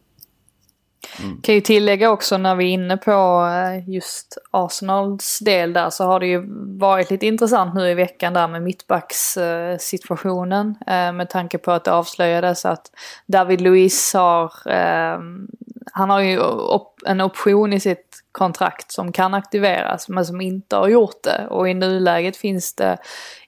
Mm. 1.23 1.41
Kan 1.43 1.55
ju 1.55 1.61
tillägga 1.61 2.11
också 2.11 2.39
när 2.39 2.55
vi 2.55 2.65
är 2.65 2.69
inne 2.69 2.97
på 2.97 3.47
eh, 3.47 3.89
just 3.89 4.39
Arsenals 4.51 5.39
del 5.39 5.73
där 5.73 5.91
så 5.91 6.05
har 6.05 6.21
det 6.21 6.27
ju 6.27 6.45
varit 6.79 7.11
lite 7.11 7.27
intressant 7.27 7.75
nu 7.75 7.91
i 7.91 7.95
veckan 7.95 8.33
där 8.33 8.49
med 8.49 8.63
mittbackssituationen. 8.63 10.75
Eh, 10.87 11.13
med 11.13 11.31
tanke 11.31 11.59
på 11.59 11.73
att 11.73 11.85
det 11.85 11.93
avslöjades 11.93 12.65
att 12.65 12.91
David 13.27 13.61
Luiz 13.61 14.15
har, 14.15 14.53
eh, 14.67 15.19
han 15.93 16.11
har 16.11 16.21
ju 16.21 16.41
en 17.07 17.21
option 17.21 17.73
i 17.73 17.81
sitt 17.81 18.21
kontrakt 18.33 18.93
som 18.93 19.13
kan 19.13 19.35
aktiveras 19.35 20.09
men 20.09 20.27
som 20.27 20.41
inte 20.41 20.77
har 20.77 20.89
gjort 20.89 21.23
det. 21.23 21.47
Och 21.51 21.69
i 21.69 21.75
nuläget 21.75 22.37
finns 22.37 22.75
det 22.75 22.97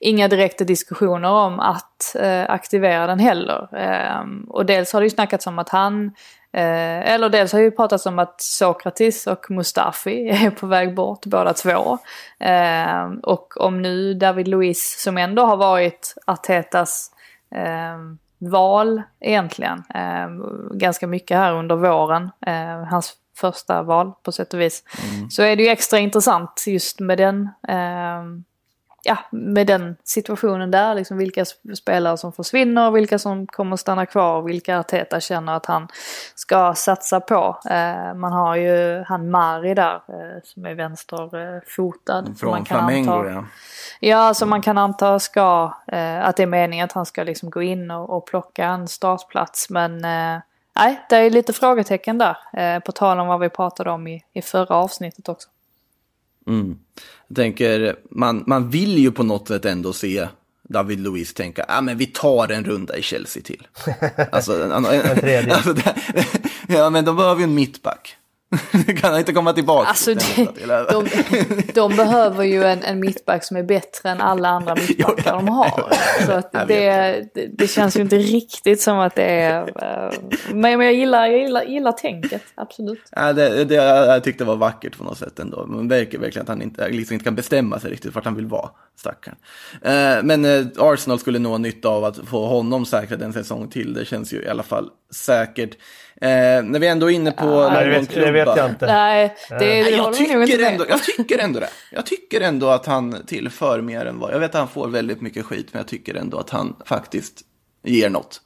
inga 0.01 0.29
direkta 0.29 0.65
diskussioner 0.65 1.31
om 1.31 1.61
att 1.61 2.17
aktivera 2.49 3.07
den 3.07 3.19
heller. 3.19 3.69
Och 4.49 4.67
dels 4.67 4.93
har 4.93 5.01
det 5.01 5.07
ju 5.07 5.11
snackats 5.11 5.47
om 5.47 5.59
att 5.59 5.69
han 5.69 6.13
Eh, 6.57 7.13
eller 7.15 7.29
dels 7.29 7.53
har 7.53 7.61
ju 7.61 7.71
pratats 7.71 8.07
om 8.07 8.19
att 8.19 8.41
Sokratis 8.41 9.27
och 9.27 9.51
Mustafi 9.51 10.29
är 10.45 10.51
på 10.51 10.67
väg 10.67 10.95
bort 10.95 11.27
båda 11.27 11.53
två. 11.53 11.99
Eh, 12.39 13.07
och 13.23 13.61
om 13.61 13.83
nu 13.83 14.15
David 14.15 14.49
Luiz 14.49 15.03
som 15.03 15.19
ändå 15.19 15.45
har 15.45 15.57
varit 15.57 16.15
Artetas 16.27 17.11
eh, 17.55 17.99
val 18.39 19.03
egentligen. 19.21 19.83
Eh, 19.95 20.29
ganska 20.73 21.07
mycket 21.07 21.37
här 21.37 21.53
under 21.53 21.77
våren. 21.77 22.31
Eh, 22.47 22.85
hans 22.85 23.15
första 23.37 23.83
val 23.83 24.13
på 24.23 24.33
sätt 24.33 24.55
och 24.55 24.61
vis. 24.61 24.85
Så 25.31 25.43
är 25.43 25.57
det 25.57 25.63
ju 25.63 25.69
extra 25.69 25.99
intressant 25.99 26.65
just 26.67 27.01
med 27.01 27.19
den 27.19 27.49
eh, 27.69 28.23
ja, 29.07 29.19
med 29.31 29.67
den 29.67 29.97
situationen 30.05 30.71
där, 30.71 30.95
liksom 30.95 31.19
vilka 31.19 31.43
sp- 31.45 31.75
spelare 31.75 32.17
som 32.17 32.33
försvinner, 32.33 32.91
vilka 32.91 33.19
som 33.19 33.47
kommer 33.47 33.77
stanna 33.77 34.07
kvar, 34.07 34.43
vilka 34.43 34.79
Arteta 34.79 35.21
känner 35.21 35.53
att 35.57 35.67
han 35.67 35.89
ska 36.35 36.75
satsa 36.75 37.21
på. 37.21 37.59
Eh, 37.71 38.15
man 38.15 38.33
har 38.33 38.57
ju 38.57 39.05
han 39.09 39.31
Mari 39.31 39.75
där 39.75 39.95
eh, 39.95 40.43
som 40.45 40.67
är 40.67 40.75
vänsterfotad. 40.75 42.25
som 42.25 42.35
Från 42.37 42.51
man 42.51 42.65
kan 42.65 42.79
Flamengo, 42.79 43.11
anta- 43.11 43.33
ja. 43.35 43.45
Ja, 44.01 44.35
som 44.35 44.51
man 44.51 44.63
kan 44.63 44.79
anta 44.79 45.19
ska, 45.19 45.75
eh, 45.87 46.25
att 46.29 46.37
det 46.37 46.43
är 46.43 46.47
meningen 46.47 46.85
att 46.85 46.93
han 46.93 47.07
ska 47.07 47.23
liksom 47.23 47.51
gå 47.51 47.63
in 47.63 47.91
och, 47.91 48.11
och 48.17 48.27
plocka 48.27 48.65
en 48.65 48.89
startplats. 48.89 49.71
Men 49.71 50.05
eh, 50.05 50.41
nej, 50.77 51.01
det 51.09 51.17
är 51.17 51.31
lite 51.31 51.53
frågetecken 51.53 52.19
där. 52.19 52.37
Eh, 52.53 52.81
på 52.81 52.93
tal 52.93 53.21
om 53.21 53.27
vad 53.27 53.41
vi 53.41 53.49
pratade 53.49 53.91
om 53.91 54.07
i, 54.07 54.25
i 54.33 54.43
förra 54.43 54.75
avsnittet 54.75 55.29
också. 55.29 55.49
Mm. 56.47 56.79
Jag 57.29 57.37
tänker, 57.37 57.97
man, 58.11 58.45
man 58.47 58.71
vill 58.71 58.99
ju 58.99 59.13
på 59.13 59.23
något 59.23 59.49
sätt 59.49 59.65
ändå 59.65 59.93
se 59.93 60.29
David 60.69 61.01
Luiz 61.01 61.35
tänka, 61.35 61.65
ja 61.69 61.79
ah, 61.79 61.81
men 61.81 61.99
vi 61.99 62.07
tar 62.07 62.49
en 62.49 62.65
runda 62.65 62.97
i 62.97 63.03
Chelsea 63.03 63.43
till. 63.43 63.67
Alltså, 64.33 64.63
en, 64.63 64.73
en, 64.73 64.85
alltså 65.53 65.73
det, 65.73 65.95
ja 66.69 66.91
men 66.91 67.05
de 67.05 67.17
behöver 67.17 67.41
ju 67.41 67.45
en 67.45 67.55
mittback. 67.55 68.16
Kan 69.01 69.11
han 69.11 69.19
inte 69.19 69.33
komma 69.33 69.53
tillbaka? 69.53 69.89
Alltså 69.89 70.15
det, 70.15 70.49
de, 70.91 71.07
de 71.75 71.97
behöver 71.97 72.45
ju 72.45 72.65
en, 72.65 72.83
en 72.83 73.01
mittback 73.01 73.45
som 73.45 73.57
är 73.57 73.63
bättre 73.63 74.11
än 74.11 74.21
alla 74.21 74.49
andra 74.49 74.75
mittbackar 74.89 75.33
de 75.33 75.49
har. 75.49 75.93
Så 76.27 76.33
att 76.33 76.53
det, 76.53 77.29
det, 77.35 77.47
det 77.59 77.67
känns 77.69 77.97
ju 77.97 78.01
inte 78.01 78.17
riktigt 78.17 78.81
som 78.81 78.99
att 78.99 79.15
det 79.15 79.25
är... 79.25 79.61
eh, 79.61 80.13
Men, 80.55 80.81
jag, 80.81 80.95
gillar, 80.95 81.27
jag 81.27 81.39
gillar, 81.41 81.63
gillar 81.63 81.93
tänket, 81.93 82.43
absolut. 82.55 83.03
Ja, 83.11 83.33
det, 83.33 83.65
det, 83.65 83.75
jag 83.75 84.25
tyckte 84.25 84.45
det 84.45 84.49
var 84.49 84.57
vackert 84.57 84.99
på 84.99 85.05
något 85.05 85.19
sätt 85.19 85.39
ändå. 85.39 85.67
Man 85.67 85.87
märker 85.87 86.19
verkligen 86.19 86.43
att 86.43 86.49
han 86.49 86.63
inte, 86.63 86.89
liksom 86.89 87.15
inte 87.15 87.25
kan 87.25 87.35
bestämma 87.35 87.81
sig 87.81 87.91
riktigt 87.91 88.15
vart 88.15 88.25
han 88.25 88.35
vill 88.35 88.47
vara, 88.47 88.71
stackaren. 88.99 89.39
Eh, 89.83 90.23
men 90.23 90.45
eh, 90.45 90.67
Arsenal 90.79 91.19
skulle 91.19 91.49
ha 91.49 91.59
nytta 91.59 91.89
av 91.89 92.05
att 92.05 92.19
få 92.27 92.47
honom 92.47 92.87
säkrad 92.87 93.23
en 93.23 93.33
säsong 93.33 93.69
till. 93.69 93.95
Det 93.95 94.05
känns 94.05 94.33
ju 94.33 94.43
i 94.43 94.49
alla 94.49 94.63
fall 94.63 94.91
säkert. 95.15 95.77
Eh, 96.21 96.63
när 96.65 96.79
vi 96.79 96.87
ändå 96.87 97.11
är 97.11 97.15
inne 97.15 97.33
på 97.33 97.45
det, 97.45 97.89
vet, 97.89 98.15
det 98.15 98.31
vet 98.31 98.57
jag 98.57 98.71
inte. 98.71 98.87
Nej, 98.87 99.37
det, 99.49 99.59
det 99.59 99.65
Nej, 99.65 99.97
jag, 99.97 100.15
tycker 100.15 100.63
ändå, 100.63 100.85
jag 100.89 101.03
tycker 101.03 101.39
ändå 101.39 101.61
det. 101.61 101.69
Jag 101.93 102.07
tycker 102.07 102.41
ändå 102.41 102.69
att 102.69 102.87
han 102.87 103.27
tillför 103.27 103.81
mer 103.81 104.07
än 104.07 104.19
vad... 104.19 104.35
Jag 104.35 104.39
vet 104.39 104.55
att 104.55 104.59
han 104.59 104.69
får 104.69 104.89
väldigt 104.89 105.21
mycket 105.21 105.45
skit, 105.45 105.69
men 105.73 105.81
jag 105.81 105.89
tycker 105.89 106.15
ändå 106.15 106.39
att 106.39 106.51
han 106.51 106.77
faktiskt 106.85 107.41
ger 107.83 108.11
något. 108.11 108.41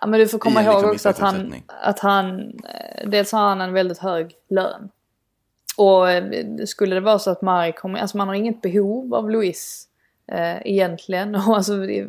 Ja, 0.00 0.06
men 0.06 0.20
du 0.20 0.28
får 0.28 0.38
komma 0.38 0.60
en 0.60 0.66
ihåg 0.66 0.74
liksom 0.74 0.90
också 0.90 1.08
att 1.08 1.18
han, 1.18 1.54
att 1.82 1.98
han, 1.98 2.40
eh, 2.40 3.08
dels 3.08 3.32
har 3.32 3.40
han 3.40 3.60
en 3.60 3.72
väldigt 3.72 3.98
hög 3.98 4.32
lön. 4.50 4.88
Och 5.76 6.10
eh, 6.10 6.24
skulle 6.66 6.94
det 6.94 7.00
vara 7.00 7.18
så 7.18 7.30
att 7.30 7.42
Mari 7.42 7.72
kommer, 7.72 8.00
alltså 8.00 8.16
man 8.16 8.28
har 8.28 8.34
inget 8.34 8.60
behov 8.62 9.14
av 9.14 9.30
Luis 9.30 9.88
eh, 10.32 10.56
egentligen. 10.64 11.34
Och 11.48 11.56
alltså, 11.56 11.76
det, 11.76 12.06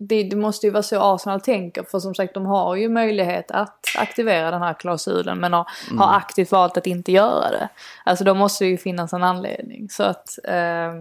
det, 0.00 0.22
det 0.22 0.36
måste 0.36 0.66
ju 0.66 0.72
vara 0.72 0.82
så 0.82 1.14
Arsenal 1.14 1.40
tänker 1.40 1.82
för 1.82 1.98
som 1.98 2.14
sagt 2.14 2.34
de 2.34 2.46
har 2.46 2.76
ju 2.76 2.88
möjlighet 2.88 3.50
att 3.50 3.84
aktivera 3.98 4.50
den 4.50 4.62
här 4.62 4.74
klausulen 4.74 5.38
men 5.38 5.52
har, 5.52 5.66
har 5.98 6.16
aktivt 6.16 6.52
valt 6.52 6.76
att 6.76 6.86
inte 6.86 7.12
göra 7.12 7.50
det. 7.50 7.68
Alltså 8.04 8.24
då 8.24 8.34
måste 8.34 8.64
det 8.64 8.68
ju 8.68 8.78
finnas 8.78 9.12
en 9.12 9.22
anledning. 9.22 9.90
Så 9.90 10.02
att, 10.02 10.38
eh, 10.44 10.92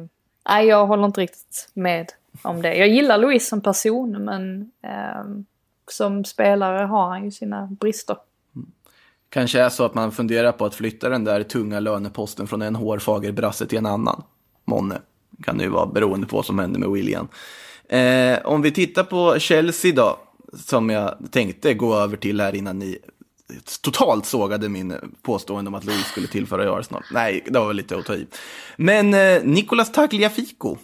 nej 0.50 0.66
jag 0.68 0.88
håller 0.88 1.06
inte 1.06 1.22
riktigt 1.22 1.70
med 1.74 2.08
om 2.42 2.62
det. 2.62 2.76
Jag 2.76 2.88
gillar 2.88 3.18
Luis 3.18 3.50
som 3.50 3.62
person 3.62 4.12
men 4.26 4.72
eh, 4.84 5.24
som 5.92 6.26
spelare 6.26 6.86
har 6.86 7.10
han 7.10 7.26
ju 7.26 7.32
sina 7.32 7.68
brister. 7.80 8.18
Kanske 9.30 9.62
är 9.62 9.70
så 9.70 9.86
att 9.86 9.94
man 9.94 10.12
funderar 10.12 10.52
på 10.52 10.66
att 10.66 10.76
flytta 10.76 11.10
den 11.10 11.24
där 11.24 11.44
tunga 11.44 11.80
löneposten 11.80 12.48
från 12.48 12.62
en 12.62 12.76
hårfager 12.76 13.32
brasse 13.32 13.66
till 13.66 13.78
en 13.78 13.86
annan. 13.86 14.24
Månne. 14.66 15.02
Kan 15.44 15.58
det 15.58 15.64
ju 15.64 15.70
vara 15.70 15.86
beroende 15.86 16.28
på 16.28 16.36
vad 16.36 16.46
som 16.46 16.60
händer 16.60 16.80
med 16.80 16.90
William. 16.90 17.28
Eh, 17.90 18.40
om 18.46 18.62
vi 18.62 18.72
tittar 18.72 19.04
på 19.04 19.40
Chelsea 19.40 19.96
då, 19.96 20.20
som 20.66 20.90
jag 20.90 21.18
tänkte 21.32 21.74
gå 21.74 21.96
över 21.96 22.18
till 22.18 22.42
här 22.42 22.56
innan 22.56 22.80
ni 22.80 22.98
totalt 23.82 24.26
sågade 24.26 24.70
min 24.70 24.96
påstående 25.22 25.70
om 25.70 25.76
att 25.76 25.86
Louise 25.86 26.10
skulle 26.10 26.28
tillföra 26.28 26.80
Arsenal. 26.80 27.04
Nej, 27.14 27.44
det 27.46 27.60
var 27.60 27.68
väl 27.68 27.76
lite 27.76 27.98
att 27.98 28.06
ta 28.06 28.16
i. 28.16 28.28
Men 28.78 29.14
eh, 29.14 29.44
Nicolas 29.44 29.92
Tagliafico 29.92 30.78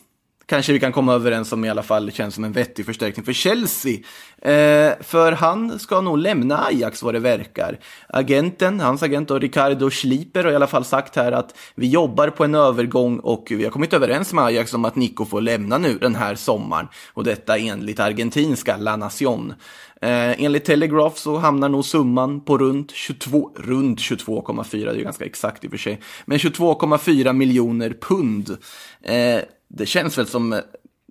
kanske 0.45 0.73
vi 0.73 0.79
kan 0.79 0.91
komma 0.91 1.13
överens 1.13 1.51
om 1.51 1.65
i 1.65 1.69
alla 1.69 1.83
fall 1.83 2.11
känns 2.11 2.35
som 2.35 2.43
en 2.43 2.51
vettig 2.51 2.85
förstärkning 2.85 3.25
för 3.25 3.33
Chelsea. 3.33 3.97
Eh, 4.41 4.93
för 5.01 5.31
han 5.31 5.79
ska 5.79 6.01
nog 6.01 6.17
lämna 6.17 6.65
Ajax 6.65 7.03
vad 7.03 7.13
det 7.13 7.19
verkar. 7.19 7.79
Agenten, 8.09 8.79
hans 8.79 9.03
agent 9.03 9.27
då, 9.27 9.39
Ricardo 9.39 9.89
Schliper 9.89 10.43
har 10.43 10.51
i 10.51 10.55
alla 10.55 10.67
fall 10.67 10.85
sagt 10.85 11.15
här 11.15 11.31
att 11.31 11.57
vi 11.75 11.87
jobbar 11.87 12.29
på 12.29 12.43
en 12.43 12.55
övergång 12.55 13.19
och 13.19 13.47
vi 13.49 13.63
har 13.63 13.71
kommit 13.71 13.93
överens 13.93 14.33
med 14.33 14.45
Ajax 14.45 14.73
om 14.73 14.85
att 14.85 14.95
Nico 14.95 15.25
får 15.25 15.41
lämna 15.41 15.77
nu 15.77 15.97
den 15.97 16.15
här 16.15 16.35
sommaren. 16.35 16.87
Och 17.13 17.23
detta 17.23 17.57
enligt 17.57 17.99
argentinska 17.99 18.77
La 18.77 18.95
Nación. 18.95 19.53
Eh, 20.01 20.43
enligt 20.43 20.65
Telegraph 20.65 21.15
så 21.15 21.37
hamnar 21.37 21.69
nog 21.69 21.85
summan 21.85 22.41
på 22.41 22.57
runt 22.57 22.91
22, 22.91 23.51
runt 23.55 23.99
22,4, 23.99 24.85
det 24.85 24.91
är 24.91 24.95
ju 24.95 25.03
ganska 25.03 25.25
exakt 25.25 25.63
i 25.63 25.67
och 25.67 25.71
för 25.71 25.77
sig, 25.77 26.01
men 26.25 26.37
22,4 26.37 27.33
miljoner 27.33 27.95
pund. 28.01 28.57
Eh, 29.01 29.39
det 29.67 29.85
känns 29.85 30.17
väl 30.17 30.27
som 30.27 30.61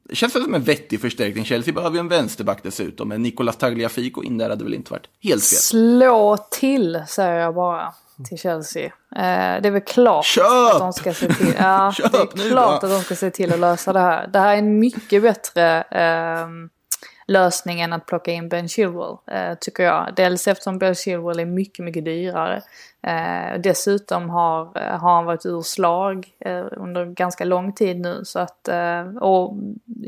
det 0.09 0.15
känns 0.15 0.37
väl 0.37 0.43
som 0.43 0.55
en 0.55 0.63
vettig 0.63 1.01
förstärkning. 1.01 1.45
Chelsea 1.45 1.75
behöver 1.75 1.97
ju 1.97 2.01
en 2.01 2.09
vänsterback 2.09 2.63
dessutom, 2.63 3.09
men 3.09 3.23
Nicolas 3.23 3.57
Tagliafico 3.57 4.23
in 4.23 4.39
där 4.39 4.51
hade 4.51 4.65
väl 4.65 4.75
inte 4.75 4.91
varit 4.91 5.07
helt 5.23 5.45
fel. 5.45 5.59
Slå 5.59 6.37
till, 6.37 7.03
säger 7.09 7.41
jag 7.41 7.55
bara 7.55 7.95
till 8.29 8.39
Chelsea. 8.39 8.85
Eh, 8.85 9.63
det 9.63 9.69
är 9.69 9.71
väl 9.71 9.81
klart 9.81 10.25
Köp! 10.25 10.73
att 10.73 10.79
de 10.79 10.93
ska 10.93 11.15
se 11.15 11.29
till, 11.29 11.55
ja, 11.59 11.93
Köp 11.97 12.13
det 12.13 12.19
är 12.19 12.45
nu 12.45 12.51
klart 12.51 12.85
att 12.85 12.91
de 12.91 13.01
ska 13.01 13.15
se 13.17 13.31
till 13.31 13.53
att 13.53 13.59
lösa 13.59 13.93
det 13.93 14.01
här. 14.01 14.27
Det 14.27 14.39
här 14.39 14.55
är 14.55 14.59
en 14.59 14.79
mycket 14.79 15.23
bättre 15.23 15.83
eh, 15.91 16.49
lösning 17.27 17.81
än 17.81 17.93
att 17.93 18.07
plocka 18.07 18.31
in 18.33 18.49
Ben 18.49 18.69
Chilwell, 18.69 19.17
eh, 19.27 19.55
tycker 19.61 19.83
jag. 19.83 20.13
Dels 20.17 20.49
eftersom 20.49 20.79
Ben 20.79 20.95
Chilwell 20.95 21.41
är 21.41 21.47
mycket, 21.47 21.85
mycket 21.85 22.05
dyrare. 22.05 22.63
Eh, 23.07 23.61
dessutom 23.61 24.31
har, 24.31 24.63
eh, 24.75 24.99
har 24.99 25.15
han 25.15 25.25
varit 25.25 25.47
ur 25.47 25.63
slag 25.63 26.29
eh, 26.41 26.65
under 26.77 27.07
ganska 27.07 27.45
lång 27.45 27.73
tid 27.73 28.01
nu. 28.01 28.21
Så 28.25 28.39
att, 28.39 28.69
eh, 28.69 29.17
och 29.17 29.57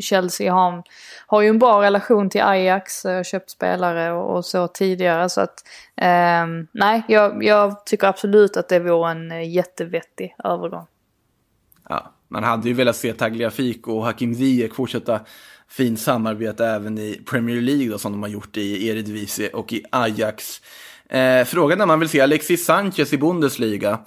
Chelsea 0.01 0.53
har, 0.53 0.83
har 1.27 1.43
ju 1.43 1.49
en 1.49 1.59
bra 1.59 1.83
relation 1.83 2.31
till 2.31 2.43
Ajax, 2.43 3.05
eh, 3.05 3.23
köpt 3.23 3.51
spelare 3.51 4.13
och, 4.13 4.37
och 4.37 4.45
så 4.45 4.69
tidigare. 4.69 5.29
Så 5.29 5.41
att 5.41 5.65
eh, 5.97 6.47
nej, 6.73 7.03
jag, 7.09 7.45
jag 7.45 7.87
tycker 7.87 8.07
absolut 8.07 8.57
att 8.57 8.69
det 8.69 8.79
vore 8.79 9.11
en 9.11 9.33
eh, 9.33 9.51
jättevettig 9.51 10.37
övergång. 10.45 10.87
Ja, 11.89 12.13
man 12.29 12.45
hade 12.45 12.69
ju 12.69 12.75
velat 12.75 12.97
se 12.97 13.13
Tagliafico 13.13 13.93
och 13.93 14.05
Hakim 14.05 14.35
Ziyech 14.35 14.75
fortsätta 14.75 15.21
fint 15.69 16.01
samarbete 16.01 16.67
även 16.67 16.99
i 16.99 17.23
Premier 17.27 17.61
League 17.61 17.89
då, 17.89 17.99
som 17.99 18.13
de 18.13 18.23
har 18.23 18.31
gjort 18.31 18.57
i 18.57 18.89
Eredivisie 18.89 19.49
och 19.49 19.73
i 19.73 19.85
Ajax. 19.91 20.61
Eh, 21.11 21.45
frågan 21.45 21.81
är 21.81 21.85
om 21.85 21.89
man 21.89 22.01
vill 22.01 22.09
se 22.09 22.21
Alexis 22.21 22.65
Sanchez 22.65 23.13
i 23.13 23.19
Bundesliga. 23.19 23.99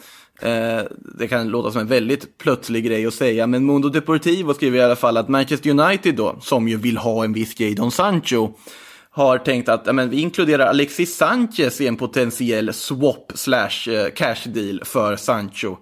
Eh, 0.41 0.81
det 1.17 1.27
kan 1.27 1.47
låta 1.47 1.71
som 1.71 1.81
en 1.81 1.87
väldigt 1.87 2.37
plötslig 2.37 2.85
grej 2.85 3.05
att 3.05 3.13
säga, 3.13 3.47
men 3.47 3.65
Mundo 3.65 3.89
Deportivo 3.89 4.53
skriver 4.53 4.79
i 4.79 4.81
alla 4.81 4.95
fall 4.95 5.17
att 5.17 5.27
Manchester 5.27 5.69
United 5.69 6.15
då, 6.15 6.37
som 6.41 6.67
ju 6.67 6.77
vill 6.77 6.97
ha 6.97 7.23
en 7.23 7.33
viss 7.33 7.59
Jadon 7.59 7.91
Sancho, 7.91 8.49
har 9.11 9.37
tänkt 9.37 9.69
att 9.69 9.83
ja, 9.85 9.93
men 9.93 10.09
vi 10.09 10.21
inkluderar 10.21 10.67
Alexis 10.67 11.17
Sanchez 11.17 11.81
i 11.81 11.87
en 11.87 11.95
potentiell 11.95 12.73
swap 12.73 13.31
slash 13.35 13.89
eh, 13.89 14.09
cash 14.15 14.45
deal 14.45 14.81
för 14.85 15.15
Sancho. 15.15 15.77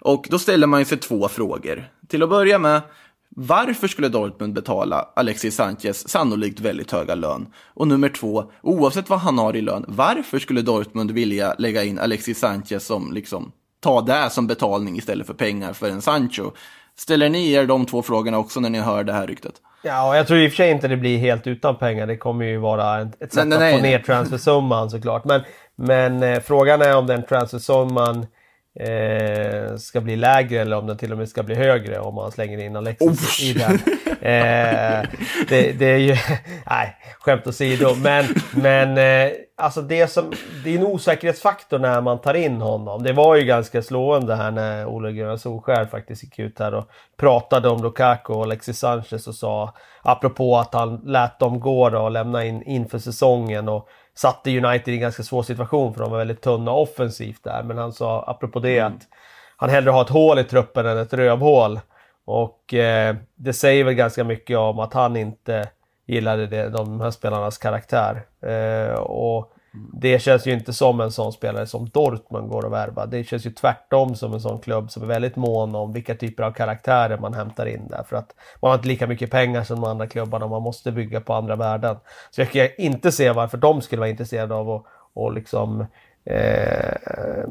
Och 0.00 0.26
då 0.30 0.38
ställer 0.38 0.66
man 0.66 0.84
sig 0.84 0.98
två 0.98 1.28
frågor. 1.28 1.88
Till 2.08 2.22
att 2.22 2.30
börja 2.30 2.58
med, 2.58 2.80
varför 3.36 3.88
skulle 3.88 4.08
Dortmund 4.08 4.54
betala 4.54 5.08
Alexis 5.16 5.54
Sanchez 5.54 6.08
sannolikt 6.08 6.60
väldigt 6.60 6.92
höga 6.92 7.14
lön? 7.14 7.46
Och 7.74 7.88
nummer 7.88 8.08
två, 8.08 8.44
oavsett 8.62 9.10
vad 9.10 9.18
han 9.18 9.38
har 9.38 9.56
i 9.56 9.60
lön, 9.60 9.84
varför 9.88 10.38
skulle 10.38 10.62
Dortmund 10.62 11.10
vilja 11.10 11.54
lägga 11.58 11.84
in 11.84 11.98
Alexis 11.98 12.38
Sanchez 12.38 12.86
som 12.86 13.12
liksom 13.12 13.52
ta 13.80 14.00
det 14.00 14.30
som 14.30 14.46
betalning 14.46 14.96
istället 14.96 15.26
för 15.26 15.34
pengar 15.34 15.72
för 15.72 15.90
en 15.90 16.02
Sancho? 16.02 16.50
Ställer 16.96 17.28
ni 17.28 17.52
er 17.52 17.66
de 17.66 17.86
två 17.86 18.02
frågorna 18.02 18.38
också 18.38 18.60
när 18.60 18.70
ni 18.70 18.78
hör 18.78 19.04
det 19.04 19.12
här 19.12 19.26
ryktet? 19.26 19.54
Ja, 19.82 20.08
och 20.08 20.16
jag 20.16 20.26
tror 20.26 20.38
i 20.38 20.46
och 20.46 20.50
för 20.50 20.56
sig 20.56 20.70
inte 20.70 20.88
det 20.88 20.96
blir 20.96 21.18
helt 21.18 21.46
utan 21.46 21.76
pengar. 21.76 22.06
Det 22.06 22.16
kommer 22.16 22.44
ju 22.44 22.58
vara 22.58 23.00
ett, 23.00 23.32
sätt 23.32 23.48
Nej, 23.48 23.58
nej, 23.58 23.68
att 23.68 23.76
få 23.76 23.82
nej. 23.82 23.92
ner 23.92 23.98
transfersumman 23.98 24.90
såklart. 24.90 25.24
Men, 25.24 25.42
men 25.76 26.22
eh, 26.22 26.40
frågan 26.40 26.82
är 26.82 26.96
om 26.96 27.06
den 27.06 27.26
transfersumman 27.26 28.26
eh, 28.78 29.76
ska 29.76 30.00
bli 30.00 30.16
lägre 30.16 30.60
eller 30.60 30.76
om 30.76 30.86
den 30.86 30.98
till 30.98 31.12
och 31.12 31.18
med 31.18 31.28
ska 31.28 31.42
bli 31.42 31.54
högre 31.54 31.98
om 31.98 32.14
man 32.14 32.32
slänger 32.32 32.58
in 32.58 32.76
Alexis 32.76 33.42
i 33.42 33.52
den. 33.52 33.78
Eh, 34.20 35.06
det, 35.48 35.72
det 35.72 35.86
är 35.86 35.98
ju... 35.98 36.16
Nej, 36.70 36.96
skämt 37.20 37.46
åsido. 37.46 37.94
Men, 37.94 38.24
men 38.50 38.98
eh, 38.98 39.32
alltså 39.56 39.82
det 39.82 40.06
som... 40.06 40.32
Det 40.64 40.74
är 40.74 40.78
en 40.78 40.86
osäkerhetsfaktor 40.86 41.78
när 41.78 42.00
man 42.00 42.20
tar 42.20 42.34
in 42.34 42.60
honom. 42.60 43.02
Det 43.02 43.12
var 43.12 43.36
ju 43.36 43.44
ganska 43.44 43.82
slående 43.82 44.36
här 44.36 44.50
när 44.50 44.86
Ole 44.86 45.12
Gunnar 45.12 45.36
Solskjaer 45.36 45.84
faktiskt 45.84 46.22
gick 46.22 46.38
ut 46.38 46.58
här 46.58 46.74
och 46.74 46.88
pratade 47.16 47.68
om 47.68 47.82
Lukaku 47.82 48.32
och 48.32 48.42
Alexis 48.42 48.78
Sanchez 48.78 49.26
och 49.26 49.34
sa 49.34 49.74
apropå 50.02 50.56
att 50.56 50.74
han 50.74 51.00
lät 51.04 51.38
dem 51.38 51.60
gå 51.60 51.90
då 51.90 51.98
och 51.98 52.10
lämna 52.10 52.44
in 52.44 52.62
inför 52.62 52.98
säsongen 52.98 53.68
och 53.68 53.88
satte 54.18 54.58
United 54.58 54.88
i 54.88 54.96
en 54.96 55.00
ganska 55.00 55.22
svår 55.22 55.42
situation 55.42 55.94
för 55.94 56.00
de 56.00 56.10
var 56.10 56.18
väldigt 56.18 56.40
tunna 56.40 56.72
offensivt 56.72 57.44
där. 57.44 57.62
Men 57.62 57.78
han 57.78 57.92
sa 57.92 58.24
apropå 58.26 58.60
det 58.60 58.80
att 58.80 59.08
han 59.56 59.70
hellre 59.70 59.90
har 59.90 60.02
ett 60.02 60.08
hål 60.08 60.38
i 60.38 60.44
truppen 60.44 60.86
än 60.86 60.98
ett 60.98 61.12
rövhål. 61.12 61.80
Och 62.24 62.74
eh, 62.74 63.16
det 63.34 63.52
säger 63.52 63.84
väl 63.84 63.94
ganska 63.94 64.24
mycket 64.24 64.58
om 64.58 64.78
att 64.78 64.94
han 64.94 65.16
inte 65.16 65.68
gillade 66.06 66.46
det, 66.46 66.68
de 66.68 67.00
här 67.00 67.10
spelarnas 67.10 67.58
karaktär. 67.58 68.22
Eh, 68.40 68.98
och 68.98 69.52
det 69.72 70.18
känns 70.18 70.46
ju 70.46 70.52
inte 70.52 70.72
som 70.72 71.00
en 71.00 71.12
sån 71.12 71.32
spelare 71.32 71.66
som 71.66 71.88
Dortmund 71.88 72.48
går 72.48 72.66
att 72.66 72.72
värva. 72.72 73.06
Det 73.06 73.24
känns 73.24 73.46
ju 73.46 73.50
tvärtom 73.50 74.14
som 74.14 74.34
en 74.34 74.40
sån 74.40 74.60
klubb 74.60 74.90
som 74.90 75.02
är 75.02 75.06
väldigt 75.06 75.36
mån 75.36 75.74
om 75.74 75.92
vilka 75.92 76.14
typer 76.14 76.42
av 76.42 76.52
karaktärer 76.52 77.18
man 77.18 77.34
hämtar 77.34 77.66
in 77.66 77.88
där. 77.88 78.02
För 78.02 78.16
att 78.16 78.34
man 78.62 78.70
har 78.70 78.76
inte 78.76 78.88
lika 78.88 79.06
mycket 79.06 79.30
pengar 79.30 79.64
som 79.64 79.80
de 79.80 79.90
andra 79.90 80.06
klubbarna 80.06 80.44
och 80.44 80.50
man 80.50 80.62
måste 80.62 80.92
bygga 80.92 81.20
på 81.20 81.34
andra 81.34 81.56
värden. 81.56 81.96
Så 82.30 82.40
jag 82.40 82.50
kan 82.50 82.68
inte 82.78 83.12
se 83.12 83.32
varför 83.32 83.58
de 83.58 83.80
skulle 83.80 84.00
vara 84.00 84.10
intresserade 84.10 84.54
av 84.54 84.70
att 84.70 84.84
och 85.12 85.32
liksom 85.32 85.86
eh, 86.24 87.48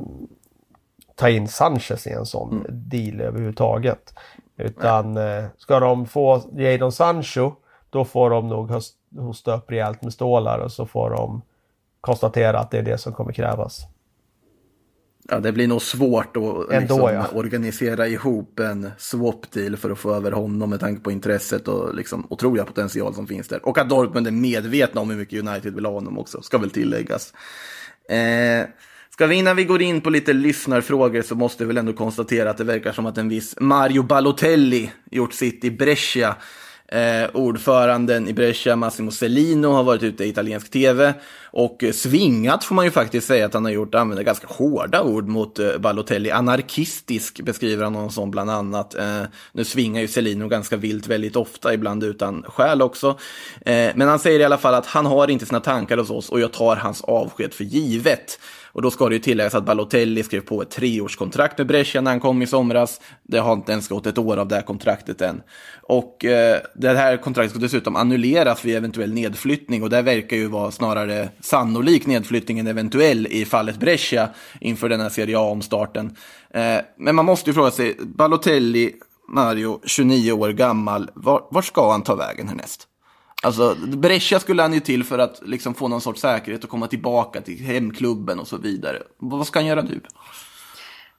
ta 1.16 1.30
in 1.30 1.48
Sanchez 1.48 2.08
i 2.08 2.12
en 2.12 2.26
sån 2.26 2.66
deal 2.70 3.22
överhuvudtaget. 3.22 4.14
Utan 4.58 5.18
eh, 5.18 5.46
ska 5.58 5.80
de 5.80 6.06
få 6.06 6.42
Jadon 6.54 6.92
Sancho 6.92 7.52
då 7.90 8.06
får 8.06 8.30
de 8.30 8.48
nog 8.48 8.72
host- 8.72 8.98
hosta 9.18 9.56
upp 9.56 9.72
rejält 9.72 10.02
med 10.02 10.14
stålar 10.14 10.60
och 10.60 10.72
så 10.72 10.86
får 10.86 11.10
de 11.10 11.42
konstatera 12.02 12.60
att 12.60 12.72
det 12.72 12.78
är 12.78 12.84
det 12.84 12.98
som 12.98 13.14
kommer 13.14 13.34
krävas. 13.34 13.88
Ja, 15.30 15.40
det 15.40 15.52
blir 15.52 15.68
nog 15.68 15.82
svårt 15.82 16.38
att 16.38 16.44
Ändå, 16.44 16.80
liksom, 16.80 17.00
ja. 17.00 17.28
organisera 17.34 18.08
ihop 18.08 18.60
en 18.60 18.92
swap-deal 18.98 19.78
för 19.78 19.90
att 19.90 20.00
få 20.00 20.14
över 20.14 20.32
honom 20.32 20.70
med 20.70 20.80
tanke 20.80 21.02
på 21.02 21.12
intresset 21.12 21.68
och 21.68 21.96
liksom, 21.96 22.28
otroliga 22.30 22.66
potential 22.66 23.14
som 23.14 23.28
finns 23.28 23.48
där. 23.48 23.66
Och 23.66 23.78
att 23.78 23.90
Dortmund 23.90 24.28
är 24.28 24.32
medvetna 24.32 25.02
om 25.02 25.10
hur 25.10 25.18
mycket 25.18 25.48
United 25.48 25.76
vill 25.76 25.86
ha 25.86 25.94
honom 25.94 26.20
också, 26.20 26.42
ska 26.42 26.58
väl 26.58 26.70
tilläggas. 26.70 27.34
Eh, 28.10 28.68
ska 29.10 29.28
vi 29.28 29.36
innan 29.36 29.56
vi 29.56 29.64
går 29.64 29.82
in 29.82 30.02
på 30.02 30.10
lite 30.10 30.34
lyssnarfrågor 30.34 31.22
så 31.22 31.36
måste 31.36 31.64
vi 31.64 31.68
väl 31.68 31.78
ändå 31.78 31.94
konstatera 31.94 32.50
att 32.50 32.58
det 32.58 32.64
verkar 32.64 32.92
som 32.92 33.06
att 33.06 33.18
en 33.18 33.30
viss 33.30 33.56
Mario 33.60 34.04
Balotelli 34.04 34.92
gjort 35.12 35.34
sitt 35.34 35.64
i 35.64 35.72
Brescia. 35.72 36.36
Eh, 36.92 37.30
ordföranden 37.34 38.28
i 38.28 38.34
Brescia, 38.34 38.76
Massimo 38.76 39.12
Cellino, 39.12 39.68
har 39.68 39.84
varit 39.84 40.04
ute 40.04 40.24
i 40.24 40.30
italiensk 40.30 40.72
tv 40.72 41.14
och 41.44 41.84
eh, 41.84 41.92
svingat 41.92 42.64
får 42.64 42.76
man 42.76 42.86
ju 42.86 42.92
faktiskt 42.92 43.28
säga 43.28 43.46
att 43.46 43.54
han 43.54 43.66
har 43.66 43.72
gjort, 43.72 43.96
använder 43.96 44.24
ganska 44.24 44.48
hårda 44.48 45.02
ord 45.02 45.28
mot 45.28 45.60
eh, 45.60 45.78
Balotelli. 45.78 46.32
Anarkistisk 46.32 47.42
beskriver 47.42 47.84
han 47.84 47.96
honom 47.96 48.12
som 48.12 48.32
bland 48.32 48.50
annat. 48.50 48.96
Eh, 48.96 49.24
nu 49.52 49.64
svingar 49.64 50.02
ju 50.02 50.08
Cellino 50.08 50.48
ganska 50.48 50.78
vilt 50.78 51.08
väldigt 51.08 51.36
ofta, 51.36 51.74
ibland 51.74 52.04
utan 52.04 52.44
skäl 52.44 52.82
också. 52.82 53.20
Eh, 53.66 53.92
men 53.96 54.08
han 54.08 54.20
säger 54.20 54.40
i 54.40 54.44
alla 54.44 54.58
fall 54.58 54.74
att 54.74 54.86
han 54.86 55.06
har 55.06 55.28
inte 55.28 55.46
sina 55.46 55.60
tankar 55.60 55.98
hos 55.98 56.10
oss 56.10 56.30
och 56.30 56.40
jag 56.40 56.54
tar 56.54 56.76
hans 56.76 57.02
avsked 57.02 57.54
för 57.54 57.64
givet. 57.64 58.40
Och 58.78 58.84
då 58.84 58.92
ska 58.92 59.10
det 59.10 59.16
ju 59.16 59.22
tilläggas 59.22 59.56
att 59.56 59.66
Balotelli 59.66 60.24
skrev 60.24 60.42
på 60.42 60.62
ett 60.62 60.70
treårskontrakt 60.70 61.58
med 61.58 61.68
Brescia 61.68 62.02
när 62.02 62.12
han 62.12 62.20
kom 62.20 62.42
i 62.42 62.48
somras. 62.48 63.02
Det 63.24 63.38
har 63.38 63.54
inte 63.54 63.72
ens 63.72 63.88
gått 63.88 64.06
ett 64.06 64.18
år 64.18 64.38
av 64.38 64.48
det 64.48 64.56
här 64.56 64.62
kontraktet 64.62 65.22
än. 65.22 65.42
Och 65.82 66.26
eh, 66.26 66.60
det 66.76 66.98
här 66.98 67.18
kontraktet 67.18 67.52
ska 67.52 67.60
dessutom 67.60 67.96
annulleras 67.96 68.66
vid 68.66 68.76
eventuell 68.76 69.14
nedflyttning 69.14 69.84
och 69.84 69.90
det 69.90 70.02
verkar 70.02 70.38
ju 70.38 70.48
vara 70.48 70.72
snarare 70.72 71.30
sannolik 71.40 72.06
nedflyttning 72.06 72.60
än 72.60 72.68
eventuell 72.68 73.28
i 73.28 73.46
fallet 73.46 73.80
Brescia 73.80 74.30
inför 74.62 74.90
den 74.90 75.00
här 75.00 75.10
Serie 75.10 75.38
A-omstarten. 75.38 76.16
Eh, 76.50 76.78
men 76.98 77.16
man 77.16 77.26
måste 77.26 77.50
ju 77.50 77.54
fråga 77.54 77.72
sig, 77.72 77.96
Balotelli, 78.00 78.94
Mario, 79.30 79.80
29 79.86 80.32
år 80.32 80.50
gammal, 80.50 81.10
var, 81.14 81.48
var 81.52 81.62
ska 81.62 81.92
han 81.92 82.04
ta 82.04 82.16
vägen 82.16 82.48
härnäst? 82.48 82.88
Alltså, 83.44 83.76
Brescia 83.76 84.40
skulle 84.40 84.62
han 84.62 84.74
ju 84.74 84.80
till 84.80 85.04
för 85.04 85.20
att 85.20 85.42
liksom 85.46 85.74
få 85.74 85.88
någon 85.88 86.02
sorts 86.02 86.22
säkerhet 86.22 86.64
och 86.64 86.70
komma 86.70 86.88
tillbaka 86.88 87.42
till 87.42 87.60
hemklubben 87.60 88.40
och 88.40 88.48
så 88.48 88.58
vidare. 88.58 89.04
Vad 89.18 89.48
ska 89.48 89.60
han 89.60 89.66
göra 89.66 89.82
nu? 89.82 90.02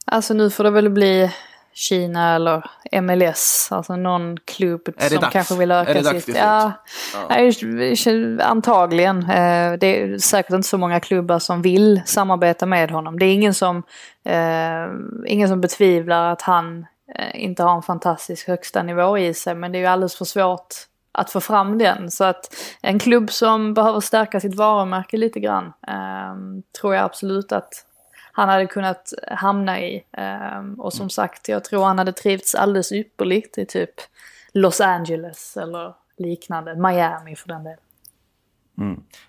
Alltså 0.05 0.35
nu 0.35 0.51
får 0.51 0.65
det 0.65 0.71
väl 0.71 0.91
bli 0.91 1.31
Kina 1.73 2.35
eller 2.35 2.71
MLS. 3.01 3.69
Alltså 3.73 3.97
någon 3.97 4.37
klubb 4.45 4.81
som 4.99 5.21
dags? 5.21 5.33
kanske 5.33 5.57
vill 5.57 5.71
Är 5.71 5.83
öka 5.83 5.93
det 5.93 6.01
dags 6.01 6.25
sitt... 6.25 6.37
Ja, 6.37 6.73
Nej, 7.29 8.41
antagligen. 8.43 9.19
Eh, 9.23 9.73
Det 9.73 10.03
är 10.03 10.19
säkert 10.19 10.53
inte 10.53 10.69
så 10.69 10.79
många 10.79 11.01
klubbar 11.01 11.39
som 11.39 11.63
vill 11.63 12.03
samarbeta 12.07 12.67
med 12.67 12.91
honom. 12.91 13.19
Det 13.19 13.27
är 13.27 13.35
ingen 13.35 13.55
som, 13.55 13.83
eh, 14.25 14.87
ingen 15.27 15.49
som 15.49 15.61
betvivlar 15.61 16.33
att 16.33 16.43
han 16.43 16.87
eh, 17.19 17.45
inte 17.45 17.63
har 17.63 17.77
en 17.77 17.83
fantastisk 17.83 18.49
högsta 18.49 18.83
nivå 18.83 19.19
i 19.19 19.35
sig. 19.35 19.55
Men 19.55 19.73
det 19.73 19.79
är 19.79 19.81
ju 19.81 19.87
alldeles 19.87 20.17
för 20.17 20.25
svårt 20.25 20.75
att 21.19 21.31
få 21.31 21.41
fram 21.41 21.79
den. 21.79 22.11
Så 22.11 22.25
att 22.25 22.55
en 22.83 22.99
klubb 22.99 23.31
som 23.31 23.75
behöver 23.75 24.01
stärka 24.01 24.41
sitt 24.41 24.55
varumärke 24.55 25.17
lite 25.17 25.41
grann 25.41 25.65
eh, 25.89 26.63
tror 26.81 26.95
jag 26.95 27.05
absolut 27.05 27.53
att 27.53 27.85
han 28.33 28.49
hade 28.49 28.67
kunnat 28.67 29.13
hamna 29.27 29.81
i. 29.81 30.05
Eh, 30.13 30.63
och 30.79 30.93
som 30.93 31.11
sagt, 31.11 31.49
jag 31.49 31.65
tror 31.65 31.85
han 31.85 31.99
hade 31.99 32.13
trivts 32.13 32.55
alldeles 32.55 32.93
ypperligt 32.93 33.59
i 33.59 33.67
typ 33.67 33.91
Los 34.53 34.81
Angeles 34.81 35.57
eller 35.57 35.95
liknande. 36.19 36.75
Miami 36.75 37.37
för 37.37 37.49
den 37.49 37.65
delen. 37.65 37.79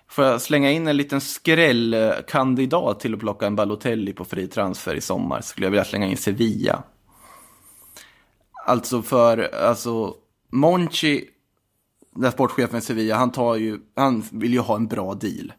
Får 0.08 0.24
jag 0.24 0.40
slänga 0.40 0.70
in 0.70 0.88
en 0.88 0.96
liten 0.96 1.20
skrällkandidat 1.20 3.00
till 3.00 3.14
att 3.14 3.20
plocka 3.20 3.46
en 3.46 3.56
Balotelli 3.56 4.12
på 4.12 4.24
fri 4.24 4.48
transfer 4.48 4.94
i 4.94 5.00
sommar? 5.00 5.40
Skulle 5.40 5.66
jag 5.66 5.70
vilja 5.70 5.84
slänga 5.84 6.06
in 6.06 6.16
Sevilla. 6.16 6.82
Alltså 8.66 9.02
för, 9.02 9.54
alltså, 9.54 10.14
Monchi, 10.50 11.28
den 12.16 12.32
sportchefen 12.32 12.78
i 12.78 12.82
Sevilla, 12.82 13.16
han, 13.16 13.32
tar 13.32 13.56
ju, 13.56 13.78
han 13.96 14.24
vill 14.32 14.52
ju 14.52 14.60
ha 14.60 14.76
en 14.76 14.86
bra 14.86 15.14
deal. 15.14 15.52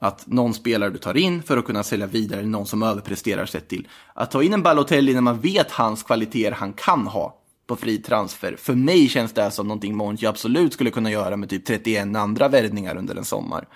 Att 0.00 0.26
någon 0.26 0.54
spelare 0.54 0.90
du 0.90 0.98
tar 0.98 1.16
in 1.16 1.42
för 1.42 1.56
att 1.56 1.64
kunna 1.64 1.82
sälja 1.82 2.06
vidare, 2.06 2.42
någon 2.42 2.66
som 2.66 2.82
överpresterar 2.82 3.46
sett 3.46 3.68
till. 3.68 3.88
Att 4.14 4.30
ta 4.30 4.42
in 4.42 4.54
en 4.54 4.62
Balotelli 4.62 5.14
när 5.14 5.20
man 5.20 5.40
vet 5.40 5.70
hans 5.70 6.02
kvaliteter 6.02 6.52
han 6.52 6.72
kan 6.72 7.06
ha 7.06 7.38
på 7.66 7.76
fri 7.76 7.98
transfer. 7.98 8.56
För 8.58 8.74
mig 8.74 9.08
känns 9.08 9.32
det 9.32 9.50
som 9.50 9.68
någonting 9.68 9.96
Monchi 9.96 10.26
absolut 10.26 10.72
skulle 10.72 10.90
kunna 10.90 11.10
göra 11.10 11.36
med 11.36 11.48
typ 11.48 11.66
31 11.66 12.16
andra 12.16 12.48
värvningar 12.48 12.96
under 12.96 13.16
en 13.16 13.24
sommar. 13.24 13.68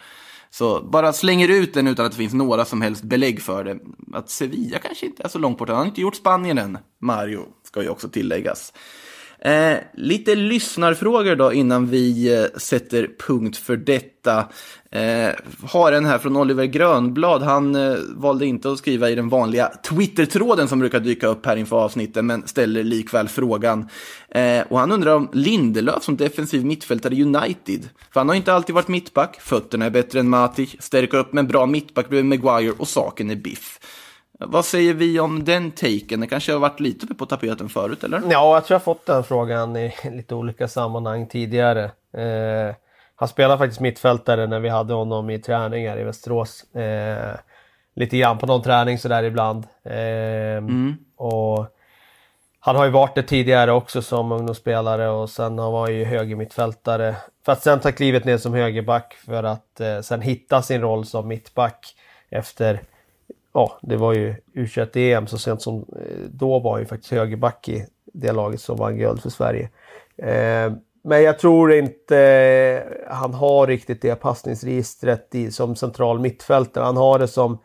Så 0.50 0.82
bara 0.82 1.12
slänger 1.12 1.48
ut 1.48 1.74
den 1.74 1.86
utan 1.86 2.06
att 2.06 2.12
det 2.12 2.18
finns 2.18 2.32
några 2.32 2.64
som 2.64 2.82
helst 2.82 3.02
belägg 3.02 3.42
för 3.42 3.64
det. 3.64 3.78
Att 4.12 4.30
Sevilla 4.30 4.78
kanske 4.78 5.06
inte 5.06 5.22
är 5.22 5.28
så 5.28 5.38
långt 5.38 5.58
borta. 5.58 5.72
Han 5.72 5.78
har 5.78 5.86
inte 5.86 6.00
gjort 6.00 6.16
Spanien 6.16 6.58
än. 6.58 6.78
Mario 7.00 7.46
ska 7.62 7.82
ju 7.82 7.88
också 7.88 8.08
tilläggas. 8.08 8.72
Eh, 9.44 9.78
lite 9.94 10.34
lyssnarfrågor 10.34 11.36
då 11.36 11.52
innan 11.52 11.86
vi 11.86 12.34
eh, 12.34 12.58
sätter 12.60 13.08
punkt 13.26 13.56
för 13.56 13.76
detta. 13.76 14.48
Eh, 14.90 15.30
har 15.62 15.92
en 15.92 16.04
här 16.04 16.18
från 16.18 16.36
Oliver 16.36 16.64
Grönblad. 16.64 17.42
Han 17.42 17.74
eh, 17.74 17.96
valde 18.16 18.46
inte 18.46 18.72
att 18.72 18.78
skriva 18.78 19.10
i 19.10 19.14
den 19.14 19.28
vanliga 19.28 19.72
Twitter-tråden 19.88 20.68
som 20.68 20.78
brukar 20.78 21.00
dyka 21.00 21.26
upp 21.26 21.46
här 21.46 21.56
inför 21.56 21.76
avsnitten, 21.76 22.26
men 22.26 22.46
ställer 22.46 22.84
likväl 22.84 23.28
frågan. 23.28 23.88
Eh, 24.28 24.60
och 24.68 24.78
han 24.78 24.92
undrar 24.92 25.14
om 25.14 25.28
Lindelöf 25.32 26.02
som 26.02 26.16
defensiv 26.16 26.64
mittfältare 26.64 27.14
i 27.14 27.22
United. 27.22 27.88
För 28.12 28.20
han 28.20 28.28
har 28.28 28.36
inte 28.36 28.54
alltid 28.54 28.74
varit 28.74 28.88
mittback. 28.88 29.40
Fötterna 29.40 29.84
är 29.84 29.90
bättre 29.90 30.20
än 30.20 30.28
Matic. 30.28 30.76
Stärker 30.78 31.18
upp 31.18 31.32
med 31.32 31.42
en 31.42 31.48
bra 31.48 31.66
mittback 31.66 32.08
bredvid 32.08 32.40
Maguire 32.40 32.74
och 32.78 32.88
saken 32.88 33.30
är 33.30 33.36
biff. 33.36 33.78
Vad 34.46 34.64
säger 34.64 34.94
vi 34.94 35.20
om 35.20 35.44
den 35.44 35.70
taken? 35.70 36.20
Det 36.20 36.26
kanske 36.26 36.52
har 36.52 36.58
varit 36.58 36.80
lite 36.80 37.06
uppe 37.06 37.14
på 37.14 37.26
tapeten 37.26 37.68
förut, 37.68 38.04
eller? 38.04 38.22
Ja, 38.30 38.54
jag 38.54 38.64
tror 38.64 38.74
jag 38.74 38.80
har 38.80 38.94
fått 38.94 39.06
den 39.06 39.24
frågan 39.24 39.76
i 39.76 39.94
lite 40.12 40.34
olika 40.34 40.68
sammanhang 40.68 41.26
tidigare. 41.26 41.84
Eh, 42.16 42.74
han 43.16 43.28
spelade 43.28 43.58
faktiskt 43.58 43.80
mittfältare 43.80 44.46
när 44.46 44.60
vi 44.60 44.68
hade 44.68 44.94
honom 44.94 45.30
i 45.30 45.38
träningar 45.38 45.98
i 45.98 46.04
Västerås. 46.04 46.74
Eh, 46.74 47.34
lite 47.94 48.18
grann 48.18 48.38
på 48.38 48.46
någon 48.46 48.62
träning 48.62 48.98
sådär 48.98 49.22
ibland. 49.22 49.66
Eh, 49.84 50.62
och 51.16 51.66
han 52.60 52.76
har 52.76 52.84
ju 52.84 52.90
varit 52.90 53.14
det 53.14 53.22
tidigare 53.22 53.72
också 53.72 54.02
som 54.02 54.32
ungdomsspelare 54.32 55.08
och 55.08 55.30
sen 55.30 55.58
har 55.58 55.80
han 55.80 55.94
ju 55.94 56.04
höger 56.04 56.36
mittfältare. 56.36 57.16
För 57.44 57.52
att 57.52 57.62
sen 57.62 57.80
ta 57.80 57.92
klivet 57.92 58.24
ner 58.24 58.38
som 58.38 58.54
högerback 58.54 59.14
för 59.26 59.42
att 59.44 59.80
eh, 59.80 60.00
sen 60.00 60.22
hitta 60.22 60.62
sin 60.62 60.80
roll 60.80 61.06
som 61.06 61.28
mittback 61.28 61.94
efter 62.30 62.80
ja, 63.54 63.78
det 63.82 63.96
var 63.96 64.14
ju 64.14 64.34
U21-EM 64.54 65.26
så 65.26 65.38
sent 65.38 65.62
som 65.62 65.78
eh, 65.78 66.18
då 66.30 66.58
var 66.58 66.78
ju 66.78 66.86
faktiskt 66.86 67.12
högerback 67.12 67.68
i 67.68 67.86
det 68.12 68.32
laget 68.32 68.60
som 68.60 68.76
vann 68.76 68.98
guld 68.98 69.22
för 69.22 69.30
Sverige. 69.30 69.68
Eh, 70.16 70.72
men 71.04 71.22
jag 71.22 71.38
tror 71.38 71.72
inte 71.72 72.18
eh, 72.18 73.14
han 73.14 73.34
har 73.34 73.66
riktigt 73.66 74.02
det 74.02 74.14
passningsregistret 74.14 75.34
i, 75.34 75.50
som 75.50 75.76
central 75.76 76.20
mittfältare. 76.20 76.84
Han 76.84 76.96
har 76.96 77.18
det 77.18 77.28
som, 77.28 77.58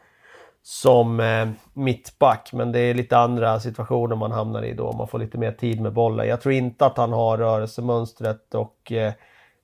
som 0.63 1.19
eh, 1.19 1.47
mittback, 1.73 2.49
men 2.53 2.71
det 2.71 2.79
är 2.79 2.93
lite 2.93 3.17
andra 3.17 3.59
situationer 3.59 4.15
man 4.15 4.31
hamnar 4.31 4.63
i 4.63 4.73
då. 4.73 4.91
Man 4.91 5.07
får 5.07 5.19
lite 5.19 5.37
mer 5.37 5.51
tid 5.51 5.81
med 5.81 5.93
bollen. 5.93 6.27
Jag 6.27 6.41
tror 6.41 6.53
inte 6.53 6.85
att 6.85 6.97
han 6.97 7.13
har 7.13 7.37
rörelsemönstret 7.37 8.55
och 8.55 8.91
eh, 8.91 9.13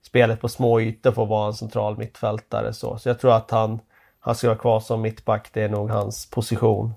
spelet 0.06 0.40
på 0.40 0.48
små 0.48 0.80
ytor 0.80 1.12
för 1.12 1.22
att 1.22 1.28
vara 1.28 1.46
en 1.46 1.54
central 1.54 1.98
mittfältare. 1.98 2.72
Så, 2.72 2.98
så 2.98 3.08
jag 3.08 3.18
tror 3.18 3.32
att 3.32 3.50
han, 3.50 3.80
han 4.24 4.34
ska 4.34 4.48
vara 4.48 4.58
kvar 4.58 4.80
som 4.80 5.02
mittback. 5.02 5.50
Det 5.52 5.62
är 5.62 5.68
nog 5.68 5.90
hans 5.90 6.26
position. 6.30 6.94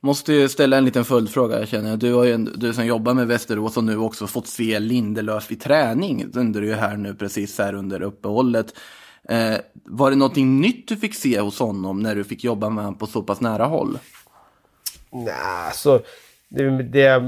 Måste 0.00 0.32
ju 0.32 0.48
ställa 0.48 0.76
en 0.76 0.84
liten 0.84 1.04
följdfråga, 1.04 1.58
jag 1.58 1.68
känner. 1.68 1.96
Du, 1.96 2.14
har 2.14 2.24
ju 2.24 2.32
en, 2.32 2.44
du 2.44 2.72
som 2.72 2.86
jobbar 2.86 3.14
med 3.14 3.26
Västerås 3.26 3.76
och 3.76 3.84
nu 3.84 3.96
också 3.96 4.26
fått 4.26 4.46
se 4.46 4.78
Lindelöf 4.78 5.52
i 5.52 5.56
träning 5.56 6.26
under 6.34 6.62
ju 6.62 6.74
här 6.74 6.96
nu 6.96 7.14
precis 7.14 7.58
här 7.58 7.74
under 7.74 8.02
uppehållet. 8.02 8.74
Eh, 9.28 9.56
var 9.72 10.10
det 10.10 10.16
någonting 10.16 10.60
nytt 10.60 10.88
du 10.88 10.96
fick 10.96 11.14
se 11.14 11.40
hos 11.40 11.58
honom 11.58 12.00
när 12.00 12.14
du 12.14 12.24
fick 12.24 12.44
jobba 12.44 12.68
med 12.68 12.84
honom 12.84 12.98
på 12.98 13.06
så 13.06 13.22
pass 13.22 13.40
nära 13.40 13.64
håll? 13.64 13.98
Nej, 15.10 15.72
så 15.74 16.00
det, 16.48 16.82
det, 16.82 17.22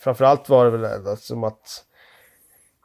framförallt 0.00 0.48
var 0.48 0.64
det 0.64 0.78
väl 0.78 1.16
som 1.16 1.44
att 1.44 1.84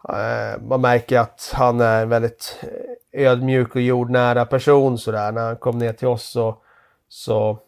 eh, 0.09 0.61
man 0.61 0.81
märker 0.81 1.19
att 1.19 1.51
han 1.53 1.81
är 1.81 2.05
väldigt 2.05 2.59
ödmjuk 3.15 3.75
och 3.75 3.81
jordnära 3.81 4.45
person 4.45 4.97
sådär. 4.97 5.31
När 5.31 5.45
han 5.45 5.55
kom 5.55 5.77
ner 5.77 5.93
till 5.93 6.07
oss 6.07 6.23
så, 6.23 6.57
så 7.09 7.59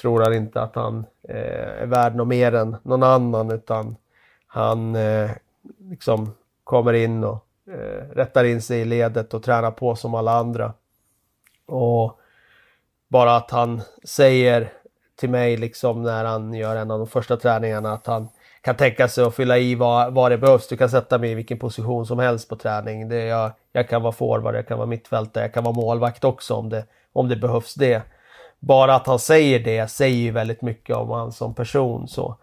tror 0.00 0.22
han 0.22 0.34
inte 0.34 0.60
att 0.60 0.74
han 0.74 1.06
eh, 1.28 1.82
är 1.82 1.86
värd 1.86 2.14
något 2.14 2.28
mer 2.28 2.54
än 2.54 2.76
någon 2.82 3.02
annan 3.02 3.50
utan 3.50 3.96
han 4.46 4.96
eh, 4.96 5.30
liksom 5.78 6.34
kommer 6.64 6.92
in 6.92 7.24
och 7.24 7.46
eh, 7.66 8.14
rättar 8.14 8.44
in 8.44 8.62
sig 8.62 8.80
i 8.80 8.84
ledet 8.84 9.34
och 9.34 9.42
tränar 9.42 9.70
på 9.70 9.96
som 9.96 10.14
alla 10.14 10.32
andra. 10.32 10.72
Och 11.66 12.20
bara 13.08 13.36
att 13.36 13.50
han 13.50 13.82
säger 14.04 14.72
till 15.16 15.30
mig 15.30 15.56
liksom 15.56 16.02
när 16.02 16.24
han 16.24 16.54
gör 16.54 16.76
en 16.76 16.90
av 16.90 16.98
de 16.98 17.06
första 17.06 17.36
träningarna 17.36 17.92
att 17.92 18.06
han 18.06 18.28
kan 18.62 18.76
tänka 18.76 19.08
sig 19.08 19.24
att 19.24 19.34
fylla 19.34 19.58
i 19.58 19.74
vad, 19.74 20.14
vad 20.14 20.30
det 20.30 20.38
behövs. 20.38 20.68
Du 20.68 20.76
kan 20.76 20.90
sätta 20.90 21.18
mig 21.18 21.30
i 21.30 21.34
vilken 21.34 21.58
position 21.58 22.06
som 22.06 22.18
helst 22.18 22.48
på 22.48 22.56
träning. 22.56 23.08
Det, 23.08 23.24
jag, 23.24 23.52
jag 23.72 23.88
kan 23.88 24.02
vara 24.02 24.12
forward, 24.12 24.54
jag 24.54 24.68
kan 24.68 24.78
vara 24.78 24.86
mittfältare, 24.86 25.44
jag 25.44 25.54
kan 25.54 25.64
vara 25.64 25.74
målvakt 25.74 26.24
också 26.24 26.54
om 26.54 26.68
det, 26.68 26.84
om 27.12 27.28
det 27.28 27.36
behövs 27.36 27.74
det. 27.74 28.02
Bara 28.58 28.94
att 28.94 29.06
han 29.06 29.18
säger 29.18 29.58
det 29.58 29.90
säger 29.90 30.16
ju 30.16 30.30
väldigt 30.30 30.62
mycket 30.62 30.96
om 30.96 31.10
han 31.10 31.32
som 31.32 31.54
person. 31.54 32.08
Så, 32.08 32.36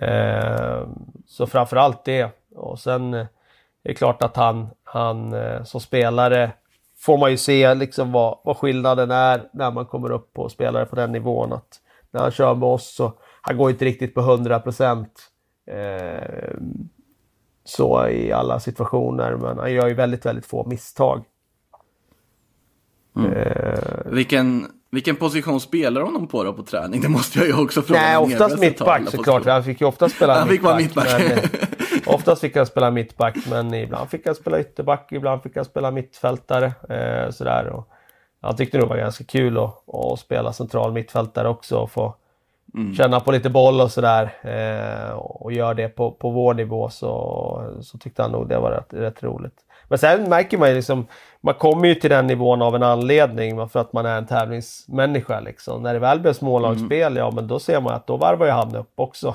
eh, 0.00 0.86
så 1.26 1.46
framförallt 1.46 2.04
det. 2.04 2.30
Och 2.54 2.78
sen 2.78 3.14
eh, 3.14 3.20
är 3.20 3.88
det 3.88 3.94
klart 3.94 4.22
att 4.22 4.36
han, 4.36 4.70
han 4.84 5.32
eh, 5.32 5.64
som 5.64 5.80
spelare 5.80 6.52
får 6.98 7.18
man 7.18 7.30
ju 7.30 7.36
se 7.36 7.74
liksom 7.74 8.12
vad, 8.12 8.38
vad 8.44 8.56
skillnaden 8.56 9.10
är 9.10 9.48
när 9.52 9.70
man 9.70 9.86
kommer 9.86 10.10
upp 10.10 10.32
på 10.32 10.48
spelare 10.48 10.86
på 10.86 10.96
den 10.96 11.12
nivån. 11.12 11.52
Att 11.52 11.80
när 12.10 12.20
han 12.20 12.30
kör 12.30 12.54
med 12.54 12.68
oss 12.68 12.94
så 12.94 13.12
han 13.42 13.56
går 13.56 13.70
inte 13.70 13.84
riktigt 13.84 14.14
på 14.14 14.20
100 14.20 14.60
procent. 14.60 15.31
Eh, 15.66 16.54
så 17.64 18.08
i 18.08 18.32
alla 18.32 18.60
situationer 18.60 19.36
men 19.36 19.58
han 19.58 19.72
gör 19.72 19.88
ju 19.88 19.94
väldigt, 19.94 20.26
väldigt 20.26 20.46
få 20.46 20.64
misstag. 20.66 21.24
Eh, 23.16 23.78
Vilken, 24.04 24.66
vilken 24.90 25.16
position 25.16 25.60
spelar 25.60 26.00
honom 26.00 26.26
på 26.26 26.44
då 26.44 26.52
på 26.52 26.62
träning? 26.62 27.00
Det 27.00 27.08
måste 27.08 27.38
jag 27.38 27.48
ju 27.48 27.62
också 27.62 27.82
fråga. 27.82 28.00
Nej, 28.00 28.16
oftast 28.16 28.58
mittback 28.58 29.10
såklart. 29.10 29.46
Han 29.46 29.64
fick 29.64 29.80
ju 29.80 29.86
ofta 29.86 30.08
spela 30.08 30.34
Han 30.38 30.48
fick 30.48 30.62
vara 30.62 30.76
mittback. 30.76 31.18
mittback. 31.18 31.42
Men, 31.52 31.98
eh, 32.02 32.14
oftast 32.14 32.40
fick 32.40 32.56
han 32.56 32.66
spela 32.66 32.90
mittback, 32.90 33.36
men 33.50 33.74
ibland 33.74 34.10
fick 34.10 34.26
han 34.26 34.34
spela 34.34 34.60
ytterback, 34.60 35.12
ibland 35.12 35.42
fick 35.42 35.56
han 35.56 35.64
spela 35.64 35.90
mittfältare. 35.90 36.66
Eh, 36.88 37.30
sådär. 37.30 37.66
Och 37.66 37.88
han 38.40 38.56
tyckte 38.56 38.78
nog 38.78 38.86
det 38.86 38.90
var 38.90 38.96
ganska 38.96 39.24
kul 39.24 39.58
att, 39.58 39.94
att 39.94 40.18
spela 40.20 40.52
central 40.52 40.92
mittfältare 40.92 41.48
också 41.48 41.76
och 41.78 41.90
få 41.90 42.14
känna 42.96 43.20
på 43.20 43.32
lite 43.32 43.50
boll 43.50 43.80
och 43.80 43.90
sådär. 43.90 44.30
Eh, 44.42 45.12
och 45.14 45.52
gör 45.52 45.74
det 45.74 45.88
på, 45.88 46.10
på 46.10 46.30
vår 46.30 46.54
nivå 46.54 46.88
så, 46.88 47.78
så 47.82 47.98
tyckte 47.98 48.22
han 48.22 48.32
nog 48.32 48.48
det 48.48 48.58
var 48.58 48.70
rätt, 48.70 48.94
rätt 48.94 49.22
roligt. 49.22 49.54
Men 49.88 49.98
sen 49.98 50.28
märker 50.28 50.58
man 50.58 50.68
ju 50.68 50.74
liksom, 50.74 51.06
man 51.40 51.54
kommer 51.54 51.88
ju 51.88 51.94
till 51.94 52.10
den 52.10 52.26
nivån 52.26 52.62
av 52.62 52.74
en 52.74 52.82
anledning 52.82 53.68
för 53.68 53.80
att 53.80 53.92
man 53.92 54.06
är 54.06 54.18
en 54.18 54.26
tävlingsmänniska 54.26 55.40
liksom. 55.40 55.82
När 55.82 55.92
det 55.94 56.00
väl 56.00 56.20
blir 56.20 56.32
smålagsspel, 56.32 57.16
ja 57.16 57.30
men 57.30 57.48
då 57.48 57.58
ser 57.58 57.80
man 57.80 57.94
att 57.94 58.06
då 58.06 58.16
varvar 58.16 58.46
ju 58.46 58.52
han 58.52 58.76
upp 58.76 58.92
också. 58.94 59.28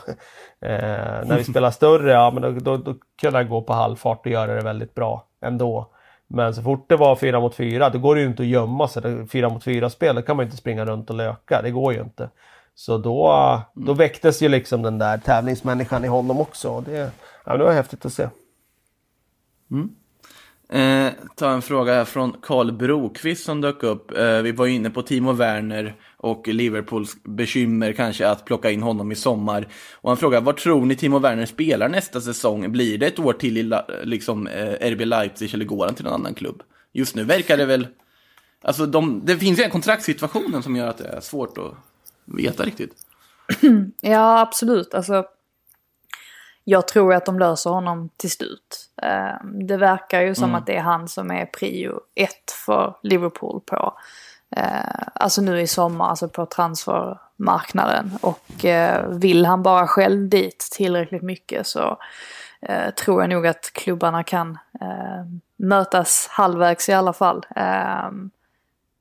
eh, 0.61 0.79
när 1.25 1.37
vi 1.37 1.43
spelar 1.43 1.71
större, 1.71 2.11
ja 2.11 2.31
men 2.31 2.43
då, 2.43 2.51
då, 2.51 2.77
då 2.77 2.95
kunde 3.21 3.37
han 3.37 3.49
gå 3.49 3.61
på 3.61 3.73
halvfart 3.73 4.25
och 4.25 4.31
göra 4.31 4.53
det 4.53 4.61
väldigt 4.61 4.95
bra 4.95 5.23
ändå. 5.41 5.89
Men 6.27 6.53
så 6.53 6.61
fort 6.61 6.89
det 6.89 6.95
var 6.95 7.15
fyra 7.15 7.39
mot 7.39 7.55
fyra, 7.55 7.89
då 7.89 7.99
går 7.99 8.15
det 8.15 8.21
ju 8.21 8.27
inte 8.27 8.43
att 8.43 8.47
gömma 8.47 8.87
sig. 8.87 9.27
Fyra 9.27 9.49
mot 9.49 9.63
fyra 9.63 9.89
spel, 9.89 10.15
då 10.15 10.21
kan 10.21 10.35
man 10.35 10.43
ju 10.43 10.47
inte 10.47 10.57
springa 10.57 10.85
runt 10.85 11.09
och 11.09 11.15
löka. 11.15 11.61
Det 11.61 11.71
går 11.71 11.93
ju 11.93 11.99
inte. 11.99 12.29
Så 12.79 12.97
då, 12.97 13.61
då 13.73 13.93
väcktes 13.93 14.41
ju 14.41 14.49
liksom 14.49 14.81
den 14.81 14.97
där 14.97 15.17
tävlingsmänniskan 15.17 16.05
i 16.05 16.07
honom 16.07 16.39
också. 16.39 16.81
Det, 16.81 17.11
ja, 17.45 17.57
det 17.57 17.63
var 17.63 17.71
häftigt 17.71 18.05
att 18.05 18.13
se. 18.13 18.29
Eh, 20.69 21.13
ta 21.35 21.49
en 21.51 21.61
fråga 21.61 21.93
här 21.93 22.05
från 22.05 22.35
Karl 22.41 22.71
Brokvist 22.71 23.45
som 23.45 23.61
dök 23.61 23.83
upp. 23.83 24.17
Eh, 24.17 24.41
vi 24.41 24.51
var 24.51 24.67
inne 24.67 24.89
på 24.89 25.01
Timo 25.01 25.31
Werner 25.33 25.95
och 26.17 26.47
Liverpools 26.47 27.23
bekymmer 27.23 27.93
kanske 27.93 28.29
att 28.29 28.45
plocka 28.45 28.71
in 28.71 28.83
honom 28.83 29.11
i 29.11 29.15
sommar. 29.15 29.67
Och 29.93 30.09
han 30.09 30.17
frågar, 30.17 30.41
vad 30.41 30.57
tror 30.57 30.85
ni 30.85 30.95
Timo 30.95 31.19
Werner 31.19 31.45
spelar 31.45 31.89
nästa 31.89 32.21
säsong? 32.21 32.71
Blir 32.71 32.97
det 32.97 33.07
ett 33.07 33.19
år 33.19 33.33
till 33.33 33.57
i 33.57 33.71
liksom, 34.03 34.47
eh, 34.47 34.91
RB 34.91 35.05
Leipzig 35.05 35.53
eller 35.53 35.65
går 35.65 35.85
han 35.85 35.95
till 35.95 36.05
någon 36.05 36.13
annan 36.13 36.33
klubb? 36.33 36.63
Just 36.93 37.15
nu 37.15 37.23
verkar 37.23 37.57
det 37.57 37.65
väl... 37.65 37.87
Alltså 38.61 38.85
de, 38.85 39.21
det 39.25 39.37
finns 39.37 39.59
ju 39.59 39.63
en 39.63 39.69
kontraktssituation 39.69 40.63
som 40.63 40.75
gör 40.75 40.87
att 40.87 40.97
det 40.97 41.07
är 41.07 41.19
svårt 41.19 41.57
att 41.57 41.73
veta 42.27 42.63
riktigt. 42.63 42.93
Ja, 44.01 44.39
absolut. 44.39 44.93
Alltså, 44.93 45.25
jag 46.63 46.87
tror 46.87 47.13
att 47.13 47.25
de 47.25 47.39
löser 47.39 47.69
honom 47.69 48.09
till 48.17 48.31
slut. 48.31 48.89
Eh, 49.01 49.45
Det 49.67 49.77
verkar 49.77 50.21
ju 50.21 50.35
som 50.35 50.55
att 50.55 50.65
det 50.65 50.75
är 50.77 50.81
han 50.81 51.07
som 51.07 51.31
är 51.31 51.45
prio 51.45 51.99
ett 52.15 52.51
för 52.65 52.95
Liverpool 53.03 53.61
på, 53.65 53.93
eh, 54.55 55.07
alltså 55.13 55.41
nu 55.41 55.61
i 55.61 55.67
sommar, 55.67 56.09
alltså 56.09 56.29
på 56.29 56.45
transfermarknaden. 56.45 58.11
Och 58.21 58.65
eh, 58.65 59.07
vill 59.09 59.45
han 59.45 59.63
bara 59.63 59.87
själv 59.87 60.29
dit 60.29 60.67
tillräckligt 60.71 61.23
mycket 61.23 61.67
så 61.67 61.97
eh, 62.61 62.89
tror 62.93 63.21
jag 63.21 63.29
nog 63.29 63.47
att 63.47 63.71
klubbarna 63.73 64.23
kan 64.23 64.57
mötas 65.57 66.27
halvvägs 66.31 66.89
i 66.89 66.93
alla 66.93 67.13
fall. 67.13 67.45
Eh, 67.55 68.09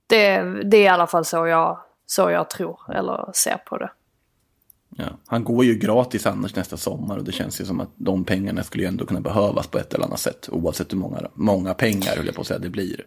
det, 0.06 0.42
det 0.64 0.76
är 0.76 0.82
i 0.84 0.88
alla 0.88 1.06
fall 1.06 1.24
så 1.24 1.46
jag, 1.46 1.78
så 2.06 2.30
jag 2.30 2.50
tror, 2.50 2.80
eller 2.94 3.30
ser 3.34 3.56
på 3.56 3.76
det. 3.78 3.90
Ja. 4.96 5.04
Han 5.26 5.44
går 5.44 5.64
ju 5.64 5.74
gratis 5.74 6.26
annars 6.26 6.56
nästa 6.56 6.76
sommar 6.76 7.16
och 7.16 7.24
det 7.24 7.32
känns 7.32 7.60
ju 7.60 7.64
som 7.64 7.80
att 7.80 7.90
de 7.94 8.24
pengarna 8.24 8.62
skulle 8.62 8.82
ju 8.82 8.88
ändå 8.88 9.06
kunna 9.06 9.20
behövas 9.20 9.66
på 9.66 9.78
ett 9.78 9.94
eller 9.94 10.04
annat 10.04 10.20
sätt. 10.20 10.48
Oavsett 10.52 10.92
hur 10.92 10.98
många, 10.98 11.20
många 11.34 11.74
pengar, 11.74 12.16
höll 12.16 12.26
jag 12.26 12.34
på 12.34 12.40
att 12.40 12.46
säga, 12.46 12.58
det 12.58 12.68
blir. 12.68 13.06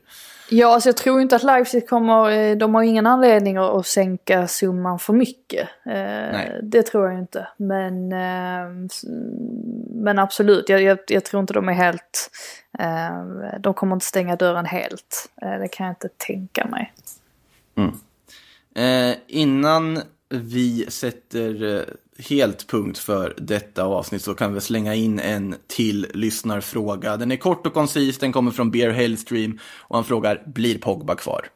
Ja, 0.52 0.74
alltså 0.74 0.90
jag 0.90 0.98
tror 0.98 1.22
inte 1.22 1.36
att 1.36 1.44
Leipzig 1.44 1.90
kommer, 1.90 2.32
eh, 2.32 2.58
de 2.58 2.76
har 2.76 2.84
ingen 2.84 3.08
anledning 3.08 3.58
att, 3.58 3.88
sänka 3.88 4.48
summan 4.48 5.00
för 5.00 5.14
mycket. 5.14 5.70
Eh, 5.86 5.94
Nej. 5.94 6.60
det 6.64 6.84
tror 6.84 7.10
jag 7.10 7.20
inte. 7.20 7.48
Men, 7.58 8.12
eh, 8.12 8.90
men 9.90 10.20
absolut, 10.20 10.70
jag, 10.70 10.82
jag, 10.82 11.00
jag 11.08 11.26
tror 11.26 11.42
inte 11.42 11.54
de 11.54 11.70
är 11.70 11.74
helt, 11.74 12.30
de 13.60 13.74
kommer 13.74 13.96
inte 13.96 14.06
stänga 14.06 14.36
dörren 14.36 14.66
helt. 14.66 15.30
Det 15.36 15.68
kan 15.68 15.86
jag 15.86 15.92
inte 15.92 16.10
tänka 16.18 16.66
mig. 16.66 16.94
Eh, 18.76 19.16
innan 19.28 20.02
vi 20.30 20.86
sätter 20.90 21.78
eh, 21.78 21.84
helt 22.30 22.68
punkt 22.68 22.98
för 22.98 23.36
detta 23.38 23.84
avsnitt 23.84 24.22
så 24.22 24.34
kan 24.34 24.54
vi 24.54 24.62
slänga 24.62 24.96
in 24.96 25.20
en 25.20 25.56
till 25.68 26.08
lyssnarfråga. 26.14 27.18
Den 27.18 27.32
är 27.32 27.36
kort 27.36 27.68
och 27.68 27.74
koncis, 27.74 28.18
den 28.18 28.32
kommer 28.32 28.52
från 28.52 28.72
Bear 28.72 28.90
Hellstream 28.90 29.60
och 29.78 29.96
han 29.96 30.06
frågar, 30.06 30.44
blir 30.46 30.78
Pogba 30.78 31.16
kvar? 31.16 31.50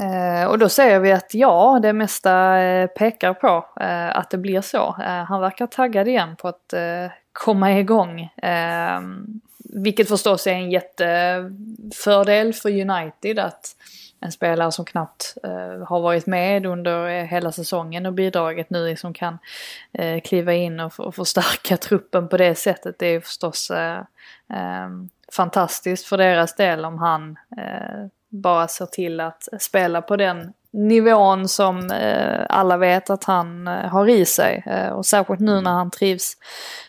Eh, 0.00 0.48
och 0.48 0.58
då 0.58 0.68
säger 0.68 1.00
vi 1.00 1.12
att 1.12 1.34
ja, 1.34 1.78
det 1.82 1.92
mesta 1.92 2.58
eh, 2.58 2.86
pekar 2.86 3.34
på 3.34 3.66
eh, 3.80 4.16
att 4.16 4.30
det 4.30 4.38
blir 4.38 4.60
så. 4.60 4.96
Eh, 5.00 5.24
han 5.24 5.40
verkar 5.40 5.66
taggad 5.66 6.08
igen 6.08 6.36
på 6.36 6.48
att 6.48 6.72
eh, 6.72 7.06
komma 7.32 7.78
igång. 7.78 8.20
Eh, 8.20 9.00
vilket 9.58 10.08
förstås 10.08 10.46
är 10.46 10.52
en 10.52 10.70
jättefördel 10.70 12.52
för 12.52 12.90
United 12.90 13.38
att 13.38 13.76
en 14.24 14.32
spelare 14.32 14.72
som 14.72 14.84
knappt 14.84 15.34
eh, 15.42 15.86
har 15.86 16.00
varit 16.00 16.26
med 16.26 16.66
under 16.66 17.08
eh, 17.08 17.24
hela 17.24 17.52
säsongen 17.52 18.06
och 18.06 18.12
bidragit 18.12 18.70
nu 18.70 18.88
liksom 18.88 19.14
kan 19.14 19.38
eh, 19.92 20.20
kliva 20.20 20.52
in 20.52 20.80
och, 20.80 21.00
och 21.00 21.14
förstärka 21.14 21.76
truppen 21.80 22.28
på 22.28 22.36
det 22.36 22.54
sättet. 22.54 22.98
Det 22.98 23.06
är 23.06 23.20
förstås 23.20 23.70
eh, 23.70 23.98
eh, 24.50 24.88
fantastiskt 25.32 26.06
för 26.06 26.16
deras 26.16 26.56
del 26.56 26.84
om 26.84 26.98
han 26.98 27.36
eh, 27.56 28.06
bara 28.28 28.68
ser 28.68 28.86
till 28.86 29.20
att 29.20 29.48
spela 29.60 30.02
på 30.02 30.16
den 30.16 30.52
nivån 30.74 31.48
som 31.48 31.90
eh, 31.90 32.46
alla 32.48 32.76
vet 32.76 33.10
att 33.10 33.24
han 33.24 33.68
eh, 33.68 33.74
har 33.74 34.08
i 34.08 34.24
sig. 34.24 34.62
Eh, 34.66 34.88
och 34.88 35.06
särskilt 35.06 35.40
nu 35.40 35.60
när 35.60 35.70
han 35.70 35.90
trivs 35.90 36.36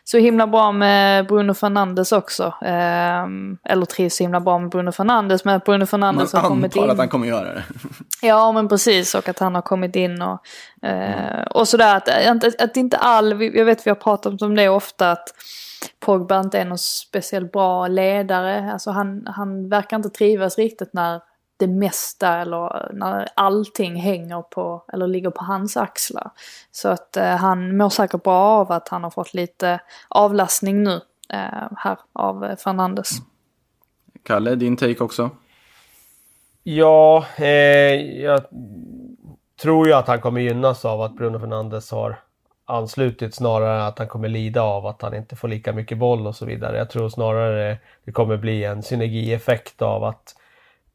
så 0.03 0.17
himla 0.17 0.47
bra 0.47 0.71
med 0.71 1.27
Bruno 1.27 1.53
Fernandes 1.53 2.11
också. 2.11 2.43
Eh, 2.61 3.25
eller 3.69 3.85
trivs 3.85 4.15
så 4.15 4.23
himla 4.23 4.39
bra 4.39 4.59
med 4.59 4.69
Bruno 4.69 4.91
Fernandes, 4.91 5.45
men 5.45 5.55
att 5.55 5.65
Bruno 5.65 5.77
Man 5.77 5.87
Fernandes 5.87 6.33
har 6.33 6.41
kommit 6.41 6.65
antar 6.65 6.83
in. 6.83 6.91
att 6.91 6.97
han 6.97 7.09
kommer 7.09 7.27
göra 7.27 7.53
det. 7.53 7.63
Ja 8.21 8.51
men 8.51 8.67
precis 8.67 9.15
och 9.15 9.29
att 9.29 9.39
han 9.39 9.55
har 9.55 9.61
kommit 9.61 9.95
in 9.95 10.21
och, 10.21 10.39
eh, 10.87 11.43
och 11.51 11.67
sådär 11.67 11.95
att, 11.95 12.09
att, 12.09 12.61
att 12.61 12.77
inte 12.77 12.97
all, 12.97 13.41
jag 13.41 13.65
vet 13.65 13.87
vi 13.87 13.91
har 13.91 13.95
pratat 13.95 14.41
om 14.41 14.55
det 14.55 14.69
ofta 14.69 15.11
att 15.11 15.29
Pogba 15.99 16.39
inte 16.39 16.59
är 16.59 16.65
någon 16.65 16.77
speciellt 16.77 17.51
bra 17.51 17.87
ledare. 17.87 18.71
Alltså 18.73 18.91
han, 18.91 19.27
han 19.27 19.69
verkar 19.69 19.97
inte 19.97 20.09
trivas 20.09 20.57
riktigt 20.57 20.93
när 20.93 21.21
det 21.57 21.67
mesta 21.67 22.37
eller 22.41 22.89
när 22.93 23.27
allting 23.35 23.95
hänger 23.95 24.41
på 24.41 24.83
eller 24.93 25.07
ligger 25.07 25.29
på 25.29 25.43
hans 25.43 25.77
axlar. 25.77 26.31
Så 26.71 26.89
att 26.89 27.17
eh, 27.17 27.35
han 27.35 27.77
mår 27.77 27.89
säkert 27.89 28.23
bra 28.23 28.41
av 28.41 28.71
att 28.71 28.89
han 28.89 29.03
har 29.03 29.09
fått 29.09 29.33
lite 29.33 29.79
avlastning 30.07 30.83
nu 30.83 31.01
eh, 31.29 31.69
här 31.77 31.97
av 32.13 32.45
eh, 32.45 32.55
Fernandes. 32.55 33.09
Kalle, 34.23 34.55
din 34.55 34.77
take 34.77 35.03
också? 35.03 35.29
Ja, 36.63 37.25
eh, 37.37 37.45
jag 38.21 38.41
tror 39.61 39.87
ju 39.87 39.93
att 39.93 40.07
han 40.07 40.21
kommer 40.21 40.41
gynnas 40.41 40.85
av 40.85 41.01
att 41.01 41.15
Bruno 41.15 41.39
Fernandes 41.39 41.91
har 41.91 42.19
anslutit 42.65 43.35
snarare 43.35 43.75
än 43.75 43.87
att 43.87 43.99
han 43.99 44.07
kommer 44.07 44.29
lida 44.29 44.61
av 44.61 44.85
att 44.85 45.01
han 45.01 45.15
inte 45.15 45.35
får 45.35 45.47
lika 45.47 45.73
mycket 45.73 45.97
boll 45.97 46.27
och 46.27 46.35
så 46.35 46.45
vidare. 46.45 46.77
Jag 46.77 46.89
tror 46.89 47.09
snarare 47.09 47.77
det 48.05 48.11
kommer 48.11 48.37
bli 48.37 48.63
en 48.63 48.83
synergieffekt 48.83 49.81
av 49.81 50.03
att 50.03 50.35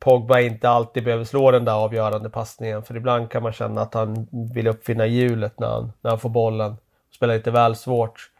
Pogba 0.01 0.40
inte 0.40 0.68
alltid 0.68 1.05
behöver 1.05 1.24
slå 1.24 1.51
den 1.51 1.64
där 1.64 1.72
avgörande 1.72 2.30
passningen. 2.30 2.82
För 2.82 2.96
ibland 2.96 3.30
kan 3.30 3.42
man 3.42 3.53
känna 3.53 3.80
att 3.80 3.94
han 3.94 4.28
vill 4.55 4.66
uppfinna 4.66 5.07
hjulet 5.07 5.59
när 5.59 5.68
han, 5.68 5.92
när 6.01 6.11
han 6.11 6.18
får 6.18 6.28
bollen. 6.28 6.76
Spelar 7.14 7.34
lite 7.34 7.51
väl 7.51 7.76
svårt. 7.76 8.30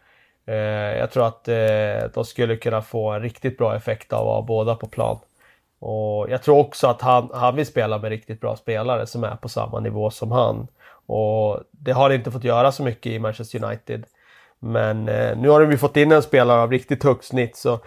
Eh, 0.47 0.55
jag 0.99 1.11
tror 1.11 1.27
att 1.27 1.49
eh, 1.49 2.11
de 2.15 2.25
skulle 2.25 2.57
kunna 2.57 2.83
få 2.83 3.11
en 3.11 3.23
riktigt 3.23 3.59
bra 3.59 3.77
effekt 3.77 4.13
av 4.13 4.29
att 4.29 4.35
ha 4.35 4.43
båda 4.43 4.75
på 4.75 4.87
plan. 4.87 5.19
Och 5.79 6.31
jag 6.31 6.43
tror 6.43 6.59
också 6.59 6.87
att 6.87 7.01
han, 7.01 7.31
han 7.35 7.57
vill 7.57 7.67
spela 7.67 7.99
med 7.99 8.11
riktigt 8.11 8.41
bra 8.41 8.57
spelare 8.57 9.07
som 9.07 9.25
är 9.25 9.37
på 9.37 9.49
samma 9.49 9.81
nivå 9.81 10.11
som 10.11 10.33
han. 10.33 10.69
Och 11.07 11.61
det 11.71 11.93
har 11.93 12.11
inte 12.11 12.31
fått 12.31 12.45
göra 12.45 12.73
så 12.73 12.83
mycket 12.83 13.13
i 13.13 13.19
Manchester 13.19 13.65
United. 13.65 14.05
Men 14.59 15.09
eh, 15.09 15.39
nu 15.39 15.49
har 15.49 15.61
de 15.61 15.71
ju 15.71 15.79
fått 15.79 15.97
in 15.97 16.13
en 16.13 16.23
spelare 16.23 16.61
av 16.61 16.71
riktigt 16.71 17.05
högt 17.05 17.25
snitt 17.25 17.57
så 17.57 17.81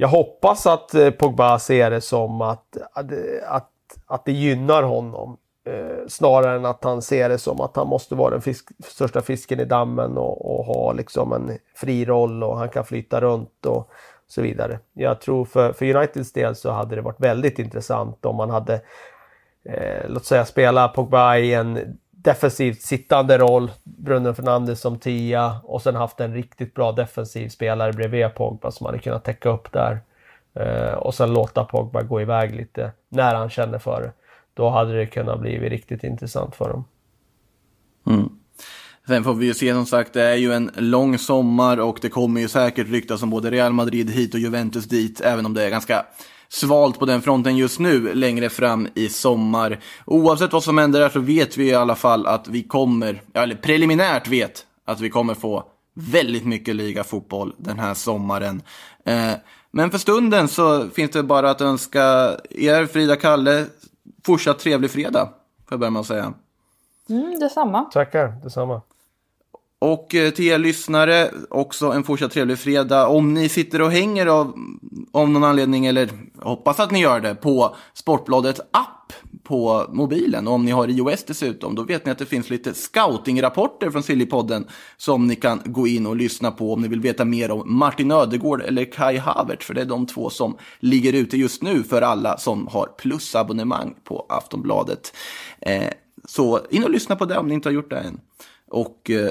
jag 0.00 0.08
hoppas 0.08 0.66
att 0.66 0.94
eh, 0.94 1.10
Pogba 1.10 1.58
ser 1.58 1.90
det 1.90 2.00
som 2.00 2.40
att, 2.40 2.76
att, 2.92 3.06
att, 3.46 3.70
att 4.06 4.24
det 4.24 4.32
gynnar 4.32 4.82
honom. 4.82 5.36
Eh, 5.66 6.06
snarare 6.08 6.56
än 6.56 6.64
att 6.64 6.84
han 6.84 7.02
ser 7.02 7.28
det 7.28 7.38
som 7.38 7.60
att 7.60 7.76
han 7.76 7.86
måste 7.88 8.14
vara 8.14 8.30
den 8.30 8.40
fisk, 8.40 8.68
största 8.84 9.20
fisken 9.20 9.60
i 9.60 9.64
dammen 9.64 10.18
och, 10.18 10.58
och 10.58 10.64
ha 10.64 10.92
liksom 10.92 11.32
en 11.32 11.58
fri 11.74 12.04
roll 12.04 12.42
och 12.42 12.58
han 12.58 12.68
kan 12.68 12.84
flytta 12.84 13.20
runt 13.20 13.66
och 13.66 13.90
så 14.28 14.42
vidare. 14.42 14.78
Jag 14.92 15.20
tror 15.20 15.44
för, 15.44 15.72
för 15.72 15.96
Uniteds 15.96 16.32
del 16.32 16.54
så 16.56 16.70
hade 16.70 16.96
det 16.96 17.02
varit 17.02 17.20
väldigt 17.20 17.58
intressant 17.58 18.24
om 18.24 18.36
man 18.36 18.50
hade 18.50 18.74
eh, 19.64 20.08
låt 20.08 20.24
säga 20.24 20.44
spela 20.44 20.88
Pogba 20.88 21.36
i 21.36 21.54
en 21.54 21.98
defensivt 22.28 22.82
sittande 22.82 23.38
roll, 23.38 23.70
Bruno 23.84 24.34
Fernandes 24.34 24.80
som 24.80 24.98
tia 24.98 25.60
och 25.62 25.82
sen 25.82 25.94
haft 25.94 26.20
en 26.20 26.34
riktigt 26.34 26.74
bra 26.74 26.92
defensiv 26.92 27.48
spelare 27.48 27.92
bredvid 27.92 28.34
Pogba 28.34 28.70
som 28.70 28.86
hade 28.86 28.98
kunnat 28.98 29.24
täcka 29.24 29.48
upp 29.48 29.72
där. 29.72 30.00
Eh, 30.54 30.94
och 30.94 31.14
sen 31.14 31.32
låta 31.32 31.64
Pogba 31.64 32.02
gå 32.02 32.20
iväg 32.20 32.54
lite 32.54 32.92
när 33.08 33.34
han 33.34 33.50
känner 33.50 33.78
för 33.78 34.02
det. 34.02 34.12
Då 34.54 34.68
hade 34.68 34.96
det 34.96 35.06
kunnat 35.06 35.40
bli 35.40 35.68
riktigt 35.68 36.04
intressant 36.04 36.56
för 36.56 36.68
dem. 36.68 36.84
Mm. 38.06 38.28
Sen 39.06 39.24
får 39.24 39.34
vi 39.34 39.46
ju 39.46 39.54
se 39.54 39.72
som 39.72 39.86
sagt, 39.86 40.12
det 40.12 40.22
är 40.22 40.36
ju 40.36 40.52
en 40.52 40.70
lång 40.76 41.18
sommar 41.18 41.80
och 41.80 41.98
det 42.02 42.08
kommer 42.08 42.40
ju 42.40 42.48
säkert 42.48 42.88
ryktas 42.88 43.22
om 43.22 43.30
både 43.30 43.50
Real 43.50 43.72
Madrid 43.72 44.10
hit 44.10 44.34
och 44.34 44.40
Juventus 44.40 44.84
dit, 44.84 45.20
även 45.20 45.46
om 45.46 45.54
det 45.54 45.62
är 45.62 45.70
ganska 45.70 46.06
svalt 46.48 46.98
på 46.98 47.06
den 47.06 47.22
fronten 47.22 47.56
just 47.56 47.78
nu, 47.78 48.14
längre 48.14 48.48
fram 48.48 48.88
i 48.94 49.08
sommar. 49.08 49.80
Oavsett 50.06 50.52
vad 50.52 50.64
som 50.64 50.78
händer 50.78 51.00
där 51.00 51.08
så 51.08 51.20
vet 51.20 51.56
vi 51.56 51.68
i 51.68 51.74
alla 51.74 51.94
fall 51.94 52.26
att 52.26 52.48
vi 52.48 52.62
kommer, 52.62 53.22
eller 53.34 53.54
preliminärt 53.54 54.28
vet, 54.28 54.66
att 54.84 55.00
vi 55.00 55.10
kommer 55.10 55.34
få 55.34 55.64
väldigt 55.94 56.46
mycket 56.46 56.76
ligafotboll 56.76 57.54
den 57.56 57.78
här 57.78 57.94
sommaren. 57.94 58.62
Eh, 59.04 59.32
men 59.70 59.90
för 59.90 59.98
stunden 59.98 60.48
så 60.48 60.88
finns 60.88 61.10
det 61.10 61.22
bara 61.22 61.50
att 61.50 61.60
önska 61.60 62.36
er, 62.50 62.86
Frida 62.86 63.16
Kalle, 63.16 63.66
fortsatt 64.26 64.58
trevlig 64.58 64.90
fredag, 64.90 65.24
får 65.68 65.72
jag 65.72 65.80
börja 65.80 65.90
med 65.90 66.00
att 66.00 66.06
säga. 66.06 66.32
Mm, 67.08 67.40
detsamma. 67.40 67.84
Tackar, 67.84 68.28
detsamma. 68.42 68.80
Och 69.80 70.14
eh, 70.14 70.30
till 70.30 70.44
er 70.44 70.58
lyssnare, 70.58 71.30
också 71.50 71.86
en 71.86 72.04
fortsatt 72.04 72.32
trevlig 72.32 72.58
fredag. 72.58 73.08
Om 73.08 73.34
ni 73.34 73.48
sitter 73.48 73.82
och 73.82 73.90
hänger 73.90 74.26
av, 74.26 74.58
av 75.12 75.30
någon 75.30 75.44
anledning, 75.44 75.86
eller 75.86 76.10
hoppas 76.42 76.80
att 76.80 76.90
ni 76.90 77.00
gör 77.00 77.20
det, 77.20 77.34
på 77.34 77.76
Sportbladets 77.94 78.60
app 78.70 79.12
på 79.42 79.86
mobilen. 79.92 80.48
Och 80.48 80.54
om 80.54 80.64
ni 80.64 80.70
har 80.70 80.88
iOS 80.88 81.24
dessutom, 81.24 81.74
då 81.74 81.82
vet 81.82 82.04
ni 82.04 82.12
att 82.12 82.18
det 82.18 82.26
finns 82.26 82.50
lite 82.50 82.74
scoutingrapporter 82.74 83.90
från 83.90 84.02
Sillypodden 84.02 84.66
som 84.96 85.26
ni 85.26 85.36
kan 85.36 85.60
gå 85.64 85.86
in 85.86 86.06
och 86.06 86.16
lyssna 86.16 86.50
på 86.50 86.72
om 86.72 86.80
ni 86.80 86.88
vill 86.88 87.00
veta 87.00 87.24
mer 87.24 87.50
om 87.50 87.78
Martin 87.78 88.10
Ödegård 88.10 88.62
eller 88.62 88.84
Kai 88.84 89.16
Havert, 89.16 89.62
För 89.62 89.74
det 89.74 89.80
är 89.80 89.84
de 89.84 90.06
två 90.06 90.30
som 90.30 90.56
ligger 90.80 91.12
ute 91.12 91.36
just 91.36 91.62
nu 91.62 91.82
för 91.82 92.02
alla 92.02 92.38
som 92.38 92.66
har 92.66 92.86
plusabonnemang 92.86 93.94
på 94.04 94.26
Aftonbladet. 94.28 95.16
Eh, 95.60 95.88
så 96.24 96.60
in 96.70 96.84
och 96.84 96.90
lyssna 96.90 97.16
på 97.16 97.24
det 97.24 97.38
om 97.38 97.48
ni 97.48 97.54
inte 97.54 97.68
har 97.68 97.74
gjort 97.74 97.90
det 97.90 97.98
än. 97.98 98.20
Och 98.70 99.10
eh, 99.10 99.30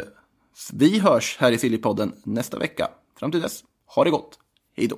vi 0.73 0.99
hörs 0.99 1.37
här 1.39 1.51
i 1.51 1.57
Sillypodden 1.57 2.15
nästa 2.23 2.59
vecka. 2.59 2.89
Fram 3.15 3.31
till 3.31 3.41
dess, 3.41 3.63
ha 3.85 4.03
det 4.03 4.09
gott. 4.09 4.39
Hej 4.75 4.87
då! 4.87 4.97